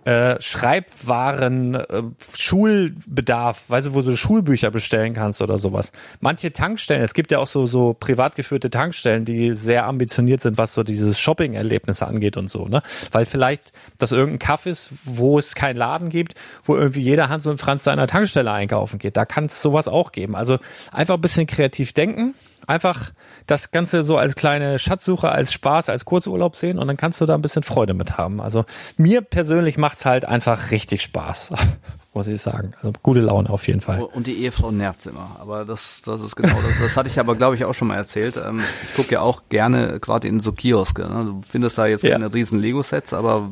äh, 0.05 0.39
Schreibwaren, 0.39 1.73
äh, 1.73 2.03
Schulbedarf, 2.37 3.69
weißt 3.69 3.87
du, 3.87 3.93
wo 3.95 4.01
du 4.01 4.15
Schulbücher 4.15 4.69
bestellen 4.69 5.15
kannst 5.15 5.41
oder 5.41 5.57
sowas. 5.57 5.91
Manche 6.19 6.53
Tankstellen, 6.53 7.01
es 7.01 7.15
gibt 7.15 7.31
ja 7.31 7.39
auch 7.39 7.47
so, 7.47 7.65
so 7.65 7.95
privat 7.99 8.35
geführte 8.35 8.69
Tankstellen, 8.69 9.25
die 9.25 9.53
sehr 9.53 9.85
ambitioniert 9.87 10.41
sind, 10.41 10.59
was 10.59 10.75
so 10.75 10.83
dieses 10.83 11.19
Shopping-Erlebnis 11.19 12.03
angeht 12.03 12.37
und 12.37 12.51
so, 12.51 12.65
ne? 12.65 12.83
Weil 13.11 13.25
vielleicht 13.25 13.71
das 13.97 14.11
irgendein 14.11 14.39
Kaff 14.39 14.67
ist, 14.67 14.91
wo 15.05 15.39
es 15.39 15.55
keinen 15.55 15.77
Laden 15.77 16.09
gibt, 16.09 16.35
wo 16.63 16.75
irgendwie 16.75 17.01
jeder 17.01 17.29
Hans 17.29 17.47
und 17.47 17.57
Franz 17.57 17.83
da 17.83 17.95
der 17.95 18.07
Tankstelle 18.07 18.51
einkaufen 18.51 18.99
geht. 18.99 19.17
Da 19.17 19.25
kann 19.25 19.45
es 19.45 19.59
sowas 19.59 19.87
auch 19.87 20.11
geben. 20.11 20.35
Also 20.35 20.59
einfach 20.91 21.15
ein 21.15 21.21
bisschen 21.21 21.47
kreativ 21.47 21.93
denken, 21.93 22.35
einfach 22.67 23.11
das 23.47 23.71
Ganze 23.71 24.03
so 24.03 24.17
als 24.17 24.35
kleine 24.35 24.79
Schatzsuche, 24.79 25.29
als 25.29 25.53
Spaß, 25.53 25.89
als 25.89 26.05
Kurzurlaub 26.05 26.55
sehen 26.55 26.79
und 26.79 26.87
dann 26.87 26.97
kannst 26.97 27.21
du 27.21 27.25
da 27.25 27.35
ein 27.35 27.41
bisschen 27.41 27.63
Freude 27.63 27.93
mit 27.93 28.17
haben. 28.17 28.41
Also 28.41 28.65
mir 28.97 29.21
persönlich 29.21 29.77
macht's 29.77 30.05
halt 30.05 30.25
einfach 30.25 30.71
richtig 30.71 31.01
Spaß. 31.01 31.51
muss 32.15 32.27
ich 32.27 32.41
sagen. 32.41 32.73
Also 32.77 32.93
gute 33.03 33.19
Laune 33.19 33.49
auf 33.49 33.67
jeden 33.67 33.81
Fall. 33.81 34.01
Und 34.01 34.25
die 34.25 34.41
Ehefrau 34.41 34.71
nervt 34.71 35.05
immer. 35.05 35.35
Aber 35.39 35.65
das, 35.65 36.01
das 36.01 36.21
ist 36.21 36.37
genau 36.37 36.55
das. 36.55 36.79
Das 36.81 36.97
hatte 36.97 37.09
ich 37.09 37.19
aber, 37.19 37.35
glaube 37.35 37.55
ich, 37.55 37.65
auch 37.65 37.73
schon 37.75 37.89
mal 37.89 37.97
erzählt. 37.97 38.37
Ähm, 38.37 38.61
ich 38.85 38.95
gucke 38.95 39.11
ja 39.15 39.19
auch 39.21 39.43
gerne 39.49 39.99
gerade 39.99 40.25
in 40.29 40.39
so 40.39 40.53
Kioske. 40.53 41.01
Ne? 41.01 41.25
Du 41.25 41.41
findest 41.45 41.77
da 41.77 41.85
jetzt 41.87 42.03
Ja. 42.05 42.11
keine 42.11 42.33
riesen 42.33 42.59
Lego-Sets, 42.61 43.13
aber 43.13 43.51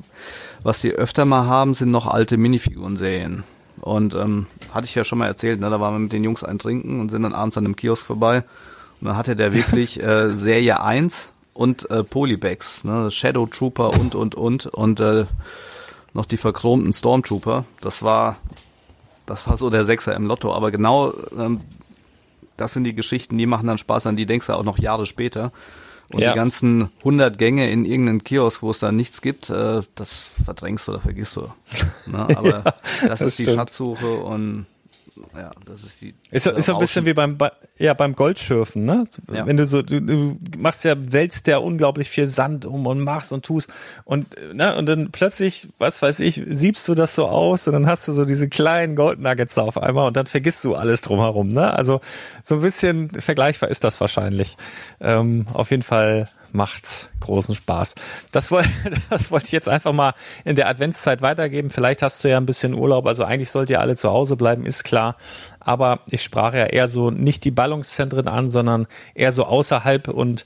was 0.64 0.80
sie 0.80 0.94
öfter 0.94 1.26
mal 1.26 1.46
haben, 1.46 1.74
sind 1.74 1.92
noch 1.92 2.08
alte 2.08 2.38
Minifiguren-Serien. 2.38 3.44
Und 3.82 4.16
ähm, 4.16 4.48
hatte 4.74 4.86
ich 4.86 4.96
ja 4.96 5.04
schon 5.04 5.18
mal 5.20 5.28
erzählt, 5.28 5.60
ne? 5.60 5.70
da 5.70 5.82
waren 5.82 5.96
wir 5.96 6.00
mit 6.00 6.14
den 6.14 6.24
Jungs 6.24 6.42
ein 6.46 6.58
Trinken 6.58 7.02
und 7.02 7.10
sind 7.10 7.24
dann 7.24 7.34
abends 7.34 7.58
an 7.58 7.66
einem 7.66 7.76
Kiosk 7.76 8.06
vorbei. 8.06 8.44
Und 9.04 9.10
dann 9.10 9.18
hatte 9.18 9.36
der 9.36 9.54
wirklich 9.54 10.02
äh, 10.02 10.30
Serie 10.30 10.82
1 10.82 11.34
und 11.54 11.92
äh, 11.92 12.06
Polybags, 12.06 12.86
ne? 12.86 13.12
Shadow 13.12 13.48
Trooper 13.48 14.00
und, 14.00 14.16
und, 14.16 14.34
und. 14.34 14.66
Und 14.68 15.02
äh, 15.02 15.26
noch 16.14 16.24
die 16.26 16.38
verchromten 16.38 16.94
Stormtrooper. 16.94 17.66
Das 17.82 18.02
war, 18.02 18.38
das 19.26 19.46
war 19.46 19.58
so 19.58 19.70
der 19.70 19.84
Sechser 19.84 20.16
im 20.16 20.26
Lotto. 20.26 20.54
Aber 20.56 20.72
genau, 20.72 21.12
ähm, 21.38 21.60
das 22.56 22.72
sind 22.72 22.86
die 22.86 22.96
Geschichten, 22.96 23.38
die 23.38 23.46
machen 23.46 23.68
dann 23.68 23.78
Spaß, 23.78 24.08
an 24.08 24.16
die 24.16 24.26
denkst 24.26 24.48
du 24.48 24.54
auch 24.54 24.64
noch 24.64 24.78
Jahre 24.80 25.06
später. 25.06 25.52
Und 26.14 26.22
Ja. 26.22 26.32
die 26.32 26.38
ganzen 26.38 26.90
100 27.00 27.38
Gänge 27.38 27.70
in 27.70 27.84
irgendeinen 27.84 28.24
Kiosk, 28.24 28.62
wo 28.62 28.72
es 28.72 28.80
da 28.80 28.94
nichts 28.94 29.22
gibt, 29.22 29.50
äh, 29.50 29.82
das 29.96 30.30
verdrängst 30.46 30.88
du 30.88 30.94
oder 30.94 31.02
vergisst 31.02 31.36
du. 31.36 31.50
Ne? 32.06 32.20
Aber 32.38 32.62
das, 33.02 33.08
das 33.08 33.22
ist 33.22 33.40
die 33.40 33.44
stimmt. 33.44 33.58
Schatzsuche 33.58 34.14
und 34.20 34.66
ja, 35.36 35.52
das 35.66 35.84
ist 35.84 36.02
die. 36.02 36.14
Ist, 36.32 36.44
so- 36.46 36.52
ist 36.52 36.66
so 36.66 36.74
ein 36.74 36.80
bisschen 36.80 37.06
wie 37.06 37.14
beim, 37.14 37.38
bei- 37.38 37.52
ja, 37.78 37.94
beim 37.94 38.16
Goldschürfen, 38.16 38.86
ne? 38.86 39.04
Ja. 39.32 39.46
Wenn 39.46 39.58
du 39.58 39.66
so, 39.66 39.82
du, 39.82 40.00
du 40.02 40.38
machst 40.58 40.84
ja, 40.84 40.96
wälzt 41.12 41.48
ja 41.48 41.58
unglaublich 41.58 42.10
viel 42.10 42.28
Sand 42.28 42.66
um 42.66 42.86
und 42.88 43.00
machst 43.02 43.32
und 43.34 43.46
tust 43.46 43.70
und, 44.06 44.28
ne, 44.54 44.76
und 44.76 44.86
dann 44.86 45.12
plötzlich, 45.12 45.70
was 45.78 46.02
weiß 46.02 46.20
ich, 46.22 46.42
siebst 46.50 46.88
du 46.88 46.96
das 46.96 47.16
so 47.16 47.28
aus 47.28 47.68
und 47.68 47.74
dann 47.74 47.88
hast 47.88 48.08
du 48.08 48.14
so 48.14 48.26
diese 48.26 48.50
kleinen 48.50 48.96
Goldnuggets 48.96 49.58
auf 49.58 49.78
einmal 49.78 50.08
und 50.08 50.18
dann 50.18 50.26
vergisst 50.28 50.64
du 50.64 50.76
alles 50.76 51.02
drumherum, 51.02 51.52
ne? 51.52 51.74
Also, 51.74 52.02
so 52.44 52.56
ein 52.56 52.62
bisschen 52.62 53.10
vergleichbar 53.10 53.70
ist 53.70 53.84
das 53.84 54.00
wahrscheinlich. 54.02 54.58
Ähm, 55.00 55.46
auf 55.54 55.72
jeden 55.72 55.84
Fall 55.84 56.30
macht's 56.54 57.10
großen 57.20 57.56
Spaß. 57.56 57.96
Das, 58.32 58.52
woll- 58.52 58.64
das 59.10 59.32
wollte 59.32 59.48
ich 59.48 59.52
jetzt 59.52 59.70
einfach 59.70 59.94
mal 59.94 60.14
in 60.46 60.56
der 60.56 60.68
Adventszeit 60.68 61.22
weitergeben. 61.22 61.70
Vielleicht 61.70 62.02
hast 62.02 62.24
du 62.24 62.30
ja 62.30 62.38
ein 62.38 62.46
bisschen 62.46 62.74
Urlaub, 62.74 63.06
also 63.08 63.24
eigentlich 63.24 63.52
sollt 63.52 63.70
ihr 63.70 63.82
alle 63.82 63.96
zu 63.96 64.10
Hause 64.10 64.36
bleiben, 64.36 64.66
ist 64.66 64.84
klar. 64.84 65.18
Aber 65.60 66.00
ich 66.10 66.24
sprach 66.24 66.54
ja 66.54 66.66
eher 66.66 66.88
so 66.88 67.12
nicht 67.12 67.44
die 67.46 67.52
Ballungszentren 67.52 68.28
an, 68.28 68.50
sondern 68.50 68.88
eher 69.16 69.32
so 69.32 69.46
außerhalb 69.46 70.08
und 70.08 70.46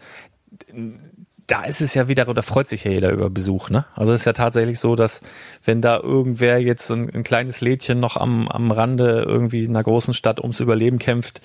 da 1.48 1.64
ist 1.64 1.80
es 1.82 1.94
ja 1.94 2.10
wieder, 2.10 2.26
da 2.26 2.42
freut 2.42 2.68
sich 2.68 2.84
ja 2.84 2.92
jeder 2.92 3.12
über 3.12 3.30
Besuch, 3.30 3.70
ne? 3.70 3.86
Also 3.96 4.12
es 4.12 4.22
ist 4.22 4.26
ja 4.26 4.34
tatsächlich 4.34 4.80
so, 4.80 4.96
dass 4.98 5.22
wenn 5.64 5.82
da 5.82 5.98
irgendwer 5.98 6.60
jetzt 6.60 6.92
ein, 6.92 7.10
ein 7.14 7.24
kleines 7.24 7.62
Lädchen 7.62 8.02
noch 8.02 8.18
am, 8.18 8.50
am 8.50 8.70
Rande 8.70 9.24
irgendwie 9.26 9.64
in 9.64 9.70
einer 9.70 9.84
großen 9.84 10.14
Stadt 10.14 10.42
ums 10.42 10.60
Überleben 10.60 11.00
kämpft, 11.00 11.40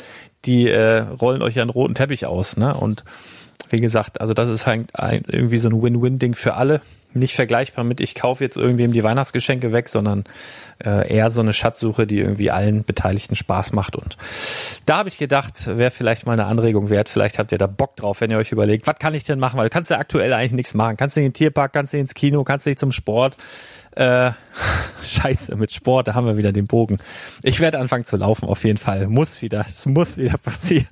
die 0.45 0.69
äh, 0.69 0.99
rollen 1.03 1.41
euch 1.41 1.55
ja 1.55 1.63
einen 1.63 1.71
roten 1.71 1.95
Teppich 1.95 2.27
aus, 2.27 2.57
ne? 2.57 2.75
Und 2.75 3.05
wie 3.73 3.81
gesagt, 3.81 4.21
also 4.21 4.35
das 4.35 4.49
ist 4.49 4.67
halt 4.67 4.95
ein, 4.95 5.23
irgendwie 5.27 5.59
so 5.59 5.69
ein 5.69 5.83
Win-Win-Ding 5.83 6.35
für 6.35 6.55
alle. 6.55 6.83
Nicht 7.15 7.35
vergleichbar 7.35 7.85
mit, 7.85 8.01
ich 8.01 8.15
kaufe 8.15 8.43
jetzt 8.43 8.57
irgendwem 8.57 8.93
die 8.93 9.03
Weihnachtsgeschenke 9.03 9.73
weg, 9.73 9.89
sondern 9.89 10.25
äh, 10.83 11.13
eher 11.13 11.29
so 11.29 11.43
eine 11.43 11.53
Schatzsuche, 11.53 12.07
die 12.07 12.19
irgendwie 12.19 12.51
allen 12.51 12.85
Beteiligten 12.85 13.35
Spaß 13.35 13.73
macht. 13.73 13.97
Und 13.97 14.17
da 14.87 14.99
habe 14.99 15.09
ich 15.09 15.19
gedacht, 15.19 15.67
wäre 15.67 15.91
vielleicht 15.91 16.27
mal 16.27 16.33
eine 16.33 16.47
Anregung 16.47 16.89
wert. 16.89 17.09
Vielleicht 17.09 17.39
habt 17.39 17.53
ihr 17.53 17.59
da 17.59 17.67
Bock 17.67 17.97
drauf, 17.97 18.21
wenn 18.21 18.31
ihr 18.31 18.39
euch 18.39 18.53
überlegt, 18.53 18.87
was 18.87 18.97
kann 18.99 19.15
ich 19.15 19.25
denn 19.25 19.39
machen? 19.39 19.59
Weil 19.59 19.69
du 19.69 19.71
kannst 19.71 19.91
ja 19.91 19.99
aktuell 19.99 20.33
eigentlich 20.33 20.53
nichts 20.53 20.75
machen. 20.75 20.97
Kannst 20.97 21.17
nicht 21.17 21.27
in 21.27 21.33
den 21.33 21.35
Tierpark, 21.35 21.73
kannst 21.73 21.93
nicht 21.93 22.01
ins 22.01 22.15
Kino, 22.15 22.45
kannst 22.45 22.67
nicht 22.67 22.79
zum 22.79 22.93
Sport. 22.93 23.37
Äh, 23.95 24.33
scheiße, 25.03 25.57
mit 25.57 25.73
Sport, 25.73 26.09
da 26.09 26.15
haben 26.15 26.27
wir 26.27 26.37
wieder 26.37 26.53
den 26.53 26.67
Bogen. 26.67 26.99
Ich 27.43 27.61
werde 27.61 27.79
anfangen 27.79 28.05
zu 28.05 28.17
laufen, 28.17 28.49
auf 28.49 28.65
jeden 28.65 28.79
Fall. 28.79 29.07
Muss 29.07 29.43
wieder, 29.43 29.65
es 29.69 29.87
muss 29.87 30.17
wieder 30.17 30.39
passieren. 30.39 30.89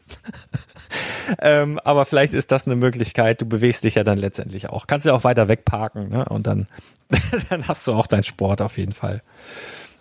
ähm, 1.41 1.79
aber 1.85 2.05
vielleicht 2.07 2.35
ist 2.35 2.53
das 2.53 2.67
eine 2.67 2.77
Möglichkeit. 2.77 3.41
Du 3.41 3.47
bewegst 3.47 3.85
dich 3.85 3.95
ja 3.95 4.05
dann 4.05 4.19
letztendlich 4.19 4.69
auch. 4.69 4.87
Kannst 4.87 5.07
ja 5.07 5.15
auch 5.15 5.25
weiter 5.25 5.49
wegparken, 5.49 6.09
ne? 6.09 6.25
Und 6.27 6.47
dann, 6.47 6.67
dann 7.51 7.69
hast 7.69 7.87
du 7.87 7.93
auch 7.93 8.07
deinen 8.07 8.25
Sport 8.25 8.63
auf 8.63 8.79
jeden 8.79 8.93
Fall. 8.93 9.23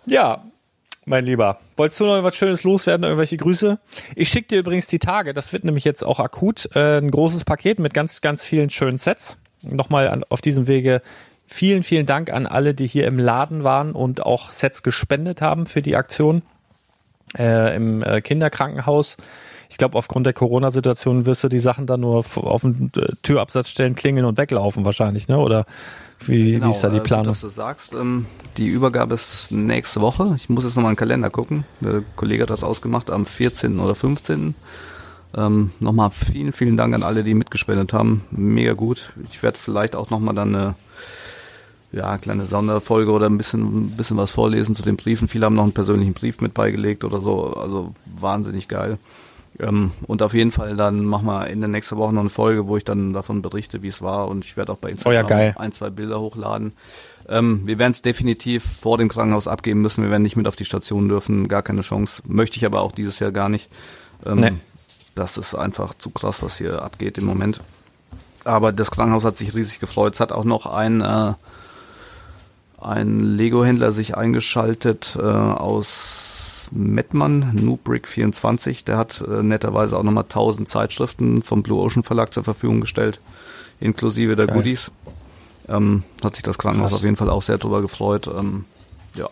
Ja, 0.06 0.44
mein 1.06 1.24
Lieber, 1.24 1.58
wolltest 1.76 2.00
du 2.00 2.06
noch 2.06 2.22
was 2.22 2.36
Schönes 2.36 2.62
loswerden, 2.62 3.04
irgendwelche 3.04 3.36
Grüße? 3.36 3.78
Ich 4.14 4.28
schicke 4.28 4.48
dir 4.48 4.58
übrigens 4.58 4.86
die 4.86 4.98
Tage, 4.98 5.32
das 5.32 5.52
wird 5.52 5.64
nämlich 5.64 5.84
jetzt 5.84 6.04
auch 6.04 6.20
akut, 6.20 6.68
äh, 6.74 6.98
ein 6.98 7.10
großes 7.10 7.44
Paket 7.44 7.78
mit 7.78 7.94
ganz, 7.94 8.20
ganz 8.20 8.44
vielen 8.44 8.70
schönen 8.70 8.98
Sets. 8.98 9.38
Nochmal 9.62 10.08
an, 10.08 10.24
auf 10.28 10.40
diesem 10.40 10.66
Wege 10.66 11.02
vielen, 11.50 11.82
vielen 11.82 12.06
Dank 12.06 12.30
an 12.30 12.46
alle, 12.46 12.74
die 12.74 12.86
hier 12.86 13.06
im 13.06 13.18
Laden 13.18 13.64
waren 13.64 13.92
und 13.92 14.24
auch 14.24 14.52
Sets 14.52 14.82
gespendet 14.82 15.42
haben 15.42 15.66
für 15.66 15.82
die 15.82 15.96
Aktion 15.96 16.42
äh, 17.36 17.74
im 17.74 18.02
äh, 18.02 18.20
Kinderkrankenhaus. 18.20 19.16
Ich 19.68 19.76
glaube, 19.76 19.98
aufgrund 19.98 20.26
der 20.26 20.32
Corona-Situation 20.32 21.26
wirst 21.26 21.44
du 21.44 21.48
die 21.48 21.58
Sachen 21.58 21.86
dann 21.86 22.00
nur 22.00 22.18
auf 22.18 22.62
den 22.62 22.90
äh, 22.96 23.12
Türabsatz 23.22 23.68
stellen, 23.68 23.94
klingeln 23.94 24.26
und 24.26 24.38
weglaufen 24.38 24.84
wahrscheinlich, 24.84 25.28
ne? 25.28 25.38
Oder 25.38 25.66
wie, 26.20 26.62
wie 26.62 26.70
ist 26.70 26.82
da 26.82 26.88
die 26.88 26.96
äh, 26.96 26.98
gut, 26.98 27.06
Planung? 27.06 27.26
dass 27.26 27.40
du 27.40 27.48
sagst, 27.48 27.94
ähm, 27.94 28.26
die 28.56 28.66
Übergabe 28.68 29.14
ist 29.14 29.50
nächste 29.50 30.00
Woche. 30.00 30.34
Ich 30.36 30.48
muss 30.48 30.64
jetzt 30.64 30.76
nochmal 30.76 30.92
in 30.92 30.94
den 30.94 31.00
Kalender 31.00 31.30
gucken. 31.30 31.64
Der 31.80 32.02
Kollege 32.16 32.44
hat 32.44 32.50
das 32.50 32.64
ausgemacht 32.64 33.10
am 33.10 33.26
14. 33.26 33.78
oder 33.80 33.94
15. 33.94 34.54
Ähm, 35.36 35.70
nochmal 35.78 36.10
vielen, 36.10 36.52
vielen 36.52 36.76
Dank 36.76 36.94
an 36.94 37.04
alle, 37.04 37.22
die 37.22 37.34
mitgespendet 37.34 37.92
haben. 37.92 38.24
Mega 38.30 38.72
gut. 38.72 39.12
Ich 39.30 39.42
werde 39.42 39.58
vielleicht 39.58 39.94
auch 39.94 40.10
nochmal 40.10 40.34
dann 40.34 40.54
eine 40.54 40.74
ja, 41.92 42.18
kleine 42.18 42.44
Sonderfolge 42.44 43.10
oder 43.10 43.26
ein 43.26 43.36
bisschen, 43.36 43.86
ein 43.86 43.96
bisschen 43.96 44.16
was 44.16 44.30
vorlesen 44.30 44.74
zu 44.74 44.82
den 44.82 44.96
Briefen. 44.96 45.28
Viele 45.28 45.46
haben 45.46 45.54
noch 45.54 45.64
einen 45.64 45.72
persönlichen 45.72 46.14
Brief 46.14 46.40
mit 46.40 46.54
beigelegt 46.54 47.04
oder 47.04 47.20
so. 47.20 47.54
Also 47.54 47.94
wahnsinnig 48.04 48.68
geil. 48.68 48.98
Ähm, 49.58 49.90
und 50.06 50.22
auf 50.22 50.32
jeden 50.32 50.52
Fall 50.52 50.76
dann 50.76 51.04
machen 51.04 51.26
wir 51.26 51.48
in 51.48 51.60
der 51.60 51.68
nächsten 51.68 51.96
Woche 51.96 52.14
noch 52.14 52.20
eine 52.20 52.30
Folge, 52.30 52.68
wo 52.68 52.76
ich 52.76 52.84
dann 52.84 53.12
davon 53.12 53.42
berichte, 53.42 53.82
wie 53.82 53.88
es 53.88 54.00
war. 54.00 54.28
Und 54.28 54.44
ich 54.44 54.56
werde 54.56 54.72
auch 54.72 54.78
bei 54.78 54.90
Instagram 54.90 55.26
Oh 55.26 55.28
ja, 55.28 55.56
ein, 55.56 55.72
zwei 55.72 55.90
Bilder 55.90 56.20
hochladen. 56.20 56.72
Ähm, 57.28 57.62
wir 57.66 57.78
werden 57.78 57.92
es 57.92 58.02
definitiv 58.02 58.64
vor 58.64 58.96
dem 58.96 59.08
Krankenhaus 59.08 59.48
abgeben 59.48 59.80
müssen. 59.80 60.04
Wir 60.04 60.10
werden 60.10 60.22
nicht 60.22 60.36
mit 60.36 60.46
auf 60.46 60.56
die 60.56 60.64
Station 60.64 61.08
dürfen. 61.08 61.48
Gar 61.48 61.62
keine 61.62 61.82
Chance. 61.82 62.22
Möchte 62.26 62.56
ich 62.56 62.64
aber 62.64 62.80
auch 62.80 62.92
dieses 62.92 63.18
Jahr 63.18 63.32
gar 63.32 63.48
nicht. 63.48 63.68
Ähm, 64.24 64.36
Nee. 64.40 64.52
Das 65.14 65.36
ist 65.36 65.54
einfach 65.54 65.94
zu 65.94 66.10
krass, 66.10 66.42
was 66.42 66.58
hier 66.58 66.82
abgeht 66.82 67.18
im 67.18 67.26
Moment. 67.26 67.60
Aber 68.44 68.72
das 68.72 68.90
Krankenhaus 68.90 69.24
hat 69.24 69.36
sich 69.36 69.54
riesig 69.54 69.80
gefreut. 69.80 70.14
Es 70.14 70.20
hat 70.20 70.32
auch 70.32 70.44
noch 70.44 70.66
ein, 70.66 71.00
äh, 71.00 71.34
ein 72.80 73.20
Lego-Händler 73.20 73.92
sich 73.92 74.16
eingeschaltet 74.16 75.16
äh, 75.18 75.22
aus 75.22 76.68
Mettmann, 76.70 77.56
Nubrick24. 77.56 78.84
Der 78.84 78.96
hat 78.96 79.22
äh, 79.26 79.42
netterweise 79.42 79.98
auch 79.98 80.02
nochmal 80.02 80.24
1000 80.24 80.68
Zeitschriften 80.68 81.42
vom 81.42 81.62
Blue 81.62 81.82
Ocean 81.82 82.02
Verlag 82.02 82.32
zur 82.32 82.44
Verfügung 82.44 82.80
gestellt, 82.80 83.20
inklusive 83.80 84.36
der 84.36 84.46
Geil. 84.46 84.56
Goodies. 84.56 84.90
Ähm, 85.68 86.04
hat 86.24 86.36
sich 86.36 86.42
das 86.42 86.58
Krankenhaus 86.58 86.90
Krass. 86.90 87.00
auf 87.00 87.04
jeden 87.04 87.16
Fall 87.16 87.30
auch 87.30 87.42
sehr 87.42 87.58
drüber 87.58 87.82
gefreut. 87.82 88.28
Ähm, 88.28 88.64
ja. 89.16 89.28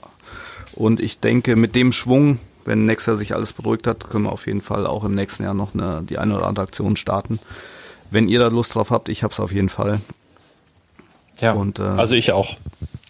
Und 0.75 1.01
ich 1.01 1.21
denke, 1.21 1.57
mit 1.57 1.75
dem 1.75 1.93
Schwung, 1.93 2.39
wenn 2.65 2.85
nächstes 2.85 3.07
Jahr 3.07 3.17
sich 3.17 3.35
alles 3.35 3.53
beruhigt 3.53 3.87
hat, 3.87 4.11
können 4.11 4.25
wir 4.25 4.33
auf 4.33 4.47
jeden 4.47 4.61
Fall 4.61 4.87
auch 4.87 5.05
im 5.05 5.15
nächsten 5.15 5.43
Jahr 5.43 5.55
noch 5.55 5.75
eine, 5.75 6.03
die 6.03 6.19
eine 6.19 6.37
oder 6.37 6.47
andere 6.47 6.65
Aktion 6.65 6.97
starten. 6.97 7.41
Wenn 8.11 8.29
ihr 8.29 8.39
da 8.39 8.49
Lust 8.49 8.75
drauf 8.75 8.91
habt, 8.91 9.09
ich 9.09 9.23
hab's 9.23 9.41
auf 9.41 9.53
jeden 9.53 9.69
Fall. 9.69 10.01
Ja, 11.41 11.53
und, 11.53 11.79
äh, 11.79 11.83
also 11.83 12.15
ich 12.15 12.33
auch. 12.33 12.57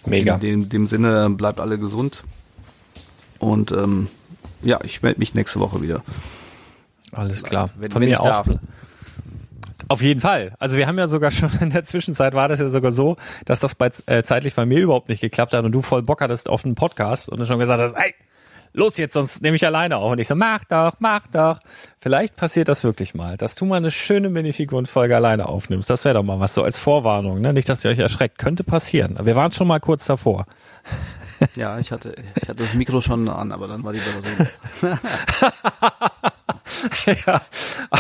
Mega. 0.07 0.35
In 0.35 0.41
dem, 0.41 0.69
dem 0.69 0.87
Sinne 0.87 1.31
bleibt 1.31 1.61
alle 1.61 1.79
gesund. 1.79 2.25
Und 3.39 3.73
ähm, 3.73 4.09
ja, 4.63 4.79
ich 4.83 5.03
melde 5.03 5.19
mich 5.19 5.35
nächste 5.35 5.61
Woche 5.61 5.83
wieder. 5.83 6.03
Alles 7.13 7.43
klar. 7.43 7.71
Wenn, 7.77 7.91
Von 7.91 8.01
wenn 8.01 8.09
mir 8.09 8.15
ich 8.15 8.21
auch. 8.21 8.25
darf. 8.25 8.49
Auf 9.91 10.03
jeden 10.03 10.21
Fall. 10.21 10.53
Also 10.59 10.77
wir 10.77 10.87
haben 10.87 10.99
ja 10.99 11.07
sogar 11.07 11.31
schon 11.31 11.51
in 11.61 11.71
der 11.71 11.85
Zwischenzeit 11.85 12.35
war 12.35 12.49
das 12.49 12.61
ja 12.61 12.69
sogar 12.69 12.93
so, 12.93 13.17
dass 13.47 13.61
das 13.61 13.75
bei, 13.75 13.91
äh, 14.07 14.23
zeitlich 14.23 14.55
bei 14.55 14.67
mir 14.67 14.81
überhaupt 14.81 15.09
nicht 15.09 15.21
geklappt 15.21 15.55
hat 15.55 15.65
und 15.65 15.73
du 15.73 15.81
voll 15.81 16.03
Bock 16.03 16.21
hattest 16.21 16.49
auf 16.49 16.65
einen 16.65 16.75
Podcast 16.75 17.29
und 17.31 17.39
du 17.39 17.47
schon 17.47 17.59
gesagt 17.59 17.81
hast, 17.81 17.95
ey, 17.95 18.15
los 18.73 18.97
jetzt, 18.97 19.15
sonst 19.15 19.43
nehme 19.43 19.57
ich 19.57 19.67
alleine 19.67 19.97
auf. 19.97 20.13
Und 20.13 20.21
ich 20.21 20.29
so, 20.29 20.35
mach 20.35 20.65
doch, 20.65 20.95
mach 20.99 21.27
doch. 21.29 21.61
Vielleicht 21.99 22.37
passiert 22.37 22.69
das 22.69 22.85
wirklich 22.85 23.15
mal, 23.15 23.37
dass 23.37 23.55
du 23.55 23.65
mal 23.65 23.77
eine 23.77 23.91
schöne 23.91 24.29
Minifiguren-Folge 24.29 25.17
alleine 25.17 25.49
aufnimmst. 25.49 25.91
Das 25.91 26.05
wäre 26.05 26.15
doch 26.15 26.23
mal 26.23 26.41
was 26.41 26.55
so 26.55 26.63
als 26.63 26.79
Vorwarnung, 26.79 27.41
ne? 27.41 27.53
Nicht, 27.53 27.69
dass 27.69 27.85
ihr 27.85 27.91
euch 27.91 27.99
erschreckt. 27.99 28.39
Könnte 28.39 28.65
passieren. 28.65 29.19
Wir 29.23 29.37
waren 29.37 29.53
schon 29.53 29.67
mal 29.67 29.81
kurz 29.81 30.05
davor. 30.05 30.47
Ja, 31.55 31.79
ich 31.79 31.93
hatte, 31.93 32.17
ich 32.41 32.49
hatte 32.49 32.63
das 32.63 32.75
Mikro 32.75 33.01
schon 33.01 33.29
an, 33.29 33.53
aber 33.53 33.69
dann 33.69 33.85
war 33.85 33.93
die 33.93 34.01
Batterie. 34.01 34.99
ja, 37.27 37.41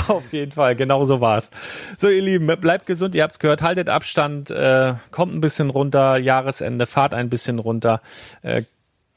auf 0.09 0.33
jeden 0.33 0.53
Fall, 0.53 0.75
genau 0.77 1.05
so 1.05 1.21
war's. 1.21 1.51
So, 1.97 2.09
ihr 2.09 2.23
Lieben, 2.23 2.47
bleibt 2.61 2.87
gesund, 2.87 3.15
ihr 3.15 3.23
habt's 3.23 3.39
gehört, 3.39 3.63
haltet 3.63 3.89
Abstand, 3.89 4.51
äh, 4.51 4.95
kommt 5.11 5.35
ein 5.35 5.41
bisschen 5.41 5.71
runter, 5.71 6.19
Jahresende, 6.19 6.87
fahrt 6.87 7.15
ein 7.15 7.29
bisschen 7.31 7.59
runter, 7.59 8.01
äh, 8.43 8.63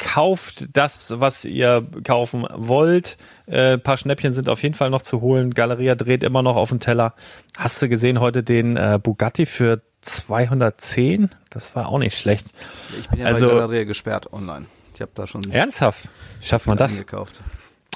kauft 0.02 0.76
das, 0.76 1.14
was 1.20 1.46
ihr 1.46 1.88
kaufen 2.04 2.46
wollt. 2.54 3.18
Äh, 3.46 3.78
paar 3.78 3.98
Schnäppchen 3.98 4.34
sind 4.34 4.50
auf 4.50 4.64
jeden 4.64 4.74
Fall 4.76 4.90
noch 4.90 5.04
zu 5.04 5.22
holen. 5.22 5.54
Galeria 5.54 5.96
dreht 5.96 6.24
immer 6.24 6.42
noch 6.42 6.56
auf 6.56 6.70
den 6.70 6.80
Teller. 6.80 7.14
Hast 7.58 7.82
du 7.82 7.88
gesehen 7.88 8.20
heute 8.20 8.42
den 8.44 8.76
äh, 8.78 9.00
Bugatti 9.02 9.46
für 9.46 9.82
210? 10.02 11.30
Das 11.52 11.76
war 11.76 11.88
auch 11.90 12.00
nicht 12.00 12.18
schlecht. 12.18 12.52
Ich 13.00 13.08
bin 13.10 13.20
ja 13.20 13.28
Also- 13.28 13.48
bei 13.50 13.56
Galeria 13.56 13.84
gesperrt 13.86 14.34
online. 14.34 14.66
Ich 14.96 15.02
habe 15.02 15.12
da 15.16 15.26
schon 15.28 15.50
Ernsthaft? 15.52 16.10
Schafft 16.42 16.68
man 16.68 16.78
das? 16.78 16.98
gekauft. 16.98 17.42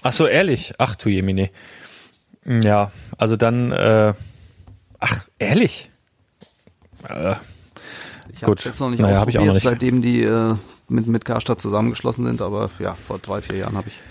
Ach 0.03 0.11
so, 0.13 0.27
ehrlich? 0.27 0.73
Ach 0.77 0.95
du 0.95 1.09
Jemine. 1.09 1.49
Ja, 2.45 2.91
also 3.17 3.35
dann, 3.35 3.71
äh, 3.71 4.13
ach, 4.99 5.25
ehrlich? 5.39 5.89
Äh, 7.09 7.35
Ich 8.33 8.41
habe 8.43 8.51
Gut. 8.51 8.65
jetzt 8.65 8.79
noch 8.79 8.89
nicht 8.89 8.99
Naja, 8.99 9.25
ich 9.27 9.39
auch 9.39 9.45
noch 9.45 9.53
ausprobiert, 9.53 9.53
nicht. 9.55 9.63
seitdem 9.63 10.01
die 10.01 10.21
äh, 10.23 10.55
mit, 10.87 11.07
mit 11.07 11.25
Karstadt 11.25 11.61
zusammengeschlossen 11.61 12.25
sind, 12.25 12.41
aber 12.41 12.69
ja, 12.79 12.95
vor 12.95 13.19
drei, 13.19 13.41
vier 13.41 13.57
Jahren 13.57 13.77
habe 13.77 13.89
ich 13.89 14.01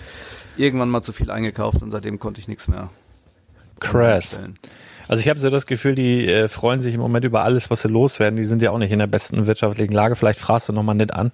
irgendwann 0.56 0.90
mal 0.90 1.02
zu 1.02 1.12
viel 1.12 1.30
eingekauft 1.30 1.82
und 1.82 1.90
seitdem 1.90 2.18
konnte 2.18 2.40
ich 2.40 2.48
nichts 2.48 2.68
mehr 2.68 2.90
bestellen. 4.20 4.58
Also 5.06 5.20
ich 5.20 5.28
habe 5.28 5.38
so 5.38 5.50
das 5.50 5.66
Gefühl, 5.66 5.94
die 5.94 6.26
äh, 6.26 6.48
freuen 6.48 6.80
sich 6.80 6.94
im 6.94 7.00
Moment 7.00 7.24
über 7.24 7.44
alles, 7.44 7.70
was 7.70 7.82
sie 7.82 7.88
loswerden. 7.88 8.36
Die 8.36 8.44
sind 8.44 8.62
ja 8.62 8.70
auch 8.70 8.78
nicht 8.78 8.90
in 8.90 8.98
der 8.98 9.06
besten 9.06 9.46
wirtschaftlichen 9.46 9.92
Lage. 9.92 10.16
Vielleicht 10.16 10.40
fragst 10.40 10.68
du 10.68 10.72
nochmal 10.72 10.94
nett 10.94 11.12
an. 11.12 11.30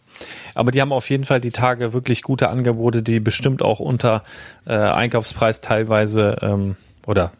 Aber 0.55 0.72
die 0.72 0.80
haben 0.80 0.93
auf 0.93 1.09
jeden 1.09 1.24
Fall 1.24 1.41
die 1.41 1.53
Tage 1.53 1.93
wirklich 1.93 2.22
gute 2.22 2.49
Angebote, 2.49 3.03
die 3.03 3.20
bestimmt 3.20 3.62
auch 3.62 3.78
unter 3.78 4.22
äh, 4.66 4.72
Einkaufspreis 4.74 5.61
teilweise 5.61 6.38
ähm, 6.43 6.76
oder 7.07 7.32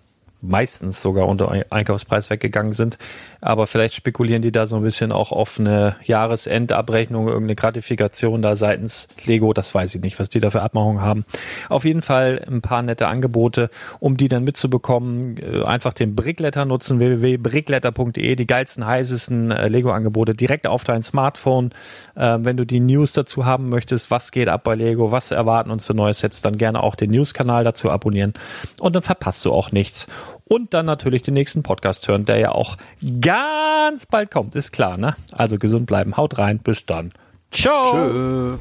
meistens 0.43 1.01
sogar 1.03 1.27
unter 1.29 1.51
Ein- 1.51 1.65
Einkaufspreis 1.71 2.31
weggegangen 2.31 2.73
sind. 2.73 2.99
Aber 3.41 3.67
vielleicht 3.67 3.95
spekulieren 3.95 4.43
die 4.43 4.53
da 4.53 4.67
so 4.67 4.77
ein 4.77 4.83
bisschen 4.83 5.13
auch 5.13 5.33
auf 5.33 5.59
eine 5.59 5.97
Jahresendabrechnung, 6.05 7.27
irgendeine 7.29 7.55
Gratifikation 7.57 8.43
da 8.43 8.55
seitens 8.57 9.09
Lego. 9.25 9.53
Das 9.53 9.75
weiß 9.75 9.95
ich 9.95 10.03
nicht, 10.03 10.19
was 10.19 10.29
die 10.29 10.41
da 10.41 10.51
für 10.51 10.63
Abmachungen 10.63 11.03
haben. 11.03 11.25
Auf 11.69 11.85
jeden 11.85 12.03
Fall 12.03 12.45
ein 12.49 12.61
paar 12.63 12.83
nette 12.83 13.07
Angebote, 13.07 13.71
um 13.99 14.17
die 14.17 14.29
dann 14.29 14.45
mitzubekommen. 14.45 15.37
Äh, 15.39 15.65
Einfach 15.65 15.93
den 15.93 16.15
Brickletter 16.17 16.65
nutzen, 16.65 16.99
www.brickletter.de, 17.01 18.37
die 18.37 18.47
geilsten, 18.47 18.87
heißesten 18.87 19.51
äh, 19.51 19.69
Lego-Angebote 19.69 20.35
direkt 20.35 20.67
auf 20.67 20.85
dein 20.85 21.03
Smartphone. 21.03 21.71
Äh, 22.17 22.39
wenn 22.41 22.57
du 22.57 22.65
die 22.65 22.81
News 22.81 23.13
dazu 23.13 23.45
haben 23.47 23.69
möchtest, 23.69 24.11
was 24.11 24.33
geht 24.33 24.49
ab 24.49 24.65
bei 24.65 24.75
Lego, 24.75 25.13
was 25.13 25.31
erwarten 25.31 25.71
uns 25.71 25.87
für 25.87 25.95
neue 25.95 26.15
Sets, 26.15 26.43
dann 26.43 26.59
gerne 26.59 26.83
auch 26.83 26.95
den 26.97 27.11
News-Kanal 27.11 27.65
dazu 27.65 27.91
abonnieren. 27.91 28.35
Und 28.81 28.95
dann 28.95 29.03
verpasst 29.03 29.45
du 29.45 29.53
auch 29.53 29.73
nichts. 29.73 30.07
Und 30.53 30.75
dann 30.75 30.85
natürlich 30.85 31.23
den 31.23 31.35
nächsten 31.35 31.63
Podcast 31.63 32.09
hören, 32.09 32.25
der 32.25 32.39
ja 32.39 32.51
auch 32.51 32.77
ganz 33.21 34.07
bald 34.07 34.33
kommt, 34.33 34.57
ist 34.57 34.73
klar, 34.73 34.97
ne? 34.97 35.15
Also 35.31 35.59
gesund 35.59 35.87
bleiben, 35.87 36.17
haut 36.17 36.39
rein, 36.39 36.59
bis 36.59 36.85
dann. 36.85 37.13
Ciao! 37.53 37.85
Tschö. 37.85 38.59